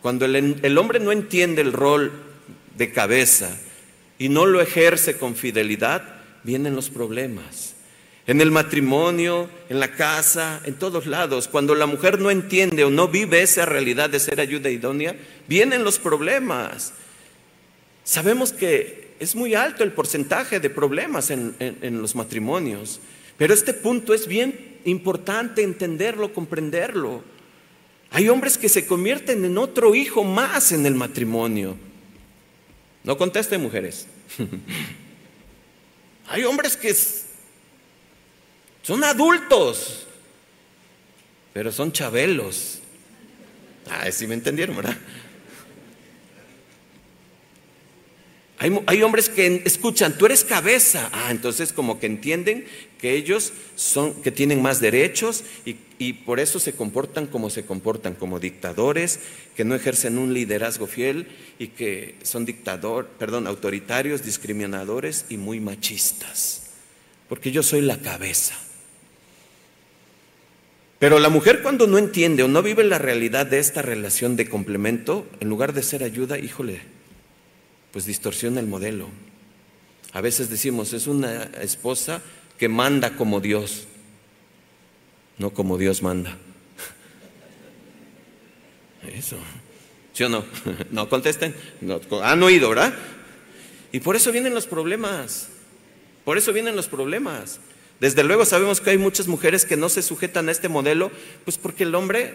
Cuando 0.00 0.24
el, 0.24 0.60
el 0.62 0.78
hombre 0.78 1.00
no 1.00 1.12
entiende 1.12 1.62
el 1.62 1.72
rol 1.72 2.12
de 2.76 2.92
cabeza 2.92 3.58
y 4.18 4.28
no 4.28 4.46
lo 4.46 4.60
ejerce 4.60 5.18
con 5.18 5.36
fidelidad, 5.36 6.02
vienen 6.44 6.74
los 6.74 6.90
problemas. 6.90 7.74
En 8.26 8.40
el 8.40 8.50
matrimonio, 8.50 9.48
en 9.68 9.78
la 9.78 9.92
casa, 9.92 10.60
en 10.64 10.74
todos 10.74 11.06
lados, 11.06 11.46
cuando 11.46 11.74
la 11.74 11.86
mujer 11.86 12.18
no 12.18 12.30
entiende 12.30 12.82
o 12.84 12.90
no 12.90 13.06
vive 13.06 13.42
esa 13.42 13.66
realidad 13.66 14.10
de 14.10 14.18
ser 14.18 14.40
ayuda 14.40 14.68
idónea, 14.68 15.14
vienen 15.46 15.84
los 15.84 15.98
problemas. 15.98 16.92
Sabemos 18.06 18.52
que 18.52 19.16
es 19.18 19.34
muy 19.34 19.56
alto 19.56 19.82
el 19.82 19.90
porcentaje 19.90 20.60
de 20.60 20.70
problemas 20.70 21.30
en, 21.30 21.56
los 22.00 22.14
matrimonios, 22.14 23.00
pero 23.36 23.52
este 23.52 23.74
punto 23.74 24.14
es 24.14 24.28
bien 24.28 24.78
importante 24.84 25.64
entenderlo, 25.64 26.32
comprenderlo. 26.32 27.24
Hay 28.12 28.28
hombres 28.28 28.58
que 28.58 28.68
se 28.68 28.86
convierten 28.86 29.44
en 29.44 29.58
otro 29.58 29.96
hijo 29.96 30.22
más 30.22 30.70
en 30.70 30.86
el 30.86 30.94
matrimonio. 30.94 31.76
No 33.02 33.18
conteste, 33.18 33.58
mujeres. 33.58 34.06
Hay 36.28 36.44
hombres 36.44 36.76
que 36.76 36.94
son 38.82 39.02
adultos, 39.02 40.06
pero 41.52 41.72
son 41.72 41.90
chabelos. 41.90 42.78
Ah, 43.90 44.08
sí 44.12 44.28
me 44.28 44.34
entendieron, 44.34 44.76
¿verdad? 44.76 44.96
Hay, 48.58 49.02
hombres 49.02 49.28
que 49.28 49.62
escuchan, 49.66 50.16
tú 50.16 50.24
eres 50.24 50.42
cabeza. 50.42 51.10
Ah, 51.12 51.30
entonces 51.30 51.74
como 51.74 52.00
que 52.00 52.06
entienden 52.06 52.64
que 52.98 53.14
ellos 53.14 53.52
son, 53.74 54.14
que 54.22 54.30
tienen 54.30 54.62
más 54.62 54.80
derechos 54.80 55.44
y, 55.66 55.76
y, 55.98 56.14
por 56.14 56.40
eso 56.40 56.58
se 56.58 56.72
comportan 56.72 57.26
como 57.26 57.50
se 57.50 57.66
comportan, 57.66 58.14
como 58.14 58.40
dictadores, 58.40 59.20
que 59.54 59.66
no 59.66 59.74
ejercen 59.74 60.16
un 60.16 60.32
liderazgo 60.32 60.86
fiel 60.86 61.28
y 61.58 61.68
que 61.68 62.14
son 62.22 62.46
dictador, 62.46 63.08
perdón, 63.18 63.46
autoritarios, 63.46 64.24
discriminadores 64.24 65.26
y 65.28 65.36
muy 65.36 65.60
machistas. 65.60 66.70
Porque 67.28 67.52
yo 67.52 67.62
soy 67.62 67.82
la 67.82 67.98
cabeza. 67.98 68.54
Pero 70.98 71.18
la 71.18 71.28
mujer 71.28 71.60
cuando 71.62 71.86
no 71.86 71.98
entiende 71.98 72.42
o 72.42 72.48
no 72.48 72.62
vive 72.62 72.84
la 72.84 72.98
realidad 72.98 73.44
de 73.44 73.58
esta 73.58 73.82
relación 73.82 74.34
de 74.34 74.48
complemento, 74.48 75.26
en 75.40 75.50
lugar 75.50 75.74
de 75.74 75.82
ser 75.82 76.02
ayuda, 76.02 76.38
híjole, 76.38 76.80
pues 77.96 78.04
distorsiona 78.04 78.60
el 78.60 78.66
modelo. 78.66 79.08
A 80.12 80.20
veces 80.20 80.50
decimos, 80.50 80.92
es 80.92 81.06
una 81.06 81.44
esposa 81.62 82.20
que 82.58 82.68
manda 82.68 83.16
como 83.16 83.40
Dios, 83.40 83.84
no 85.38 85.48
como 85.54 85.78
Dios 85.78 86.02
manda. 86.02 86.36
Eso. 89.14 89.38
¿Sí 90.12 90.24
o 90.24 90.28
no? 90.28 90.44
No 90.90 91.08
contesten. 91.08 91.56
No, 91.80 91.98
han 92.22 92.42
oído, 92.42 92.68
¿verdad? 92.68 92.92
Y 93.92 94.00
por 94.00 94.14
eso 94.14 94.30
vienen 94.30 94.52
los 94.52 94.66
problemas. 94.66 95.48
Por 96.26 96.36
eso 96.36 96.52
vienen 96.52 96.76
los 96.76 96.88
problemas. 96.88 97.60
Desde 97.98 98.24
luego 98.24 98.44
sabemos 98.44 98.82
que 98.82 98.90
hay 98.90 98.98
muchas 98.98 99.26
mujeres 99.26 99.64
que 99.64 99.78
no 99.78 99.88
se 99.88 100.02
sujetan 100.02 100.50
a 100.50 100.52
este 100.52 100.68
modelo, 100.68 101.10
pues 101.46 101.56
porque 101.56 101.84
el 101.84 101.94
hombre 101.94 102.34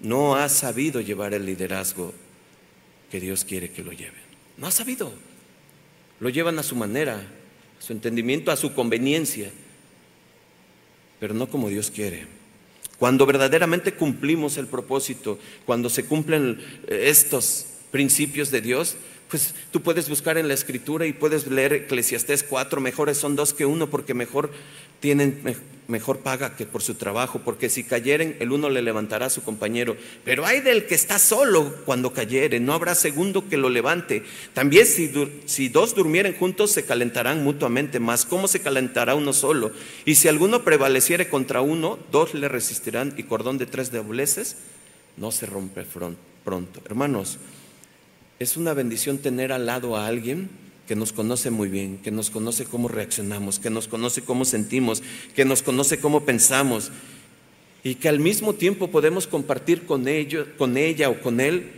no 0.00 0.34
ha 0.34 0.48
sabido 0.48 1.02
llevar 1.02 1.34
el 1.34 1.44
liderazgo 1.44 2.14
que 3.10 3.20
Dios 3.20 3.44
quiere 3.44 3.70
que 3.70 3.84
lo 3.84 3.92
lleve. 3.92 4.25
No 4.56 4.66
ha 4.66 4.70
sabido. 4.70 5.12
Lo 6.20 6.28
llevan 6.28 6.58
a 6.58 6.62
su 6.62 6.76
manera, 6.76 7.16
a 7.78 7.82
su 7.82 7.92
entendimiento, 7.92 8.50
a 8.50 8.56
su 8.56 8.72
conveniencia, 8.74 9.50
pero 11.20 11.34
no 11.34 11.48
como 11.48 11.68
Dios 11.68 11.90
quiere. 11.90 12.26
Cuando 12.98 13.26
verdaderamente 13.26 13.92
cumplimos 13.92 14.56
el 14.56 14.66
propósito, 14.66 15.38
cuando 15.66 15.90
se 15.90 16.06
cumplen 16.06 16.58
estos 16.88 17.66
principios 17.90 18.50
de 18.50 18.62
Dios, 18.62 18.96
pues 19.28 19.54
tú 19.70 19.82
puedes 19.82 20.08
buscar 20.08 20.38
en 20.38 20.48
la 20.48 20.54
escritura 20.54 21.06
y 21.06 21.12
puedes 21.12 21.46
leer 21.46 21.72
Eclesiastés 21.72 22.42
4, 22.42 22.80
mejores 22.80 23.18
son 23.18 23.36
dos 23.36 23.54
que 23.54 23.66
uno 23.66 23.88
porque 23.88 24.14
mejor 24.14 24.50
tienen 25.00 25.42
mejor 25.88 26.18
paga 26.18 26.56
que 26.56 26.66
por 26.66 26.82
su 26.82 26.94
trabajo, 26.94 27.40
porque 27.44 27.68
si 27.68 27.84
cayeren, 27.84 28.36
el 28.40 28.52
uno 28.52 28.70
le 28.70 28.82
levantará 28.82 29.26
a 29.26 29.30
su 29.30 29.42
compañero. 29.42 29.96
Pero 30.24 30.44
hay 30.44 30.60
del 30.60 30.86
que 30.86 30.94
está 30.94 31.18
solo 31.18 31.76
cuando 31.84 32.12
cayere, 32.12 32.60
no 32.60 32.72
habrá 32.72 32.94
segundo 32.94 33.48
que 33.48 33.56
lo 33.56 33.68
levante. 33.68 34.24
También 34.52 34.86
si, 34.86 35.12
si 35.46 35.68
dos 35.68 35.94
durmieren 35.94 36.34
juntos, 36.34 36.72
se 36.72 36.84
calentarán 36.84 37.44
mutuamente 37.44 38.00
más. 38.00 38.24
¿Cómo 38.24 38.48
se 38.48 38.60
calentará 38.60 39.14
uno 39.14 39.32
solo? 39.32 39.70
Y 40.04 40.16
si 40.16 40.28
alguno 40.28 40.64
prevaleciere 40.64 41.28
contra 41.28 41.60
uno, 41.60 41.98
dos 42.10 42.34
le 42.34 42.48
resistirán 42.48 43.14
y 43.16 43.24
cordón 43.24 43.58
de 43.58 43.66
tres 43.66 43.92
dobleces 43.92 44.56
no 45.16 45.32
se 45.32 45.46
rompe 45.46 45.84
pronto. 46.44 46.80
Hermanos, 46.84 47.38
es 48.38 48.56
una 48.56 48.74
bendición 48.74 49.18
tener 49.18 49.52
al 49.52 49.66
lado 49.66 49.96
a 49.96 50.06
alguien 50.06 50.50
que 50.86 50.94
nos 50.94 51.12
conoce 51.12 51.50
muy 51.50 51.68
bien, 51.68 51.98
que 51.98 52.10
nos 52.10 52.30
conoce 52.30 52.64
cómo 52.64 52.88
reaccionamos, 52.88 53.58
que 53.58 53.70
nos 53.70 53.88
conoce 53.88 54.22
cómo 54.22 54.44
sentimos, 54.44 55.02
que 55.34 55.44
nos 55.44 55.62
conoce 55.62 55.98
cómo 55.98 56.24
pensamos 56.24 56.90
y 57.82 57.96
que 57.96 58.08
al 58.08 58.20
mismo 58.20 58.54
tiempo 58.54 58.90
podemos 58.90 59.26
compartir 59.26 59.86
con, 59.86 60.06
ello, 60.06 60.46
con 60.56 60.76
ella 60.76 61.08
o 61.08 61.20
con 61.20 61.40
él 61.40 61.70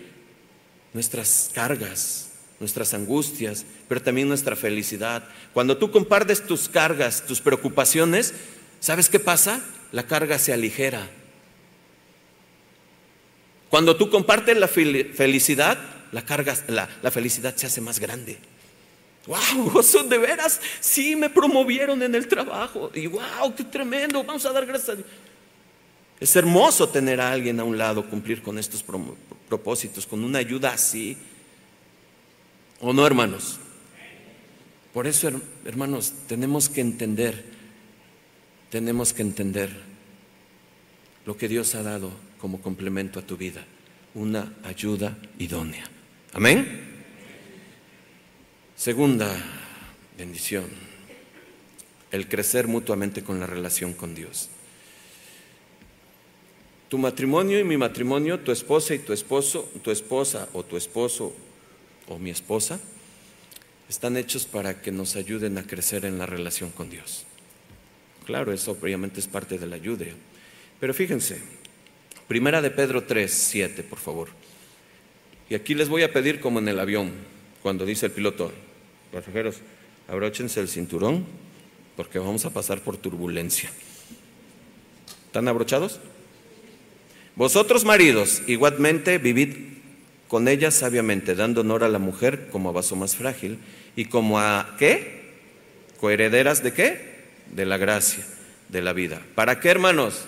nuestras 0.92 1.50
cargas, 1.54 2.30
nuestras 2.60 2.92
angustias, 2.92 3.64
pero 3.88 4.02
también 4.02 4.28
nuestra 4.28 4.56
felicidad. 4.56 5.24
Cuando 5.54 5.78
tú 5.78 5.90
compartes 5.90 6.46
tus 6.46 6.68
cargas, 6.68 7.24
tus 7.26 7.40
preocupaciones, 7.40 8.34
¿sabes 8.80 9.08
qué 9.08 9.20
pasa? 9.20 9.62
La 9.92 10.06
carga 10.06 10.38
se 10.38 10.52
aligera. 10.52 11.08
Cuando 13.70 13.96
tú 13.96 14.10
compartes 14.10 14.56
la 14.56 14.68
felicidad, 14.68 15.78
la 16.12 16.24
carga, 16.24 16.56
la, 16.68 16.88
la 17.02 17.10
felicidad 17.10 17.54
se 17.56 17.66
hace 17.66 17.80
más 17.80 17.98
grande. 17.98 18.38
¡Wow! 19.26 19.82
Son 19.82 20.08
de 20.08 20.18
veras, 20.18 20.60
sí 20.80 21.14
me 21.14 21.28
promovieron 21.28 22.02
en 22.02 22.14
el 22.14 22.26
trabajo. 22.26 22.90
Y 22.94 23.06
wow, 23.06 23.54
qué 23.56 23.64
tremendo, 23.64 24.24
vamos 24.24 24.44
a 24.46 24.52
dar 24.52 24.66
gracias 24.66 24.88
a 24.90 24.94
Dios. 24.96 25.06
Es 26.18 26.34
hermoso 26.34 26.88
tener 26.88 27.20
a 27.20 27.30
alguien 27.30 27.60
a 27.60 27.64
un 27.64 27.78
lado, 27.78 28.08
cumplir 28.08 28.42
con 28.42 28.58
estos 28.58 28.84
propósitos, 29.48 30.06
con 30.06 30.24
una 30.24 30.40
ayuda 30.40 30.72
así. 30.72 31.16
¿O 32.80 32.92
no, 32.92 33.06
hermanos? 33.06 33.58
Por 34.92 35.06
eso, 35.06 35.30
hermanos, 35.64 36.12
tenemos 36.26 36.68
que 36.68 36.80
entender, 36.80 37.44
tenemos 38.70 39.12
que 39.12 39.22
entender 39.22 39.70
lo 41.24 41.36
que 41.36 41.46
Dios 41.46 41.74
ha 41.74 41.82
dado 41.82 42.10
como 42.40 42.60
complemento 42.60 43.20
a 43.20 43.22
tu 43.22 43.36
vida, 43.36 43.64
una 44.14 44.54
ayuda 44.64 45.18
idónea. 45.38 45.84
Amén. 46.38 46.68
Segunda 48.76 49.28
bendición, 50.16 50.66
el 52.12 52.28
crecer 52.28 52.68
mutuamente 52.68 53.24
con 53.24 53.40
la 53.40 53.46
relación 53.48 53.92
con 53.92 54.14
Dios. 54.14 54.48
Tu 56.88 56.96
matrimonio 56.96 57.58
y 57.58 57.64
mi 57.64 57.76
matrimonio, 57.76 58.38
tu 58.38 58.52
esposa 58.52 58.94
y 58.94 59.00
tu 59.00 59.12
esposo, 59.12 59.68
tu 59.82 59.90
esposa 59.90 60.48
o 60.52 60.62
tu 60.62 60.76
esposo 60.76 61.34
o 62.06 62.20
mi 62.20 62.30
esposa, 62.30 62.78
están 63.88 64.16
hechos 64.16 64.46
para 64.46 64.80
que 64.80 64.92
nos 64.92 65.16
ayuden 65.16 65.58
a 65.58 65.66
crecer 65.66 66.04
en 66.04 66.18
la 66.18 66.26
relación 66.26 66.70
con 66.70 66.88
Dios. 66.88 67.24
Claro, 68.26 68.52
eso 68.52 68.78
obviamente 68.80 69.18
es 69.18 69.26
parte 69.26 69.58
de 69.58 69.66
la 69.66 69.74
ayuda. 69.74 70.06
Pero 70.78 70.94
fíjense, 70.94 71.42
primera 72.28 72.62
de 72.62 72.70
Pedro 72.70 73.02
3, 73.02 73.28
7, 73.28 73.82
por 73.82 73.98
favor. 73.98 74.37
Y 75.50 75.54
aquí 75.54 75.74
les 75.74 75.88
voy 75.88 76.02
a 76.02 76.12
pedir 76.12 76.40
como 76.40 76.58
en 76.58 76.68
el 76.68 76.78
avión, 76.78 77.12
cuando 77.62 77.86
dice 77.86 78.06
el 78.06 78.12
piloto, 78.12 78.52
pasajeros, 79.12 79.56
abróchense 80.08 80.60
el 80.60 80.68
cinturón 80.68 81.24
porque 81.96 82.18
vamos 82.18 82.44
a 82.44 82.50
pasar 82.50 82.80
por 82.80 82.96
turbulencia. 82.96 83.70
¿Están 85.26 85.48
abrochados? 85.48 86.00
Vosotros 87.34 87.84
maridos, 87.84 88.42
igualmente 88.46 89.18
vivid 89.18 89.56
con 90.28 90.48
ella 90.48 90.70
sabiamente, 90.70 91.34
dando 91.34 91.62
honor 91.62 91.84
a 91.84 91.88
la 91.88 91.98
mujer 91.98 92.48
como 92.50 92.68
a 92.68 92.72
vaso 92.72 92.96
más 92.96 93.16
frágil 93.16 93.58
y 93.96 94.04
como 94.04 94.38
a 94.38 94.76
¿qué? 94.78 95.34
Coherederas 96.00 96.62
de 96.62 96.72
qué? 96.72 97.18
De 97.50 97.64
la 97.64 97.78
gracia, 97.78 98.24
de 98.68 98.82
la 98.82 98.92
vida. 98.92 99.22
¿Para 99.34 99.58
qué, 99.60 99.68
hermanos? 99.70 100.26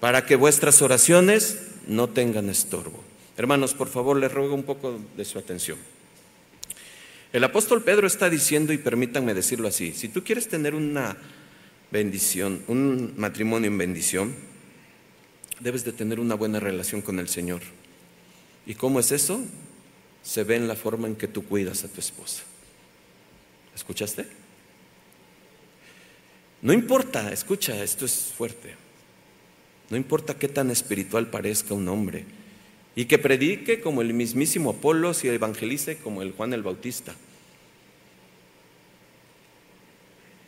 Para 0.00 0.24
que 0.24 0.36
vuestras 0.36 0.80
oraciones 0.82 1.58
no 1.86 2.08
tengan 2.08 2.48
estorbo. 2.48 3.07
Hermanos, 3.38 3.72
por 3.72 3.86
favor, 3.86 4.16
les 4.18 4.32
ruego 4.32 4.52
un 4.52 4.64
poco 4.64 4.98
de 5.16 5.24
su 5.24 5.38
atención. 5.38 5.78
El 7.32 7.44
apóstol 7.44 7.84
Pedro 7.84 8.08
está 8.08 8.28
diciendo, 8.28 8.72
y 8.72 8.78
permítanme 8.78 9.32
decirlo 9.32 9.68
así, 9.68 9.92
si 9.92 10.08
tú 10.08 10.24
quieres 10.24 10.48
tener 10.48 10.74
una 10.74 11.16
bendición, 11.92 12.64
un 12.66 13.14
matrimonio 13.16 13.68
en 13.70 13.78
bendición, 13.78 14.34
debes 15.60 15.84
de 15.84 15.92
tener 15.92 16.18
una 16.18 16.34
buena 16.34 16.58
relación 16.58 17.00
con 17.00 17.20
el 17.20 17.28
Señor. 17.28 17.62
¿Y 18.66 18.74
cómo 18.74 18.98
es 18.98 19.12
eso? 19.12 19.40
Se 20.24 20.42
ve 20.42 20.56
en 20.56 20.66
la 20.66 20.74
forma 20.74 21.06
en 21.06 21.14
que 21.14 21.28
tú 21.28 21.44
cuidas 21.44 21.84
a 21.84 21.88
tu 21.88 22.00
esposa. 22.00 22.42
¿Escuchaste? 23.72 24.26
No 26.60 26.72
importa, 26.72 27.32
escucha, 27.32 27.84
esto 27.84 28.04
es 28.04 28.32
fuerte. 28.36 28.74
No 29.90 29.96
importa 29.96 30.34
qué 30.34 30.48
tan 30.48 30.72
espiritual 30.72 31.28
parezca 31.28 31.72
un 31.72 31.86
hombre, 31.86 32.24
y 32.98 33.04
que 33.04 33.16
predique 33.16 33.80
como 33.80 34.02
el 34.02 34.12
mismísimo 34.12 34.70
Apolo 34.70 35.12
y 35.22 35.28
evangelice 35.28 35.98
como 35.98 36.20
el 36.20 36.32
Juan 36.32 36.52
el 36.52 36.64
Bautista. 36.64 37.14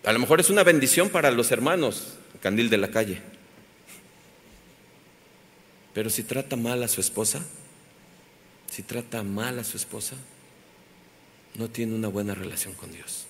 A 0.04 0.12
lo 0.12 0.18
mejor 0.18 0.40
es 0.40 0.50
una 0.50 0.64
bendición 0.64 1.10
para 1.10 1.30
los 1.30 1.52
hermanos, 1.52 2.18
candil 2.42 2.68
de 2.68 2.76
la 2.76 2.90
calle. 2.90 3.20
Pero 5.94 6.10
si 6.10 6.24
trata 6.24 6.56
mal 6.56 6.82
a 6.82 6.88
su 6.88 7.00
esposa, 7.00 7.46
si 8.68 8.82
trata 8.82 9.22
mal 9.22 9.60
a 9.60 9.62
su 9.62 9.76
esposa, 9.76 10.16
no 11.54 11.70
tiene 11.70 11.94
una 11.94 12.08
buena 12.08 12.34
relación 12.34 12.74
con 12.74 12.90
Dios. 12.90 13.26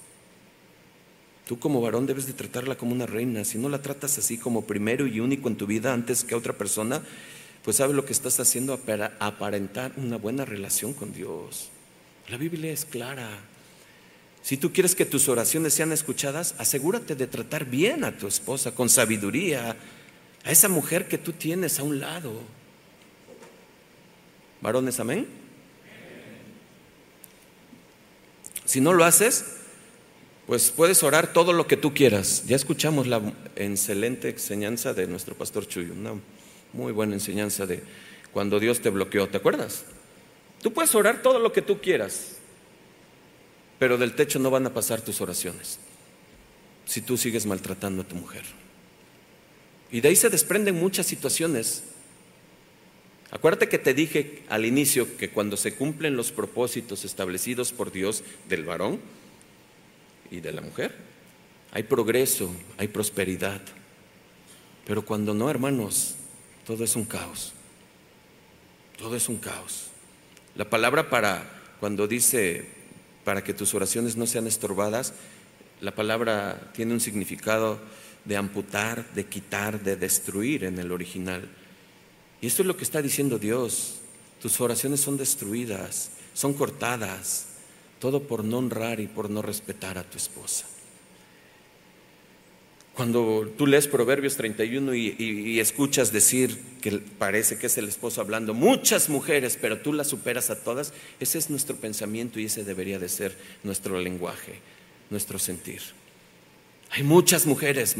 Tú 1.47 1.59
como 1.59 1.83
varón 1.83 2.07
debes 2.07 2.27
de 2.27 2.33
tratarla 2.33 2.79
como 2.79 2.93
una 2.93 3.05
reina. 3.05 3.45
Si 3.45 3.59
no 3.59 3.69
la 3.69 3.83
tratas 3.83 4.17
así 4.17 4.39
como 4.39 4.65
primero 4.65 5.07
y 5.07 5.21
único 5.21 5.49
en 5.49 5.57
tu 5.57 5.67
vida 5.67 5.93
antes 5.93 6.25
que 6.25 6.33
a 6.33 6.39
otra 6.39 6.55
persona, 6.55 7.03
pues 7.65 7.77
sabes 7.77 7.95
lo 7.95 8.05
que 8.05 8.13
estás 8.13 8.41
haciendo 8.41 8.79
para 8.79 9.17
aparentar 9.21 9.93
una 9.97 10.17
buena 10.17 10.45
relación 10.45 10.95
con 10.95 11.13
Dios. 11.13 11.69
La 12.29 12.37
Biblia 12.37 12.73
es 12.73 12.85
clara. 12.85 13.29
Si 14.43 14.57
tú 14.57 14.73
quieres 14.73 14.95
que 14.95 15.05
tus 15.05 15.29
oraciones 15.29 15.75
sean 15.75 15.93
escuchadas, 15.93 16.55
asegúrate 16.59 17.15
de 17.15 17.27
tratar 17.27 17.67
bien 17.67 18.05
a 18.05 18.17
tu 18.17 18.27
esposa, 18.27 18.75
con 18.75 18.89
sabiduría, 18.89 19.77
a 20.45 20.51
esa 20.51 20.69
mujer 20.69 21.09
que 21.09 21.19
tú 21.19 21.33
tienes 21.33 21.79
a 21.79 21.83
un 21.83 22.01
lado. 22.01 22.33
Varones, 24.63 24.99
amén. 25.01 25.27
Si 28.65 28.81
no 28.81 28.93
lo 28.93 29.05
haces, 29.05 29.45
pues 30.47 30.71
puedes 30.71 31.03
orar 31.03 31.33
todo 31.33 31.53
lo 31.53 31.67
que 31.67 31.77
tú 31.77 31.93
quieras. 31.93 32.45
Ya 32.47 32.57
escuchamos 32.57 33.07
la 33.07 33.21
excelente 33.57 34.31
enseñanza 34.31 34.95
de 34.95 35.07
nuestro 35.07 35.35
pastor 35.35 35.67
Chuyo, 35.67 35.95
muy 36.73 36.93
buena 36.93 37.15
enseñanza 37.15 37.67
de 37.67 37.83
cuando 38.33 38.61
Dios 38.61 38.81
te 38.81 38.91
bloqueó, 38.91 39.29
¿te 39.29 39.37
acuerdas? 39.39 39.85
Tú 40.63 40.73
puedes 40.73 40.95
orar 40.95 41.23
todo 41.23 41.39
lo 41.39 41.53
que 41.53 41.63
tú 41.63 41.81
quieras, 41.81 42.37
pero 43.79 43.99
del 43.99 44.15
techo 44.15 44.39
no 44.39 44.51
van 44.51 44.67
a 44.67 44.75
pasar 44.75 45.01
tus 45.01 45.21
oraciones 45.21 45.79
si 46.85 47.01
tú 47.01 47.17
sigues 47.17 47.47
maltratando 47.47 48.03
a 48.03 48.05
tu 48.05 48.17
mujer. 48.17 48.43
Y 49.93 50.01
de 50.01 50.09
ahí 50.09 50.17
se 50.17 50.29
desprenden 50.29 50.75
muchas 50.75 51.07
situaciones. 51.07 51.85
Acuérdate 53.31 53.69
que 53.69 53.79
te 53.79 53.95
dije 53.95 54.43
al 54.49 54.65
inicio 54.65 55.17
que 55.17 55.31
cuando 55.31 55.57
se 55.57 55.75
cumplen 55.75 56.17
los 56.17 56.33
propósitos 56.33 57.05
establecidos 57.05 57.73
por 57.73 57.93
Dios 57.93 58.25
del 58.49 58.65
varón 58.65 59.01
y 60.33 60.41
de 60.41 60.53
la 60.53 60.63
mujer, 60.63 60.95
hay 61.73 61.85
progreso, 61.85 62.53
hay 62.77 62.89
prosperidad. 62.89 63.61
Pero 64.85 65.05
cuando 65.05 65.33
no, 65.33 65.49
hermanos, 65.49 66.17
todo 66.71 66.85
es 66.85 66.95
un 66.95 67.05
caos. 67.05 67.53
Todo 68.97 69.17
es 69.17 69.29
un 69.29 69.39
caos. 69.39 69.89
La 70.55 70.71
palabra 70.71 71.11
para 71.11 71.43
cuando 71.81 72.07
dice 72.07 72.65
para 73.25 73.43
que 73.43 73.55
tus 73.55 73.75
oraciones 73.75 74.15
no 74.15 74.25
sean 74.25 74.47
estorbadas, 74.47 75.13
la 75.81 75.97
palabra 75.97 76.71
tiene 76.73 76.93
un 76.93 77.01
significado 77.01 77.81
de 78.25 78.37
amputar, 78.37 79.13
de 79.15 79.27
quitar, 79.27 79.83
de 79.83 79.97
destruir 79.97 80.63
en 80.63 80.79
el 80.79 80.93
original. 80.93 81.49
Y 82.41 82.47
esto 82.47 82.63
es 82.63 82.69
lo 82.69 82.77
que 82.77 82.85
está 82.85 83.03
diciendo 83.03 83.41
Dios. 83.41 83.97
Tus 84.41 84.61
oraciones 84.61 85.01
son 85.01 85.17
destruidas, 85.17 86.13
son 86.35 86.55
cortadas, 86.55 87.47
todo 87.99 88.23
por 88.29 88.45
no 88.45 88.59
honrar 88.59 89.01
y 89.01 89.09
por 89.09 89.29
no 89.29 89.43
respetar 89.43 89.99
a 89.99 90.05
tu 90.05 90.19
esposa. 90.19 90.67
Cuando 92.95 93.51
tú 93.57 93.67
lees 93.67 93.87
Proverbios 93.87 94.37
31 94.37 94.95
y, 94.95 95.15
y, 95.19 95.61
escuchas 95.61 96.13
decir 96.13 96.61
que 96.83 96.99
parece 96.99 97.57
que 97.57 97.69
es 97.69 97.79
el 97.79 97.89
esposo 97.89 98.21
hablando, 98.21 98.53
muchas 98.53 99.09
mujeres, 99.09 99.57
pero 99.61 99.79
tú 99.79 99.93
las 99.93 100.09
superas 100.09 100.51
a 100.51 100.63
todas, 100.63 100.93
ese 101.21 101.39
es 101.39 101.51
nuestro 101.51 101.77
pensamiento 101.77 102.41
y 102.41 102.47
ese 102.47 102.65
debería 102.65 102.99
de 102.99 103.09
ser 103.09 103.37
nuestro 103.63 103.99
lenguaje, 103.99 104.61
nuestro 105.09 105.39
sentir. 105.39 105.81
Hay 106.91 107.05
muchas 107.05 107.47
mujeres, 107.47 107.97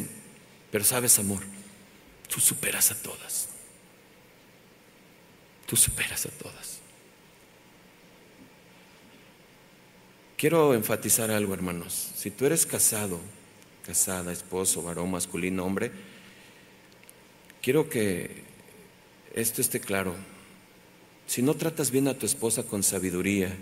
pero 0.71 0.85
sabes, 0.85 1.19
amor, 1.19 1.43
tú 2.29 2.41
superas 2.41 2.91
a 2.91 3.01
todas. 3.01 3.49
Tú 5.67 5.77
superas 5.77 6.27
a 6.27 6.31
todas. 6.31 6.81
Quiero 10.37 10.75
enfatizar 10.75 11.31
algo, 11.31 11.55
hermanos. 11.55 12.11
Si 12.17 12.31
tú 12.31 12.47
eres 12.47 12.67
casado, 12.67 13.21
casada, 13.87 14.33
esposo, 14.33 14.83
varón, 14.83 15.11
masculino, 15.11 15.65
hombre, 15.65 15.91
quiero 17.63 17.89
que 17.89 18.43
esto 19.35 19.61
esté 19.61 19.81
claro. 19.81 20.15
Si 21.27 21.43
no 21.43 21.55
tratas 21.55 21.91
bien 21.91 22.09
a 22.09 22.15
tu 22.15 22.27
esposa 22.27 22.65
con 22.65 22.83
sabiduría, 22.83 23.57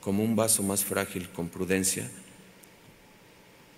como 0.00 0.24
un 0.24 0.34
vaso 0.34 0.62
más 0.62 0.84
frágil, 0.84 1.28
con 1.30 1.48
prudencia, 1.48 2.10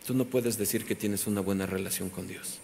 tú 0.07 0.15
no 0.15 0.25
puedes 0.25 0.57
decir 0.57 0.85
que 0.85 0.95
tienes 0.95 1.27
una 1.27 1.41
buena 1.41 1.67
relación 1.67 2.09
con 2.09 2.27
Dios. 2.27 2.59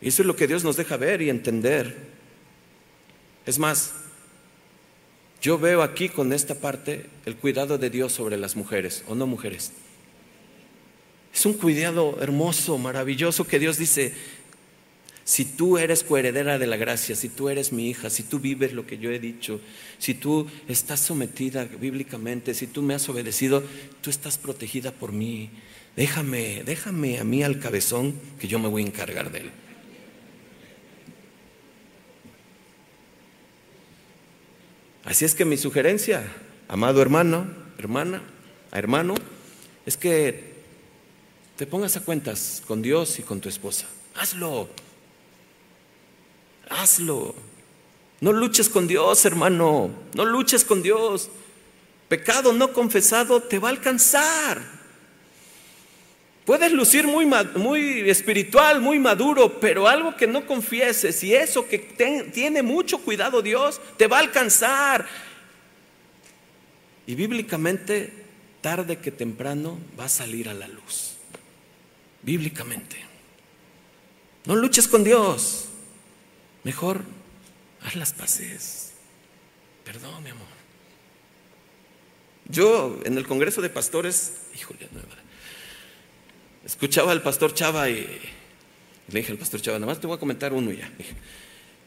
Y 0.00 0.08
eso 0.08 0.22
es 0.22 0.26
lo 0.26 0.34
que 0.34 0.48
Dios 0.48 0.64
nos 0.64 0.76
deja 0.76 0.96
ver 0.96 1.22
y 1.22 1.30
entender. 1.30 1.96
Es 3.46 3.58
más, 3.60 3.92
yo 5.40 5.58
veo 5.58 5.82
aquí 5.82 6.08
con 6.08 6.32
esta 6.32 6.56
parte 6.56 7.06
el 7.24 7.36
cuidado 7.36 7.78
de 7.78 7.90
Dios 7.90 8.12
sobre 8.12 8.36
las 8.36 8.56
mujeres, 8.56 9.04
o 9.06 9.14
no 9.14 9.26
mujeres. 9.26 9.72
Es 11.32 11.46
un 11.46 11.54
cuidado 11.54 12.18
hermoso, 12.20 12.76
maravilloso 12.78 13.46
que 13.46 13.58
Dios 13.58 13.78
dice, 13.78 14.12
si 15.24 15.44
tú 15.44 15.78
eres 15.78 16.02
coheredera 16.02 16.58
de 16.58 16.66
la 16.66 16.76
gracia, 16.76 17.14
si 17.14 17.28
tú 17.28 17.48
eres 17.48 17.72
mi 17.72 17.88
hija, 17.88 18.10
si 18.10 18.24
tú 18.24 18.38
vives 18.38 18.72
lo 18.72 18.86
que 18.86 18.98
yo 18.98 19.10
he 19.10 19.18
dicho, 19.18 19.60
si 19.98 20.14
tú 20.14 20.46
estás 20.68 21.00
sometida 21.00 21.64
bíblicamente, 21.64 22.54
si 22.54 22.66
tú 22.66 22.82
me 22.82 22.94
has 22.94 23.08
obedecido, 23.08 23.62
tú 24.00 24.10
estás 24.10 24.36
protegida 24.36 24.92
por 24.92 25.12
mí. 25.12 25.50
Déjame, 25.96 26.64
déjame 26.64 27.18
a 27.18 27.24
mí 27.24 27.42
al 27.42 27.60
cabezón 27.60 28.14
que 28.40 28.48
yo 28.48 28.58
me 28.58 28.68
voy 28.68 28.82
a 28.82 28.86
encargar 28.86 29.30
de 29.30 29.40
él. 29.40 29.50
Así 35.04 35.24
es 35.24 35.34
que 35.34 35.44
mi 35.44 35.56
sugerencia, 35.56 36.24
amado 36.68 37.00
hermano, 37.00 37.46
hermana, 37.78 38.22
hermano, 38.72 39.14
es 39.84 39.96
que 39.96 40.51
te 41.62 41.66
pongas 41.68 41.96
a 41.96 42.00
cuentas 42.00 42.60
con 42.66 42.82
Dios 42.82 43.20
y 43.20 43.22
con 43.22 43.40
tu 43.40 43.48
esposa. 43.48 43.86
Hazlo. 44.16 44.68
Hazlo. 46.68 47.36
No 48.20 48.32
luches 48.32 48.68
con 48.68 48.88
Dios, 48.88 49.24
hermano. 49.24 49.88
No 50.12 50.24
luches 50.24 50.64
con 50.64 50.82
Dios. 50.82 51.28
Pecado 52.08 52.52
no 52.52 52.72
confesado 52.72 53.40
te 53.40 53.60
va 53.60 53.68
a 53.68 53.70
alcanzar. 53.70 54.60
Puedes 56.44 56.72
lucir 56.72 57.06
muy, 57.06 57.26
muy 57.54 58.10
espiritual, 58.10 58.80
muy 58.80 58.98
maduro, 58.98 59.60
pero 59.60 59.86
algo 59.86 60.16
que 60.16 60.26
no 60.26 60.44
confieses 60.44 61.22
y 61.22 61.32
eso 61.32 61.68
que 61.68 61.78
tiene 62.34 62.64
mucho 62.64 62.98
cuidado 62.98 63.40
Dios, 63.40 63.80
te 63.96 64.08
va 64.08 64.16
a 64.16 64.20
alcanzar. 64.22 65.06
Y 67.06 67.14
bíblicamente, 67.14 68.12
tarde 68.60 68.98
que 68.98 69.12
temprano, 69.12 69.78
va 69.96 70.06
a 70.06 70.08
salir 70.08 70.48
a 70.48 70.54
la 70.54 70.66
luz 70.66 71.11
bíblicamente. 72.22 72.96
No 74.46 74.56
luches 74.56 74.88
con 74.88 75.04
Dios. 75.04 75.66
Mejor 76.64 77.04
haz 77.82 77.96
las 77.96 78.12
paces. 78.12 78.92
Perdón, 79.84 80.22
mi 80.22 80.30
amor. 80.30 80.46
Yo 82.48 83.00
en 83.04 83.16
el 83.18 83.26
Congreso 83.26 83.62
de 83.62 83.70
Pastores, 83.70 84.32
escuchaba 86.64 87.12
al 87.12 87.22
pastor 87.22 87.54
Chava 87.54 87.88
y, 87.88 88.06
le 89.08 89.20
dije 89.20 89.32
al 89.32 89.38
pastor 89.38 89.60
Chava, 89.60 89.78
nada 89.78 89.92
más 89.92 90.00
te 90.00 90.06
voy 90.06 90.16
a 90.16 90.20
comentar 90.20 90.52
uno 90.52 90.72
ya. 90.72 90.90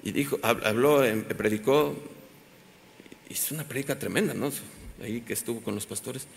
Y 0.03 0.11
dijo, 0.11 0.39
habló, 0.43 1.03
em, 1.03 1.23
predicó, 1.23 1.95
hizo 3.29 3.55
una 3.55 3.67
predica 3.67 3.97
tremenda, 3.97 4.33
¿no? 4.33 4.51
Ahí 5.03 5.21
que 5.21 5.33
estuvo 5.33 5.61
con 5.61 5.75
los 5.75 5.85
pastores. 5.85 6.27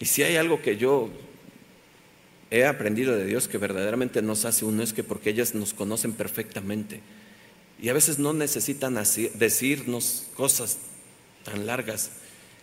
Y 0.00 0.06
si 0.06 0.22
hay 0.22 0.36
algo 0.36 0.62
que 0.62 0.76
yo 0.76 1.10
he 2.50 2.64
aprendido 2.64 3.16
de 3.16 3.26
Dios 3.26 3.48
que 3.48 3.58
verdaderamente 3.58 4.22
nos 4.22 4.44
hace 4.44 4.64
uno 4.64 4.82
es 4.82 4.92
que 4.92 5.04
porque 5.04 5.30
ellas 5.30 5.54
nos 5.54 5.74
conocen 5.74 6.12
perfectamente 6.12 7.00
y 7.80 7.88
a 7.88 7.92
veces 7.92 8.18
no 8.18 8.32
necesitan 8.32 8.98
decirnos 9.34 10.26
cosas 10.34 10.78
tan 11.44 11.66
largas. 11.66 12.10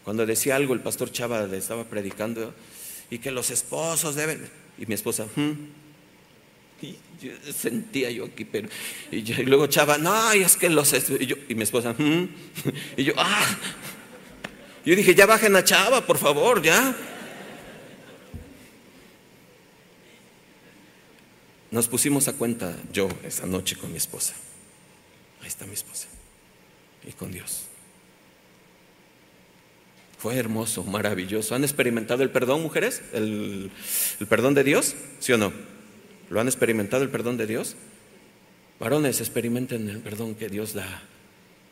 Cuando 0.04 0.26
decía 0.26 0.56
algo 0.56 0.74
el 0.74 0.82
pastor 0.82 1.12
Chava 1.12 1.46
le 1.48 1.58
estaba 1.58 1.86
predicando 1.86 2.54
y 3.10 3.20
que 3.20 3.32
los 3.32 3.50
esposos 3.50 4.16
deben 4.16 4.50
y 4.78 4.86
mi 4.86 4.96
esposa 4.96 5.26
hmm". 5.36 5.52
y 6.82 6.98
sentía 7.52 8.12
yo 8.12 8.26
aquí 8.26 8.46
pero 8.46 8.68
y, 9.12 9.22
luego 9.44 9.68
Chava 9.68 9.98
no 9.98 10.36
y 10.36 10.42
es 10.42 10.58
que 10.58 10.70
los 10.70 10.94
y, 10.94 11.26
yo, 11.26 11.36
y 11.48 11.56
mi 11.56 11.64
esposa 11.64 11.94
hmm". 11.98 12.28
y 12.98 13.04
yo 13.04 13.14
ah 13.18 13.58
yo 14.86 14.96
dije 14.96 15.16
ya 15.16 15.26
bajen 15.26 15.56
a 15.56 15.64
Chava 15.64 16.06
por 16.06 16.18
favor 16.18 16.62
ya 16.62 16.96
Nos 21.76 21.90
pusimos 21.90 22.30
a 22.30 22.32
cuenta 22.32 22.74
yo 22.94 23.10
esa 23.26 23.46
noche 23.46 23.76
con 23.76 23.92
mi 23.92 23.98
esposa. 23.98 24.34
Ahí 25.42 25.50
está 25.50 25.66
mi 25.66 25.74
esposa. 25.74 26.08
Y 27.06 27.12
con 27.12 27.34
Dios. 27.34 27.64
Fue 30.18 30.38
hermoso, 30.38 30.86
maravilloso. 30.86 31.54
¿Han 31.54 31.66
experimentado 31.66 32.24
el 32.24 32.30
perdón, 32.30 32.62
mujeres? 32.62 33.02
¿El, 33.12 33.72
¿El, 34.22 34.28
perdón 34.28 34.54
de 34.54 34.64
Dios? 34.64 34.96
¿Sí 35.20 35.34
o 35.34 35.38
no? 35.38 35.52
¿Lo 36.30 36.40
han 36.40 36.48
experimentado 36.48 37.04
el 37.04 37.10
perdón 37.10 37.36
de 37.36 37.46
Dios? 37.46 37.76
Varones, 38.80 39.20
experimenten 39.20 39.90
el 39.90 40.00
perdón 40.00 40.36
que 40.36 40.48
Dios 40.48 40.76
da. 40.76 41.04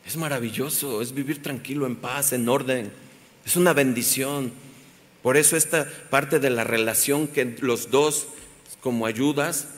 Es 0.06 0.18
maravilloso, 0.18 1.00
es 1.00 1.14
vivir 1.14 1.42
tranquilo, 1.42 1.86
en 1.86 1.96
paz, 1.96 2.34
en 2.34 2.46
orden. 2.46 2.92
Es 3.46 3.56
una 3.56 3.72
bendición. 3.72 4.52
Por 5.22 5.38
eso 5.38 5.56
esta 5.56 5.90
parte 6.10 6.40
de 6.40 6.50
la 6.50 6.64
relación 6.64 7.26
que 7.26 7.56
los 7.62 7.90
dos 7.90 8.26
como 8.82 9.06
ayudas 9.06 9.68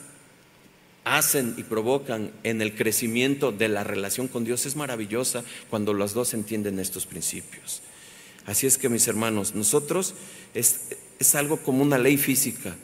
hacen 1.15 1.53
y 1.57 1.63
provocan 1.63 2.31
en 2.43 2.61
el 2.61 2.75
crecimiento 2.75 3.51
de 3.51 3.69
la 3.69 3.83
relación 3.83 4.27
con 4.27 4.43
Dios 4.43 4.65
es 4.65 4.75
maravillosa 4.75 5.43
cuando 5.69 5.93
los 5.93 6.13
dos 6.13 6.33
entienden 6.33 6.79
estos 6.79 7.05
principios. 7.05 7.81
Así 8.45 8.65
es 8.65 8.77
que 8.77 8.89
mis 8.89 9.07
hermanos, 9.07 9.55
nosotros 9.55 10.15
es, 10.53 10.81
es 11.19 11.35
algo 11.35 11.57
como 11.57 11.83
una 11.83 11.97
ley 11.97 12.17
física, 12.17 12.75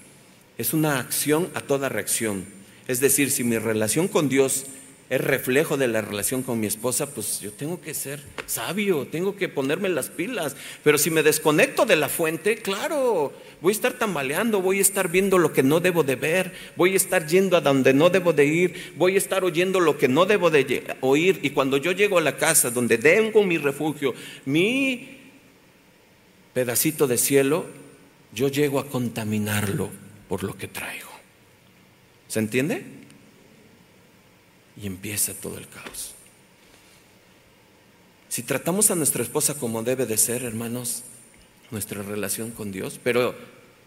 es 0.57 0.73
una 0.73 0.99
acción 0.99 1.49
a 1.53 1.61
toda 1.61 1.89
reacción. 1.89 2.45
Es 2.87 2.99
decir, 2.99 3.31
si 3.31 3.43
mi 3.43 3.57
relación 3.57 4.07
con 4.07 4.29
Dios 4.29 4.65
es 5.09 5.21
reflejo 5.21 5.77
de 5.77 5.87
la 5.87 6.01
relación 6.01 6.43
con 6.43 6.59
mi 6.59 6.67
esposa, 6.67 7.13
pues 7.13 7.39
yo 7.39 7.51
tengo 7.51 7.81
que 7.81 7.93
ser 7.93 8.21
sabio, 8.45 9.05
tengo 9.05 9.35
que 9.35 9.49
ponerme 9.49 9.89
las 9.89 10.09
pilas. 10.09 10.55
Pero 10.83 10.97
si 10.97 11.11
me 11.11 11.23
desconecto 11.23 11.85
de 11.85 11.95
la 11.95 12.09
fuente, 12.09 12.57
claro, 12.57 13.33
voy 13.61 13.71
a 13.71 13.75
estar 13.75 13.93
tambaleando, 13.93 14.61
voy 14.61 14.79
a 14.79 14.81
estar 14.81 15.09
viendo 15.09 15.37
lo 15.37 15.53
que 15.53 15.61
no 15.61 15.81
debo 15.81 16.03
de 16.03 16.15
ver, 16.15 16.53
voy 16.75 16.93
a 16.93 16.97
estar 16.97 17.27
yendo 17.27 17.57
a 17.57 17.61
donde 17.61 17.93
no 17.93 18.09
debo 18.09 18.33
de 18.33 18.45
ir, 18.45 18.93
voy 18.95 19.15
a 19.15 19.17
estar 19.17 19.43
oyendo 19.43 19.79
lo 19.79 19.97
que 19.97 20.07
no 20.07 20.25
debo 20.25 20.49
de 20.49 20.95
oír. 21.01 21.39
Y 21.43 21.51
cuando 21.51 21.77
yo 21.77 21.91
llego 21.91 22.17
a 22.17 22.21
la 22.21 22.37
casa 22.37 22.71
donde 22.71 22.97
tengo 22.97 23.43
mi 23.43 23.57
refugio, 23.57 24.15
mi 24.45 25.19
pedacito 26.53 27.07
de 27.07 27.17
cielo, 27.17 27.65
yo 28.33 28.47
llego 28.47 28.79
a 28.79 28.87
contaminarlo 28.87 29.89
por 30.27 30.43
lo 30.43 30.57
que 30.57 30.67
traigo. 30.67 31.09
¿Se 32.27 32.39
entiende? 32.39 33.02
Y 34.81 34.87
empieza 34.87 35.33
todo 35.33 35.57
el 35.57 35.67
caos. 35.67 36.13
Si 38.29 38.41
tratamos 38.41 38.89
a 38.89 38.95
nuestra 38.95 39.21
esposa 39.21 39.55
como 39.59 39.83
debe 39.83 40.05
de 40.05 40.17
ser, 40.17 40.43
hermanos, 40.43 41.03
nuestra 41.69 42.01
relación 42.01 42.51
con 42.51 42.71
Dios, 42.71 42.99
pero 43.03 43.35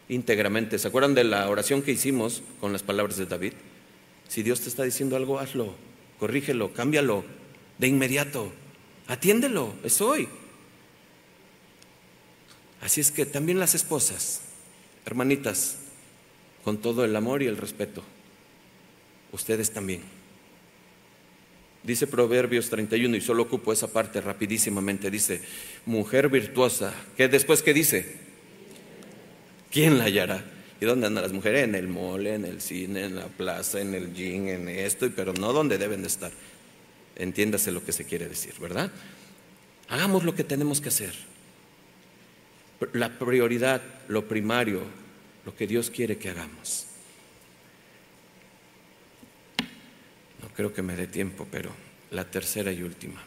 íntegramente, 0.08 0.78
¿se 0.78 0.86
acuerdan 0.86 1.14
de 1.14 1.24
la 1.24 1.48
oración 1.48 1.82
que 1.82 1.92
hicimos 1.92 2.42
con 2.60 2.72
las 2.72 2.82
palabras 2.82 3.16
de 3.16 3.26
David? 3.26 3.54
Si 4.28 4.42
Dios 4.42 4.60
te 4.60 4.68
está 4.68 4.84
diciendo 4.84 5.16
algo, 5.16 5.40
hazlo, 5.40 5.74
corrígelo, 6.20 6.72
cámbialo, 6.72 7.24
de 7.78 7.88
inmediato, 7.88 8.52
atiéndelo, 9.08 9.74
es 9.82 10.00
hoy. 10.00 10.28
Así 12.80 13.00
es 13.00 13.10
que 13.10 13.26
también 13.26 13.58
las 13.58 13.74
esposas, 13.74 14.42
hermanitas, 15.04 15.78
con 16.62 16.78
todo 16.78 17.04
el 17.04 17.16
amor 17.16 17.42
y 17.42 17.46
el 17.46 17.56
respeto, 17.56 18.04
ustedes 19.32 19.72
también 19.72 20.15
Dice 21.86 22.08
Proverbios 22.08 22.68
31, 22.68 23.16
y 23.16 23.20
solo 23.20 23.44
ocupo 23.44 23.72
esa 23.72 23.86
parte 23.86 24.20
rapidísimamente, 24.20 25.08
dice, 25.08 25.40
mujer 25.84 26.28
virtuosa, 26.28 26.92
¿qué 27.16 27.28
después 27.28 27.62
qué 27.62 27.72
dice? 27.72 28.16
¿Quién 29.70 29.96
la 29.96 30.04
hallará? 30.04 30.44
¿Y 30.80 30.84
dónde 30.84 31.06
andan 31.06 31.22
las 31.22 31.32
mujeres? 31.32 31.62
En 31.62 31.76
el 31.76 31.86
mole, 31.86 32.34
en 32.34 32.44
el 32.44 32.60
cine, 32.60 33.04
en 33.04 33.14
la 33.14 33.28
plaza, 33.28 33.80
en 33.80 33.94
el 33.94 34.12
gym, 34.12 34.48
en 34.48 34.68
esto, 34.68 35.08
pero 35.14 35.32
no 35.34 35.52
donde 35.52 35.78
deben 35.78 36.00
de 36.00 36.08
estar. 36.08 36.32
Entiéndase 37.14 37.70
lo 37.70 37.84
que 37.84 37.92
se 37.92 38.04
quiere 38.04 38.28
decir, 38.28 38.54
¿verdad? 38.60 38.90
Hagamos 39.88 40.24
lo 40.24 40.34
que 40.34 40.42
tenemos 40.42 40.80
que 40.80 40.88
hacer. 40.88 41.14
La 42.94 43.16
prioridad, 43.16 43.80
lo 44.08 44.26
primario, 44.26 44.80
lo 45.44 45.54
que 45.54 45.68
Dios 45.68 45.90
quiere 45.90 46.18
que 46.18 46.30
hagamos. 46.30 46.85
Creo 50.56 50.72
que 50.72 50.82
me 50.82 50.96
dé 50.96 51.06
tiempo, 51.06 51.46
pero 51.50 51.70
la 52.10 52.24
tercera 52.24 52.72
y 52.72 52.82
última, 52.82 53.22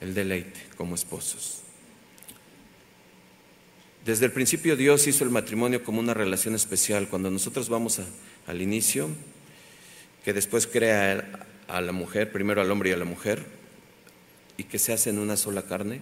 el 0.00 0.14
deleite 0.14 0.60
como 0.76 0.94
esposos. 0.94 1.62
Desde 4.04 4.24
el 4.24 4.32
principio 4.32 4.76
Dios 4.76 5.06
hizo 5.06 5.24
el 5.24 5.30
matrimonio 5.30 5.84
como 5.84 6.00
una 6.00 6.14
relación 6.14 6.54
especial. 6.54 7.08
Cuando 7.08 7.30
nosotros 7.30 7.68
vamos 7.68 8.00
al 8.46 8.62
inicio, 8.62 9.10
que 10.24 10.32
después 10.32 10.66
crea 10.66 11.46
a 11.68 11.80
la 11.82 11.92
mujer, 11.92 12.32
primero 12.32 12.62
al 12.62 12.70
hombre 12.70 12.90
y 12.90 12.92
a 12.94 12.96
la 12.96 13.04
mujer, 13.04 13.44
y 14.56 14.64
que 14.64 14.78
se 14.78 14.94
hacen 14.94 15.18
una 15.18 15.36
sola 15.36 15.62
carne, 15.62 16.00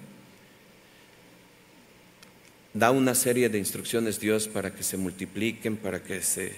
da 2.73 2.93
una 2.93 3.17
serie 3.17 3.49
de 3.49 3.59
instrucciones 3.59 4.21
Dios 4.21 4.47
para 4.47 4.73
que 4.73 4.85
se 4.85 4.97
multipliquen, 4.97 5.77
para 5.77 6.03
que 6.03 6.23
se... 6.23 6.55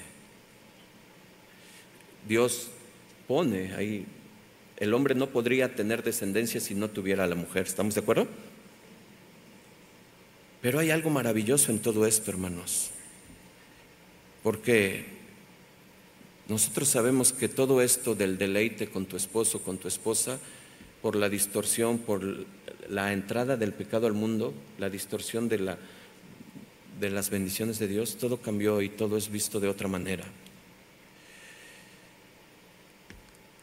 Dios 2.29 2.69
pone 3.29 3.75
ahí. 3.75 4.07
El 4.79 4.95
hombre 4.95 5.15
no 5.15 5.29
podría 5.29 5.75
tener 5.75 6.03
descendencia 6.03 6.61
si 6.61 6.75
no 6.75 6.89
tuviera 6.89 7.25
a 7.25 7.27
la 7.29 7.35
mujer. 7.35 7.67
¿Estamos 7.67 7.95
de 7.95 8.01
acuerdo? 8.01 8.27
Pero 10.63 10.81
hay 10.81 10.91
algo 10.91 11.11
maravilloso 11.11 11.71
en 11.71 11.81
todo 11.81 12.07
esto, 12.07 12.31
hermanos. 12.31 12.91
Porque 14.43 15.05
nosotros 16.49 16.89
sabemos 16.89 17.33
que 17.33 17.49
todo 17.49 17.83
esto 17.83 18.15
del 18.15 18.39
deleite 18.39 18.89
con 18.89 19.07
tu 19.07 19.17
esposo, 19.17 19.63
con 19.63 19.79
tu 19.79 19.87
esposa, 19.87 20.39
por 21.03 21.15
la 21.15 21.29
distorsión, 21.29 21.99
por 21.99 22.47
la 22.89 23.13
entrada 23.13 23.57
del 23.57 23.73
pecado 23.73 24.07
al 24.07 24.15
mundo, 24.15 24.55
la 24.79 24.89
distorsión 24.89 25.49
de, 25.49 25.59
la, 25.59 25.79
de 26.99 27.11
las 27.11 27.31
bendiciones 27.31 27.79
de 27.79 27.89
Dios, 27.89 28.17
todo 28.17 28.39
cambió 28.39 28.81
y 28.81 28.89
todo 28.89 29.17
es 29.17 29.29
visto 29.29 29.61
de 29.61 29.69
otra 29.69 29.89
manera. 29.89 30.25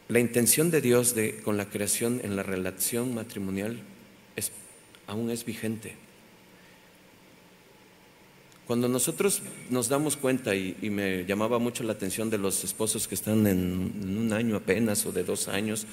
La 0.08 0.20
intención 0.20 0.70
de 0.70 0.82
Dios 0.82 1.16
con 1.44 1.58
la 1.58 1.66
creación 1.66 2.22
en 2.24 2.36
la 2.36 2.44
relación 2.44 3.16
matrimonial 3.16 3.82
aún 5.08 5.30
es 5.30 5.46
vigente. 5.46 5.96
Cuando 8.68 8.90
nosotros 8.90 9.44
nos 9.70 9.90
damos 9.90 10.18
cuenta, 10.18 10.56
y, 10.56 10.76
me 10.90 11.26
llamaba 11.26 11.60
mucho 11.60 11.84
la 11.84 11.94
atención 11.94 12.32
de 12.32 12.40
los 12.40 12.64
esposos 12.64 13.08
que 13.08 13.14
están 13.14 13.46
en, 13.46 14.18
un 14.18 14.34
año 14.34 14.56
apenas 14.56 15.06
o 15.06 15.12
de 15.12 15.24
dos 15.24 15.48
años, 15.48 15.86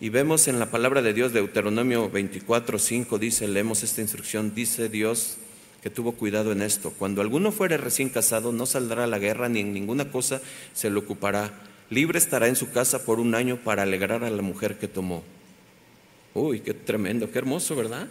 y 0.00 0.08
vemos 0.08 0.48
en 0.48 0.58
la 0.58 0.70
palabra 0.70 1.02
de 1.02 1.12
Dios, 1.12 1.32
Deuteronomio 1.32 2.08
24, 2.08 2.78
5, 2.78 3.18
dice, 3.18 3.48
leemos 3.48 3.82
esta 3.82 4.00
instrucción, 4.00 4.54
dice 4.54 4.88
Dios 4.88 5.36
que 5.82 5.90
tuvo 5.90 6.12
cuidado 6.12 6.52
en 6.52 6.62
esto, 6.62 6.92
cuando 6.98 7.20
alguno 7.20 7.52
fuere 7.52 7.76
recién 7.76 8.08
casado, 8.08 8.52
no 8.52 8.64
saldrá 8.64 9.04
a 9.04 9.06
la 9.06 9.18
guerra 9.18 9.48
ni 9.48 9.60
en 9.60 9.72
ninguna 9.72 10.10
cosa 10.10 10.40
se 10.72 10.90
le 10.90 10.98
ocupará 10.98 11.52
libre 11.90 12.18
estará 12.18 12.48
en 12.48 12.56
su 12.56 12.70
casa 12.70 13.04
por 13.04 13.20
un 13.20 13.34
año 13.34 13.58
para 13.58 13.82
alegrar 13.82 14.24
a 14.24 14.30
la 14.30 14.42
mujer 14.42 14.78
que 14.78 14.88
tomó. 14.88 15.22
Uy, 16.34 16.60
qué 16.60 16.74
tremendo, 16.74 17.30
qué 17.30 17.38
hermoso, 17.38 17.74
¿verdad? 17.74 18.08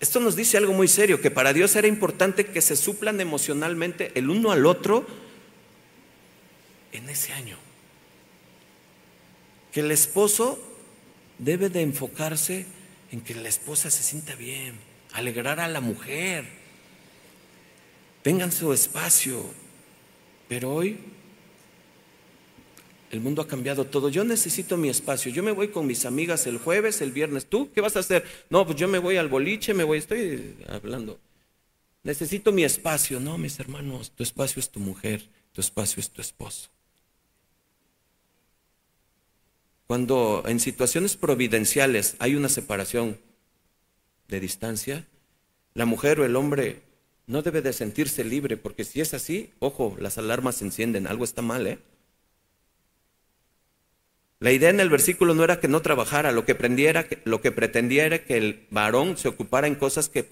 Esto 0.00 0.20
nos 0.20 0.36
dice 0.36 0.56
algo 0.56 0.72
muy 0.72 0.88
serio, 0.88 1.20
que 1.20 1.30
para 1.30 1.52
Dios 1.52 1.74
era 1.74 1.88
importante 1.88 2.46
que 2.46 2.60
se 2.60 2.76
suplan 2.76 3.20
emocionalmente 3.20 4.12
el 4.14 4.30
uno 4.30 4.52
al 4.52 4.66
otro 4.66 5.06
en 6.92 7.08
ese 7.08 7.32
año. 7.32 7.56
Que 9.72 9.80
el 9.80 9.90
esposo 9.90 10.58
debe 11.38 11.68
de 11.68 11.82
enfocarse 11.82 12.66
en 13.10 13.20
que 13.20 13.34
la 13.34 13.48
esposa 13.48 13.90
se 13.90 14.02
sienta 14.02 14.34
bien, 14.34 14.74
alegrar 15.12 15.60
a 15.60 15.68
la 15.68 15.80
mujer, 15.80 16.44
tengan 18.22 18.52
su 18.52 18.72
espacio. 18.72 19.44
Pero 20.48 20.72
hoy 20.74 20.98
el 23.10 23.20
mundo 23.20 23.42
ha 23.42 23.48
cambiado 23.48 23.84
todo. 23.84 24.08
Yo 24.08 24.24
necesito 24.24 24.76
mi 24.76 24.88
espacio. 24.88 25.30
Yo 25.30 25.42
me 25.42 25.52
voy 25.52 25.68
con 25.68 25.86
mis 25.86 26.04
amigas 26.04 26.46
el 26.46 26.58
jueves, 26.58 27.00
el 27.00 27.12
viernes. 27.12 27.46
¿Tú 27.46 27.70
qué 27.72 27.80
vas 27.80 27.96
a 27.96 28.00
hacer? 28.00 28.24
No, 28.50 28.64
pues 28.66 28.76
yo 28.76 28.88
me 28.88 28.98
voy 28.98 29.16
al 29.16 29.28
boliche, 29.28 29.74
me 29.74 29.84
voy, 29.84 29.98
estoy 29.98 30.56
hablando. 30.68 31.18
Necesito 32.02 32.52
mi 32.52 32.64
espacio. 32.64 33.20
No, 33.20 33.38
mis 33.38 33.58
hermanos, 33.60 34.12
tu 34.12 34.22
espacio 34.22 34.60
es 34.60 34.70
tu 34.70 34.80
mujer, 34.80 35.28
tu 35.52 35.60
espacio 35.60 36.00
es 36.00 36.10
tu 36.10 36.20
esposo. 36.20 36.68
Cuando 39.86 40.42
en 40.46 40.58
situaciones 40.58 41.16
providenciales 41.16 42.16
hay 42.18 42.34
una 42.34 42.48
separación 42.48 43.18
de 44.28 44.40
distancia, 44.40 45.06
la 45.74 45.84
mujer 45.84 46.18
o 46.20 46.24
el 46.24 46.34
hombre 46.34 46.82
no 47.26 47.42
debe 47.42 47.62
de 47.62 47.72
sentirse 47.72 48.24
libre, 48.24 48.56
porque 48.56 48.84
si 48.84 49.00
es 49.00 49.14
así, 49.14 49.50
ojo, 49.58 49.96
las 50.00 50.18
alarmas 50.18 50.56
se 50.56 50.64
encienden, 50.64 51.06
algo 51.06 51.24
está 51.24 51.42
mal, 51.42 51.66
¿eh? 51.66 51.78
La 54.38 54.52
idea 54.52 54.68
en 54.68 54.80
el 54.80 54.90
versículo 54.90 55.34
no 55.34 55.44
era 55.44 55.60
que 55.60 55.68
no 55.68 55.80
trabajara, 55.80 56.30
lo 56.30 56.44
que, 56.44 56.54
prendiera, 56.54 57.06
lo 57.24 57.40
que 57.40 57.52
pretendía 57.52 58.04
era 58.04 58.22
que 58.22 58.36
el 58.36 58.66
varón 58.70 59.16
se 59.16 59.28
ocupara 59.28 59.66
en 59.66 59.76
cosas 59.76 60.10
que, 60.10 60.26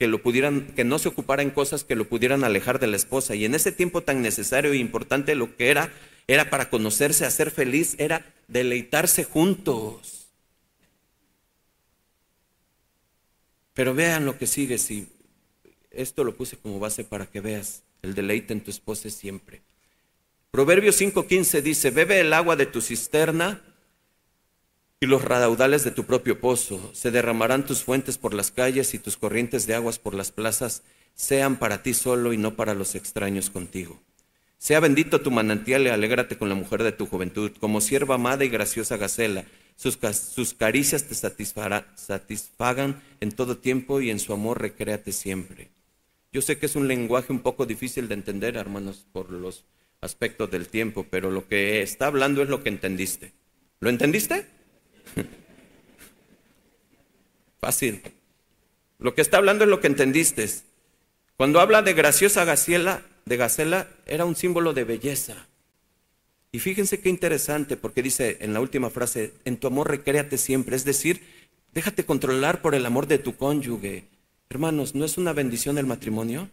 lo 0.00 0.22
pudieran, 0.22 0.66
que 0.76 0.84
no 0.84 0.98
se 0.98 1.08
ocupara 1.08 1.42
en 1.42 1.50
cosas 1.50 1.84
que 1.84 1.96
lo 1.96 2.06
pudieran 2.06 2.44
alejar 2.44 2.78
de 2.78 2.86
la 2.86 2.96
esposa. 2.96 3.34
Y 3.34 3.46
en 3.46 3.54
ese 3.54 3.72
tiempo 3.72 4.02
tan 4.02 4.20
necesario 4.20 4.72
e 4.72 4.76
importante 4.76 5.34
lo 5.34 5.56
que 5.56 5.70
era, 5.70 5.90
era 6.26 6.50
para 6.50 6.68
conocerse, 6.68 7.24
hacer 7.24 7.50
feliz, 7.50 7.96
era 7.98 8.26
deleitarse 8.46 9.24
juntos. 9.24 10.28
Pero 13.72 13.94
vean 13.94 14.26
lo 14.26 14.38
que 14.38 14.46
sigue, 14.46 14.76
si 14.76 15.08
esto 15.90 16.24
lo 16.24 16.36
puse 16.36 16.58
como 16.58 16.78
base 16.78 17.04
para 17.04 17.26
que 17.26 17.40
veas, 17.40 17.82
el 18.02 18.14
deleite 18.14 18.52
en 18.52 18.60
tu 18.60 18.70
esposa 18.70 19.08
siempre. 19.08 19.62
Proverbios 20.54 21.00
5:15 21.00 21.62
dice, 21.62 21.90
bebe 21.90 22.20
el 22.20 22.32
agua 22.32 22.54
de 22.54 22.66
tu 22.66 22.80
cisterna 22.80 23.60
y 25.00 25.06
los 25.06 25.24
raudales 25.24 25.82
de 25.82 25.90
tu 25.90 26.04
propio 26.04 26.38
pozo. 26.38 26.92
Se 26.94 27.10
derramarán 27.10 27.66
tus 27.66 27.82
fuentes 27.82 28.18
por 28.18 28.34
las 28.34 28.52
calles 28.52 28.94
y 28.94 29.00
tus 29.00 29.16
corrientes 29.16 29.66
de 29.66 29.74
aguas 29.74 29.98
por 29.98 30.14
las 30.14 30.30
plazas 30.30 30.84
sean 31.12 31.56
para 31.56 31.82
ti 31.82 31.92
solo 31.92 32.32
y 32.32 32.36
no 32.36 32.54
para 32.54 32.74
los 32.74 32.94
extraños 32.94 33.50
contigo. 33.50 34.00
Sea 34.56 34.78
bendito 34.78 35.20
tu 35.22 35.32
manantial 35.32 35.82
y 35.82 35.88
alégrate 35.88 36.38
con 36.38 36.48
la 36.48 36.54
mujer 36.54 36.84
de 36.84 36.92
tu 36.92 37.06
juventud, 37.06 37.50
como 37.58 37.80
sierva 37.80 38.14
amada 38.14 38.44
y 38.44 38.48
graciosa 38.48 38.96
Gacela. 38.96 39.46
sus, 39.74 39.98
sus 40.32 40.54
caricias 40.54 41.08
te 41.08 41.16
satisfagan 41.16 43.02
en 43.18 43.32
todo 43.32 43.56
tiempo 43.56 44.00
y 44.00 44.10
en 44.10 44.20
su 44.20 44.32
amor 44.32 44.62
recréate 44.62 45.10
siempre. 45.10 45.72
Yo 46.32 46.40
sé 46.42 46.58
que 46.58 46.66
es 46.66 46.76
un 46.76 46.86
lenguaje 46.86 47.32
un 47.32 47.40
poco 47.40 47.66
difícil 47.66 48.06
de 48.06 48.14
entender, 48.14 48.56
hermanos, 48.56 49.04
por 49.12 49.32
los 49.32 49.64
aspectos 50.04 50.50
del 50.50 50.68
tiempo, 50.68 51.06
pero 51.08 51.30
lo 51.30 51.48
que 51.48 51.82
está 51.82 52.06
hablando 52.06 52.42
es 52.42 52.48
lo 52.48 52.62
que 52.62 52.68
entendiste. 52.68 53.32
¿Lo 53.80 53.90
entendiste? 53.90 54.46
Fácil. 57.60 58.02
Lo 58.98 59.14
que 59.14 59.22
está 59.22 59.38
hablando 59.38 59.64
es 59.64 59.70
lo 59.70 59.80
que 59.80 59.86
entendiste. 59.88 60.48
Cuando 61.36 61.60
habla 61.60 61.82
de 61.82 61.94
graciosa 61.94 62.44
Gacela, 62.44 63.02
de 63.24 63.36
Gacela, 63.36 63.88
era 64.06 64.24
un 64.24 64.36
símbolo 64.36 64.72
de 64.74 64.84
belleza. 64.84 65.48
Y 66.52 66.60
fíjense 66.60 67.00
qué 67.00 67.08
interesante, 67.08 67.76
porque 67.76 68.02
dice 68.02 68.36
en 68.40 68.54
la 68.54 68.60
última 68.60 68.90
frase, 68.90 69.32
en 69.44 69.56
tu 69.56 69.66
amor 69.66 69.90
recréate 69.90 70.38
siempre, 70.38 70.76
es 70.76 70.84
decir, 70.84 71.20
déjate 71.72 72.04
controlar 72.04 72.62
por 72.62 72.76
el 72.76 72.86
amor 72.86 73.08
de 73.08 73.18
tu 73.18 73.36
cónyuge. 73.36 74.04
Hermanos, 74.48 74.94
¿no 74.94 75.04
es 75.04 75.18
una 75.18 75.32
bendición 75.32 75.78
el 75.78 75.86
matrimonio? 75.86 76.48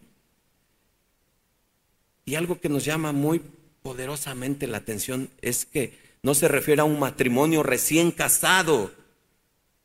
Y 2.24 2.36
algo 2.36 2.60
que 2.60 2.68
nos 2.68 2.84
llama 2.84 3.12
muy 3.12 3.40
poderosamente 3.82 4.66
la 4.66 4.78
atención 4.78 5.30
es 5.40 5.64
que 5.64 5.98
no 6.22 6.34
se 6.34 6.48
refiere 6.48 6.80
a 6.80 6.84
un 6.84 7.00
matrimonio 7.00 7.62
recién 7.62 8.12
casado, 8.12 8.92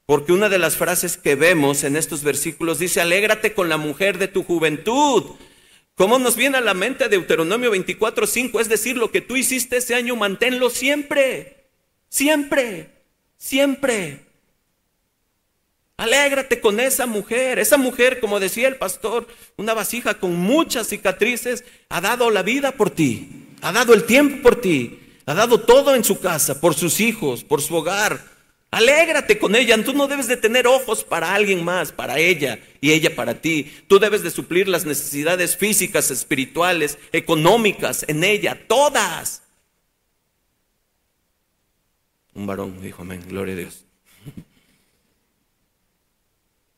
porque 0.06 0.32
una 0.32 0.50
de 0.50 0.60
las 0.60 0.78
frases 0.78 1.18
que 1.18 1.36
vemos 1.36 1.84
en 1.84 1.96
estos 1.96 2.24
versículos 2.24 2.80
dice, 2.80 3.02
alégrate 3.02 3.54
con 3.54 3.70
la 3.70 3.78
mujer 3.78 4.20
de 4.20 4.28
tu 4.28 4.44
juventud. 4.44 5.24
¿Cómo 5.96 6.20
nos 6.20 6.36
viene 6.36 6.58
a 6.58 6.62
la 6.62 6.76
mente 6.76 7.10
Deuteronomio 7.10 7.72
24:5? 7.72 8.62
Es 8.62 8.70
decir, 8.70 8.98
lo 8.98 9.12
que 9.12 9.22
tú 9.22 9.36
hiciste 9.36 9.78
ese 9.78 9.96
año, 9.96 10.16
manténlo 10.16 10.70
siempre, 10.70 11.72
siempre, 12.08 12.92
siempre. 13.36 14.27
Alégrate 15.98 16.62
con 16.62 16.80
esa 16.80 17.06
mujer. 17.06 17.60
Esa 17.60 17.78
mujer, 17.78 18.20
como 18.20 18.40
decía 18.40 18.68
el 18.68 18.76
pastor, 18.76 19.28
una 19.58 19.74
vasija 19.74 20.16
con 20.16 20.36
muchas 20.36 20.88
cicatrices, 20.88 21.64
ha 21.90 22.02
dado 22.02 22.30
la 22.30 22.44
vida 22.44 22.72
por 22.74 22.90
ti, 22.90 23.48
ha 23.62 23.72
dado 23.72 23.94
el 23.94 24.04
tiempo 24.04 24.44
por 24.44 24.62
ti, 24.62 25.00
ha 25.26 25.34
dado 25.34 25.60
todo 25.62 25.96
en 25.96 26.04
su 26.04 26.20
casa, 26.20 26.62
por 26.62 26.76
sus 26.76 27.00
hijos, 27.00 27.44
por 27.44 27.62
su 27.62 27.76
hogar, 27.76 28.38
Alégrate 28.72 29.40
con 29.40 29.56
ella. 29.56 29.82
Tú 29.84 29.94
no 29.94 30.08
debes 30.08 30.28
de 30.28 30.38
tener 30.38 30.68
ojos 30.68 31.04
para 31.04 31.34
alguien 31.34 31.64
más, 31.64 31.92
para 31.92 32.20
ella 32.20 32.60
y 32.82 32.92
ella 32.92 33.16
para 33.16 33.42
ti. 33.42 33.72
Tú 33.88 34.00
debes 34.00 34.24
de 34.24 34.32
suplir 34.32 34.68
las 34.68 34.86
necesidades 34.86 35.56
físicas, 35.56 36.12
espirituales, 36.12 36.98
económicas 37.12 38.06
en 38.08 38.24
ella, 38.24 38.68
todas. 38.68 39.44
Un 42.34 42.46
varón 42.46 42.82
dijo, 42.82 43.02
amén, 43.02 43.24
gloria 43.28 43.54
a 43.56 43.58
Dios. 43.58 43.87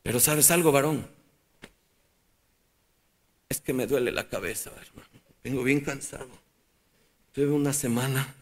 Pero 0.02 0.20
sabes 0.20 0.50
algo, 0.50 0.72
varón. 0.72 1.06
Es 3.48 3.60
que 3.60 3.72
me 3.72 3.86
duele 3.86 4.12
la 4.12 4.28
cabeza, 4.28 4.70
hermano. 4.70 5.08
Vengo 5.42 5.62
bien 5.62 5.80
cansado. 5.80 6.30
Tuve 7.32 7.50
una 7.50 7.72
semana, 7.72 8.34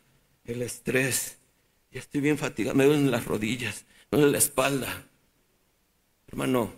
el 0.44 0.62
estrés 0.62 1.38
ya 1.90 2.00
estoy 2.00 2.20
bien 2.20 2.36
fatigado, 2.36 2.76
me 2.76 2.84
duelen 2.84 3.10
las 3.10 3.24
rodillas, 3.24 3.86
me 4.10 4.18
duele 4.18 4.32
la 4.32 4.38
espalda. 4.38 5.06
Hermano, 6.26 6.74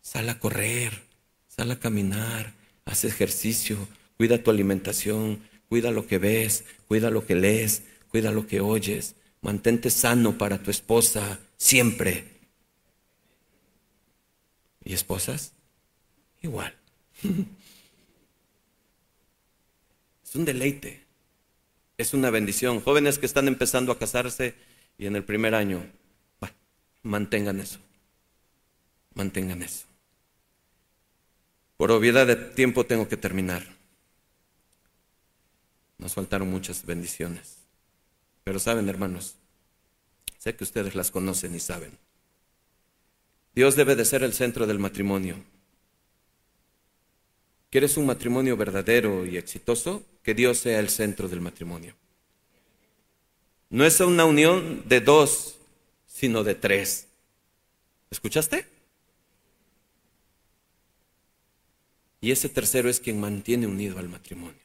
sal 0.00 0.28
a 0.30 0.38
correr, 0.38 1.02
sal 1.48 1.70
a 1.70 1.78
caminar, 1.78 2.54
haz 2.86 3.04
ejercicio, 3.04 3.76
cuida 4.16 4.42
tu 4.42 4.50
alimentación, 4.50 5.40
cuida 5.68 5.90
lo 5.90 6.06
que 6.06 6.18
ves, 6.18 6.64
cuida 6.88 7.10
lo 7.10 7.26
que 7.26 7.34
lees, 7.34 7.82
cuida 8.08 8.30
lo 8.30 8.46
que 8.46 8.60
oyes. 8.60 9.16
Mantente 9.42 9.90
sano 9.90 10.38
para 10.38 10.62
tu 10.62 10.70
esposa 10.70 11.40
siempre. 11.58 12.31
¿Y 14.84 14.94
esposas? 14.94 15.52
Igual. 16.40 16.76
es 20.24 20.34
un 20.34 20.44
deleite 20.44 21.02
es 22.02 22.14
una 22.14 22.30
bendición. 22.30 22.80
Jóvenes 22.80 23.18
que 23.18 23.26
están 23.26 23.48
empezando 23.48 23.92
a 23.92 23.98
casarse 23.98 24.54
y 24.98 25.06
en 25.06 25.16
el 25.16 25.24
primer 25.24 25.54
año, 25.54 25.84
mantengan 27.02 27.60
eso. 27.60 27.78
Mantengan 29.14 29.62
eso. 29.62 29.86
Por 31.76 31.90
obviedad 31.90 32.26
de 32.26 32.36
tiempo 32.36 32.84
tengo 32.84 33.08
que 33.08 33.16
terminar. 33.16 33.64
Nos 35.98 36.14
faltaron 36.14 36.50
muchas 36.50 36.84
bendiciones. 36.84 37.58
Pero 38.44 38.58
saben, 38.58 38.88
hermanos, 38.88 39.36
sé 40.38 40.54
que 40.56 40.64
ustedes 40.64 40.94
las 40.94 41.10
conocen 41.10 41.54
y 41.54 41.60
saben. 41.60 41.96
Dios 43.54 43.76
debe 43.76 43.96
de 43.96 44.04
ser 44.04 44.22
el 44.22 44.32
centro 44.32 44.66
del 44.66 44.78
matrimonio. 44.78 45.36
¿Quieres 47.70 47.96
un 47.96 48.06
matrimonio 48.06 48.56
verdadero 48.56 49.26
y 49.26 49.36
exitoso? 49.36 50.04
Que 50.22 50.34
Dios 50.34 50.58
sea 50.58 50.78
el 50.78 50.88
centro 50.88 51.28
del 51.28 51.40
matrimonio. 51.40 51.94
No 53.70 53.84
es 53.84 53.98
una 54.00 54.26
unión 54.26 54.86
de 54.86 55.00
dos, 55.00 55.56
sino 56.06 56.44
de 56.44 56.54
tres. 56.54 57.08
¿Escuchaste? 58.10 58.66
Y 62.20 62.30
ese 62.30 62.48
tercero 62.48 62.88
es 62.88 63.00
quien 63.00 63.18
mantiene 63.18 63.66
unido 63.66 63.98
al 63.98 64.08
matrimonio. 64.08 64.62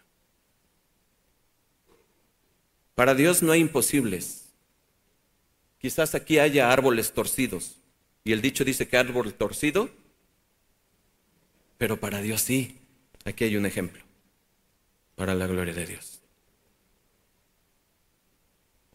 Para 2.93 3.15
Dios 3.15 3.41
no 3.41 3.51
hay 3.51 3.61
imposibles. 3.61 4.49
Quizás 5.79 6.13
aquí 6.13 6.39
haya 6.39 6.71
árboles 6.71 7.13
torcidos. 7.13 7.77
Y 8.27 8.33
el 8.33 8.41
dicho 8.41 8.65
dice 8.65 8.89
que 8.89 8.97
árbol 8.97 9.33
torcido, 9.35 9.89
pero 11.77 11.97
para 11.97 12.21
Dios 12.21 12.41
sí. 12.41 12.77
Aquí 13.23 13.45
hay 13.45 13.55
un 13.55 13.65
ejemplo 13.65 14.03
para 15.15 15.33
la 15.33 15.47
gloria 15.47 15.73
de 15.73 15.85
Dios. 15.85 16.19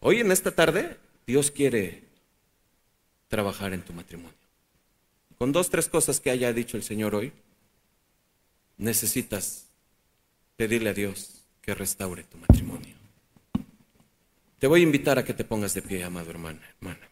Hoy 0.01 0.19
en 0.19 0.31
esta 0.31 0.51
tarde 0.51 0.99
Dios 1.25 1.49
quiere 1.49 2.03
trabajar 3.27 3.73
en 3.73 3.81
tu 3.81 3.91
matrimonio. 3.91 4.37
Con 5.39 5.51
dos, 5.51 5.71
tres 5.71 5.89
cosas 5.89 6.19
que 6.19 6.29
haya 6.29 6.53
dicho 6.53 6.77
el 6.77 6.83
Señor 6.83 7.15
hoy, 7.15 7.33
necesitas 8.77 9.65
pedirle 10.57 10.91
a 10.91 10.93
Dios 10.93 11.41
que 11.63 11.73
restaure 11.73 12.23
tu 12.23 12.37
matrimonio. 12.37 12.95
Te 14.59 14.67
voy 14.67 14.81
a 14.81 14.83
invitar 14.83 15.17
a 15.17 15.25
que 15.25 15.33
te 15.33 15.43
pongas 15.43 15.73
de 15.73 15.81
pie, 15.81 16.03
amado 16.03 16.29
hermano, 16.29 16.59
hermana. 16.77 17.09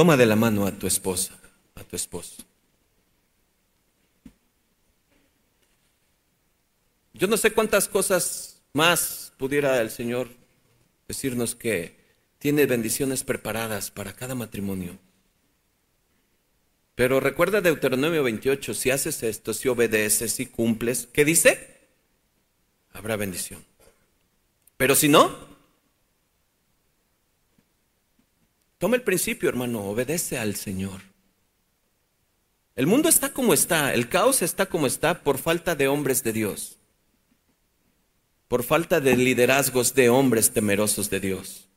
Toma 0.00 0.16
de 0.16 0.24
la 0.24 0.34
mano 0.34 0.66
a 0.66 0.72
tu 0.72 0.86
esposa, 0.86 1.38
a 1.74 1.84
tu 1.84 1.94
esposo. 1.94 2.42
Yo 7.12 7.26
no 7.26 7.36
sé 7.36 7.50
cuántas 7.50 7.86
cosas 7.86 8.62
más 8.72 9.34
pudiera 9.36 9.78
el 9.82 9.90
Señor 9.90 10.28
decirnos 11.06 11.54
que 11.54 11.98
tiene 12.38 12.64
bendiciones 12.64 13.24
preparadas 13.24 13.90
para 13.90 14.14
cada 14.14 14.34
matrimonio. 14.34 14.98
Pero 16.94 17.20
recuerda 17.20 17.60
Deuteronomio 17.60 18.22
28, 18.22 18.72
si 18.72 18.90
haces 18.90 19.22
esto, 19.22 19.52
si 19.52 19.68
obedeces, 19.68 20.32
si 20.32 20.46
cumples, 20.46 21.08
¿qué 21.12 21.26
dice? 21.26 21.76
Habrá 22.94 23.16
bendición. 23.16 23.62
Pero 24.78 24.94
si 24.94 25.10
no, 25.10 25.49
Toma 28.80 28.96
el 28.96 29.02
principio, 29.02 29.50
hermano, 29.50 29.82
obedece 29.82 30.38
al 30.38 30.56
Señor. 30.56 31.02
El 32.74 32.86
mundo 32.86 33.10
está 33.10 33.30
como 33.34 33.52
está, 33.52 33.92
el 33.92 34.08
caos 34.08 34.40
está 34.40 34.64
como 34.64 34.86
está 34.86 35.22
por 35.22 35.36
falta 35.36 35.74
de 35.74 35.86
hombres 35.86 36.24
de 36.24 36.32
Dios, 36.32 36.78
por 38.48 38.62
falta 38.62 38.98
de 38.98 39.18
liderazgos 39.18 39.92
de 39.92 40.08
hombres 40.08 40.52
temerosos 40.52 41.10
de 41.10 41.20
Dios, 41.20 41.68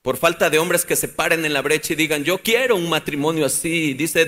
por 0.00 0.16
falta 0.16 0.48
de 0.48 0.58
hombres 0.58 0.86
que 0.86 0.96
se 0.96 1.08
paren 1.08 1.44
en 1.44 1.52
la 1.52 1.60
brecha 1.60 1.92
y 1.92 1.96
digan, 1.96 2.24
yo 2.24 2.38
quiero 2.38 2.76
un 2.76 2.88
matrimonio 2.88 3.44
así. 3.44 3.92
Dice, 3.92 4.26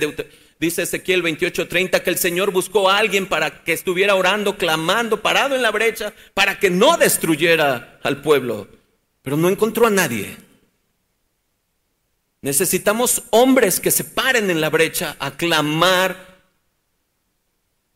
dice 0.60 0.82
Ezequiel 0.82 1.22
28:30 1.22 2.02
que 2.02 2.10
el 2.10 2.18
Señor 2.18 2.50
buscó 2.50 2.90
a 2.90 2.98
alguien 2.98 3.24
para 3.24 3.64
que 3.64 3.72
estuviera 3.72 4.14
orando, 4.14 4.58
clamando, 4.58 5.22
parado 5.22 5.56
en 5.56 5.62
la 5.62 5.70
brecha, 5.70 6.12
para 6.34 6.58
que 6.58 6.68
no 6.68 6.98
destruyera 6.98 7.98
al 8.02 8.20
pueblo, 8.20 8.68
pero 9.22 9.38
no 9.38 9.48
encontró 9.48 9.86
a 9.86 9.90
nadie. 9.90 10.47
Necesitamos 12.40 13.24
hombres 13.30 13.80
que 13.80 13.90
se 13.90 14.04
paren 14.04 14.50
en 14.50 14.60
la 14.60 14.70
brecha 14.70 15.16
a 15.18 15.36
clamar 15.36 16.38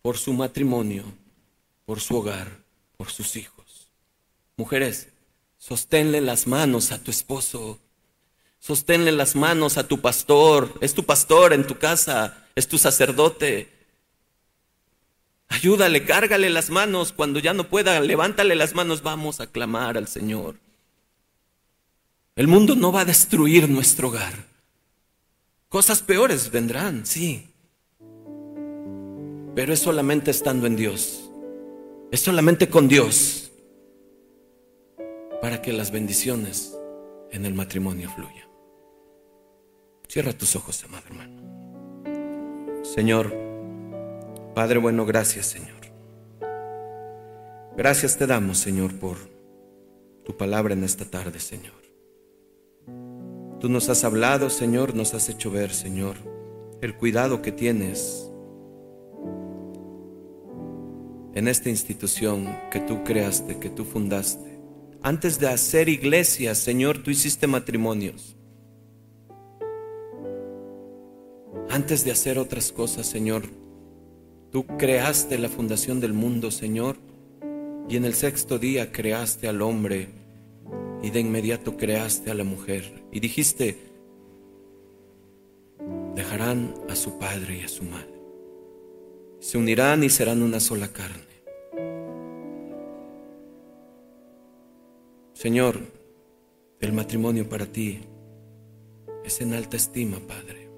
por 0.03 0.19
su 0.19 0.33
matrimonio, 0.33 1.05
por 1.85 2.01
su 2.01 2.17
hogar, 2.17 2.49
por 2.97 3.11
sus 3.11 3.37
hijos. 3.37 3.89
Mujeres, 4.57 5.09
sosténle 5.59 6.21
las 6.21 6.47
manos 6.47 6.91
a 6.91 7.03
tu 7.03 7.11
esposo. 7.11 7.79
Sosténle 8.59 9.13
las 9.13 9.35
manos 9.35 9.77
a 9.77 9.87
tu 9.87 10.01
pastor. 10.01 10.75
Es 10.81 10.95
tu 10.95 11.05
pastor 11.05 11.53
en 11.53 11.67
tu 11.67 11.79
casa, 11.79 12.47
es 12.55 12.69
tu 12.69 12.79
sacerdote. 12.79 13.69
Ayúdale, 15.49 16.05
cárgale 16.05 16.49
las 16.51 16.71
manos. 16.71 17.13
Cuando 17.13 17.39
ya 17.39 17.55
no 17.55 17.69
pueda, 17.69 18.01
levántale 18.01 18.55
las 18.55 18.75
manos. 18.75 19.03
Vamos 19.03 19.41
a 19.41 19.47
clamar 19.47 19.97
al 19.97 20.09
Señor. 20.09 20.57
El 22.35 22.49
mundo 22.49 22.75
no 22.75 22.91
va 22.93 23.01
a 23.01 23.05
destruir 23.05 23.69
nuestro 23.69 24.09
hogar. 24.09 24.33
Cosas 25.69 26.01
peores 26.03 26.51
vendrán, 26.51 27.05
sí. 27.05 27.49
Pero 29.55 29.73
es 29.73 29.81
solamente 29.81 30.31
estando 30.31 30.67
en 30.67 30.77
Dios. 30.77 31.31
Es 32.11 32.21
solamente 32.21 32.69
con 32.69 32.89
Dios 32.89 33.53
para 35.43 35.61
que 35.61 35.73
las 35.73 35.91
bendiciones 35.91 36.75
en 37.31 37.45
el 37.45 37.53
matrimonio 37.53 38.11
fluyan. 38.11 38.49
Cierra 40.09 40.33
tus 40.33 40.57
ojos, 40.57 40.85
amado 40.85 41.05
hermano. 41.09 42.85
Señor, 42.85 43.35
Padre 44.55 44.79
bueno, 44.79 45.05
gracias, 45.05 45.47
Señor. 45.47 45.81
Gracias 47.77 48.17
te 48.17 48.27
damos, 48.27 48.59
Señor, 48.59 48.95
por 48.99 49.17
tu 50.25 50.37
palabra 50.37 50.75
en 50.75 50.85
esta 50.85 51.07
tarde, 51.07 51.41
Señor. 51.41 51.82
Tú 53.63 53.69
nos 53.69 53.89
has 53.89 54.03
hablado, 54.03 54.51
Señor, 54.51 54.97
nos 54.97 55.15
has 55.15 55.29
hecho 55.29 55.49
ver, 55.49 55.73
Señor, 55.73 56.17
el 56.81 56.97
cuidado 56.97 57.43
que 57.43 57.53
tienes 57.53 58.29
en 61.33 61.47
esta 61.47 61.71
institución 61.71 62.59
que 62.73 62.81
tú 62.81 63.05
creaste, 63.05 63.61
que 63.61 63.71
tú 63.71 63.85
fundaste. 63.85 64.59
Antes 65.01 65.39
de 65.39 65.47
hacer 65.47 65.89
iglesias, 65.89 66.59
Señor, 66.59 67.05
tú 67.05 67.13
hiciste 67.13 67.47
matrimonios. 67.47 68.37
Antes 71.71 72.05
de 72.05 72.11
hacer 72.11 72.41
otras 72.41 72.73
cosas, 72.73 73.07
Señor, 73.07 73.45
tú 74.51 74.67
creaste 74.77 75.39
la 75.39 75.49
fundación 75.49 76.01
del 76.01 76.15
mundo, 76.15 76.51
Señor, 76.51 76.97
y 77.89 77.97
en 77.97 78.07
el 78.07 78.15
sexto 78.15 78.59
día 78.59 78.91
creaste 78.91 79.47
al 79.47 79.63
hombre 79.63 80.09
y 81.01 81.11
de 81.11 81.21
inmediato 81.21 81.77
creaste 81.77 82.33
a 82.33 82.35
la 82.35 82.43
mujer. 82.43 83.02
Y 83.13 83.21
dijiste, 83.21 83.77
dejarán 86.15 86.75
a 86.89 86.97
su 86.97 87.19
padre 87.19 87.59
y 87.59 87.65
a 87.65 87.69
su 87.69 87.85
madre. 87.85 88.13
Se 89.39 89.59
unirán 89.59 90.03
y 90.03 90.09
serán 90.09 90.43
una 90.43 90.61
sola 90.61 90.89
carne. 90.89 91.33
Señor, 95.35 95.81
el 96.81 96.93
matrimonio 96.93 97.49
para 97.49 97.67
ti 97.67 98.01
es 99.25 99.41
en 99.41 99.55
alta 99.55 99.77
estima, 99.77 100.19
Padre. 100.21 100.69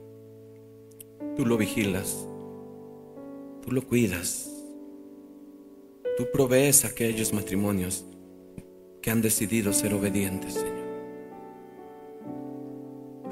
Tú 1.37 1.45
lo 1.45 1.57
vigilas, 1.57 2.27
tú 3.63 3.73
lo 3.73 3.83
cuidas, 3.83 4.51
tú 6.17 6.27
provees 6.33 6.85
a 6.85 6.89
aquellos 6.89 7.33
matrimonios 7.33 8.05
que 9.03 9.11
han 9.11 9.21
decidido 9.21 9.73
ser 9.73 9.93
obedientes. 9.93 10.65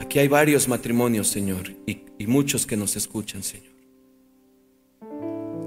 Aquí 0.03 0.19
hay 0.19 0.27
varios 0.27 0.67
matrimonios, 0.67 1.29
Señor, 1.29 1.71
y, 1.87 2.27
muchos 2.27 2.67
que 2.67 2.77
nos 2.77 2.97
escuchan, 2.97 3.45
Señor. 3.45 3.73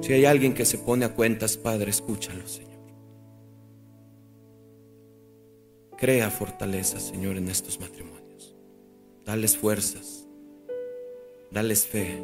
Si 0.02 0.12
hay 0.12 0.26
alguien 0.26 0.54
que 0.54 0.66
se 0.66 0.78
pone 0.78 1.06
a 1.06 1.14
cuentas, 1.14 1.56
Padre, 1.56 1.90
escúchalo, 1.90 2.46
Señor. 2.46 2.82
Crea 5.98 6.30
fortaleza, 6.30 7.00
Señor, 7.00 7.38
en 7.38 7.48
estos 7.48 7.80
matrimonios. 7.80 8.54
Dales 9.24 9.56
fuerzas, 9.56 10.28
dales 11.50 11.88
fe, 11.88 12.22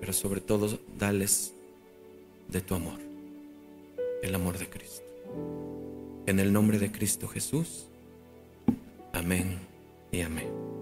pero 0.00 0.12
sobre 0.12 0.42
todo 0.42 0.78
dales 0.98 1.54
de 2.48 2.60
tu 2.60 2.74
amor, 2.74 3.00
el 4.22 4.34
amor 4.34 4.58
de 4.58 4.68
Cristo. 4.68 5.06
En 6.26 6.38
el 6.38 6.52
nombre 6.52 6.78
de 6.78 6.92
Cristo 6.92 7.28
Jesús. 7.28 7.86
Amén 9.14 9.58
y 10.12 10.20
amén. 10.20 10.73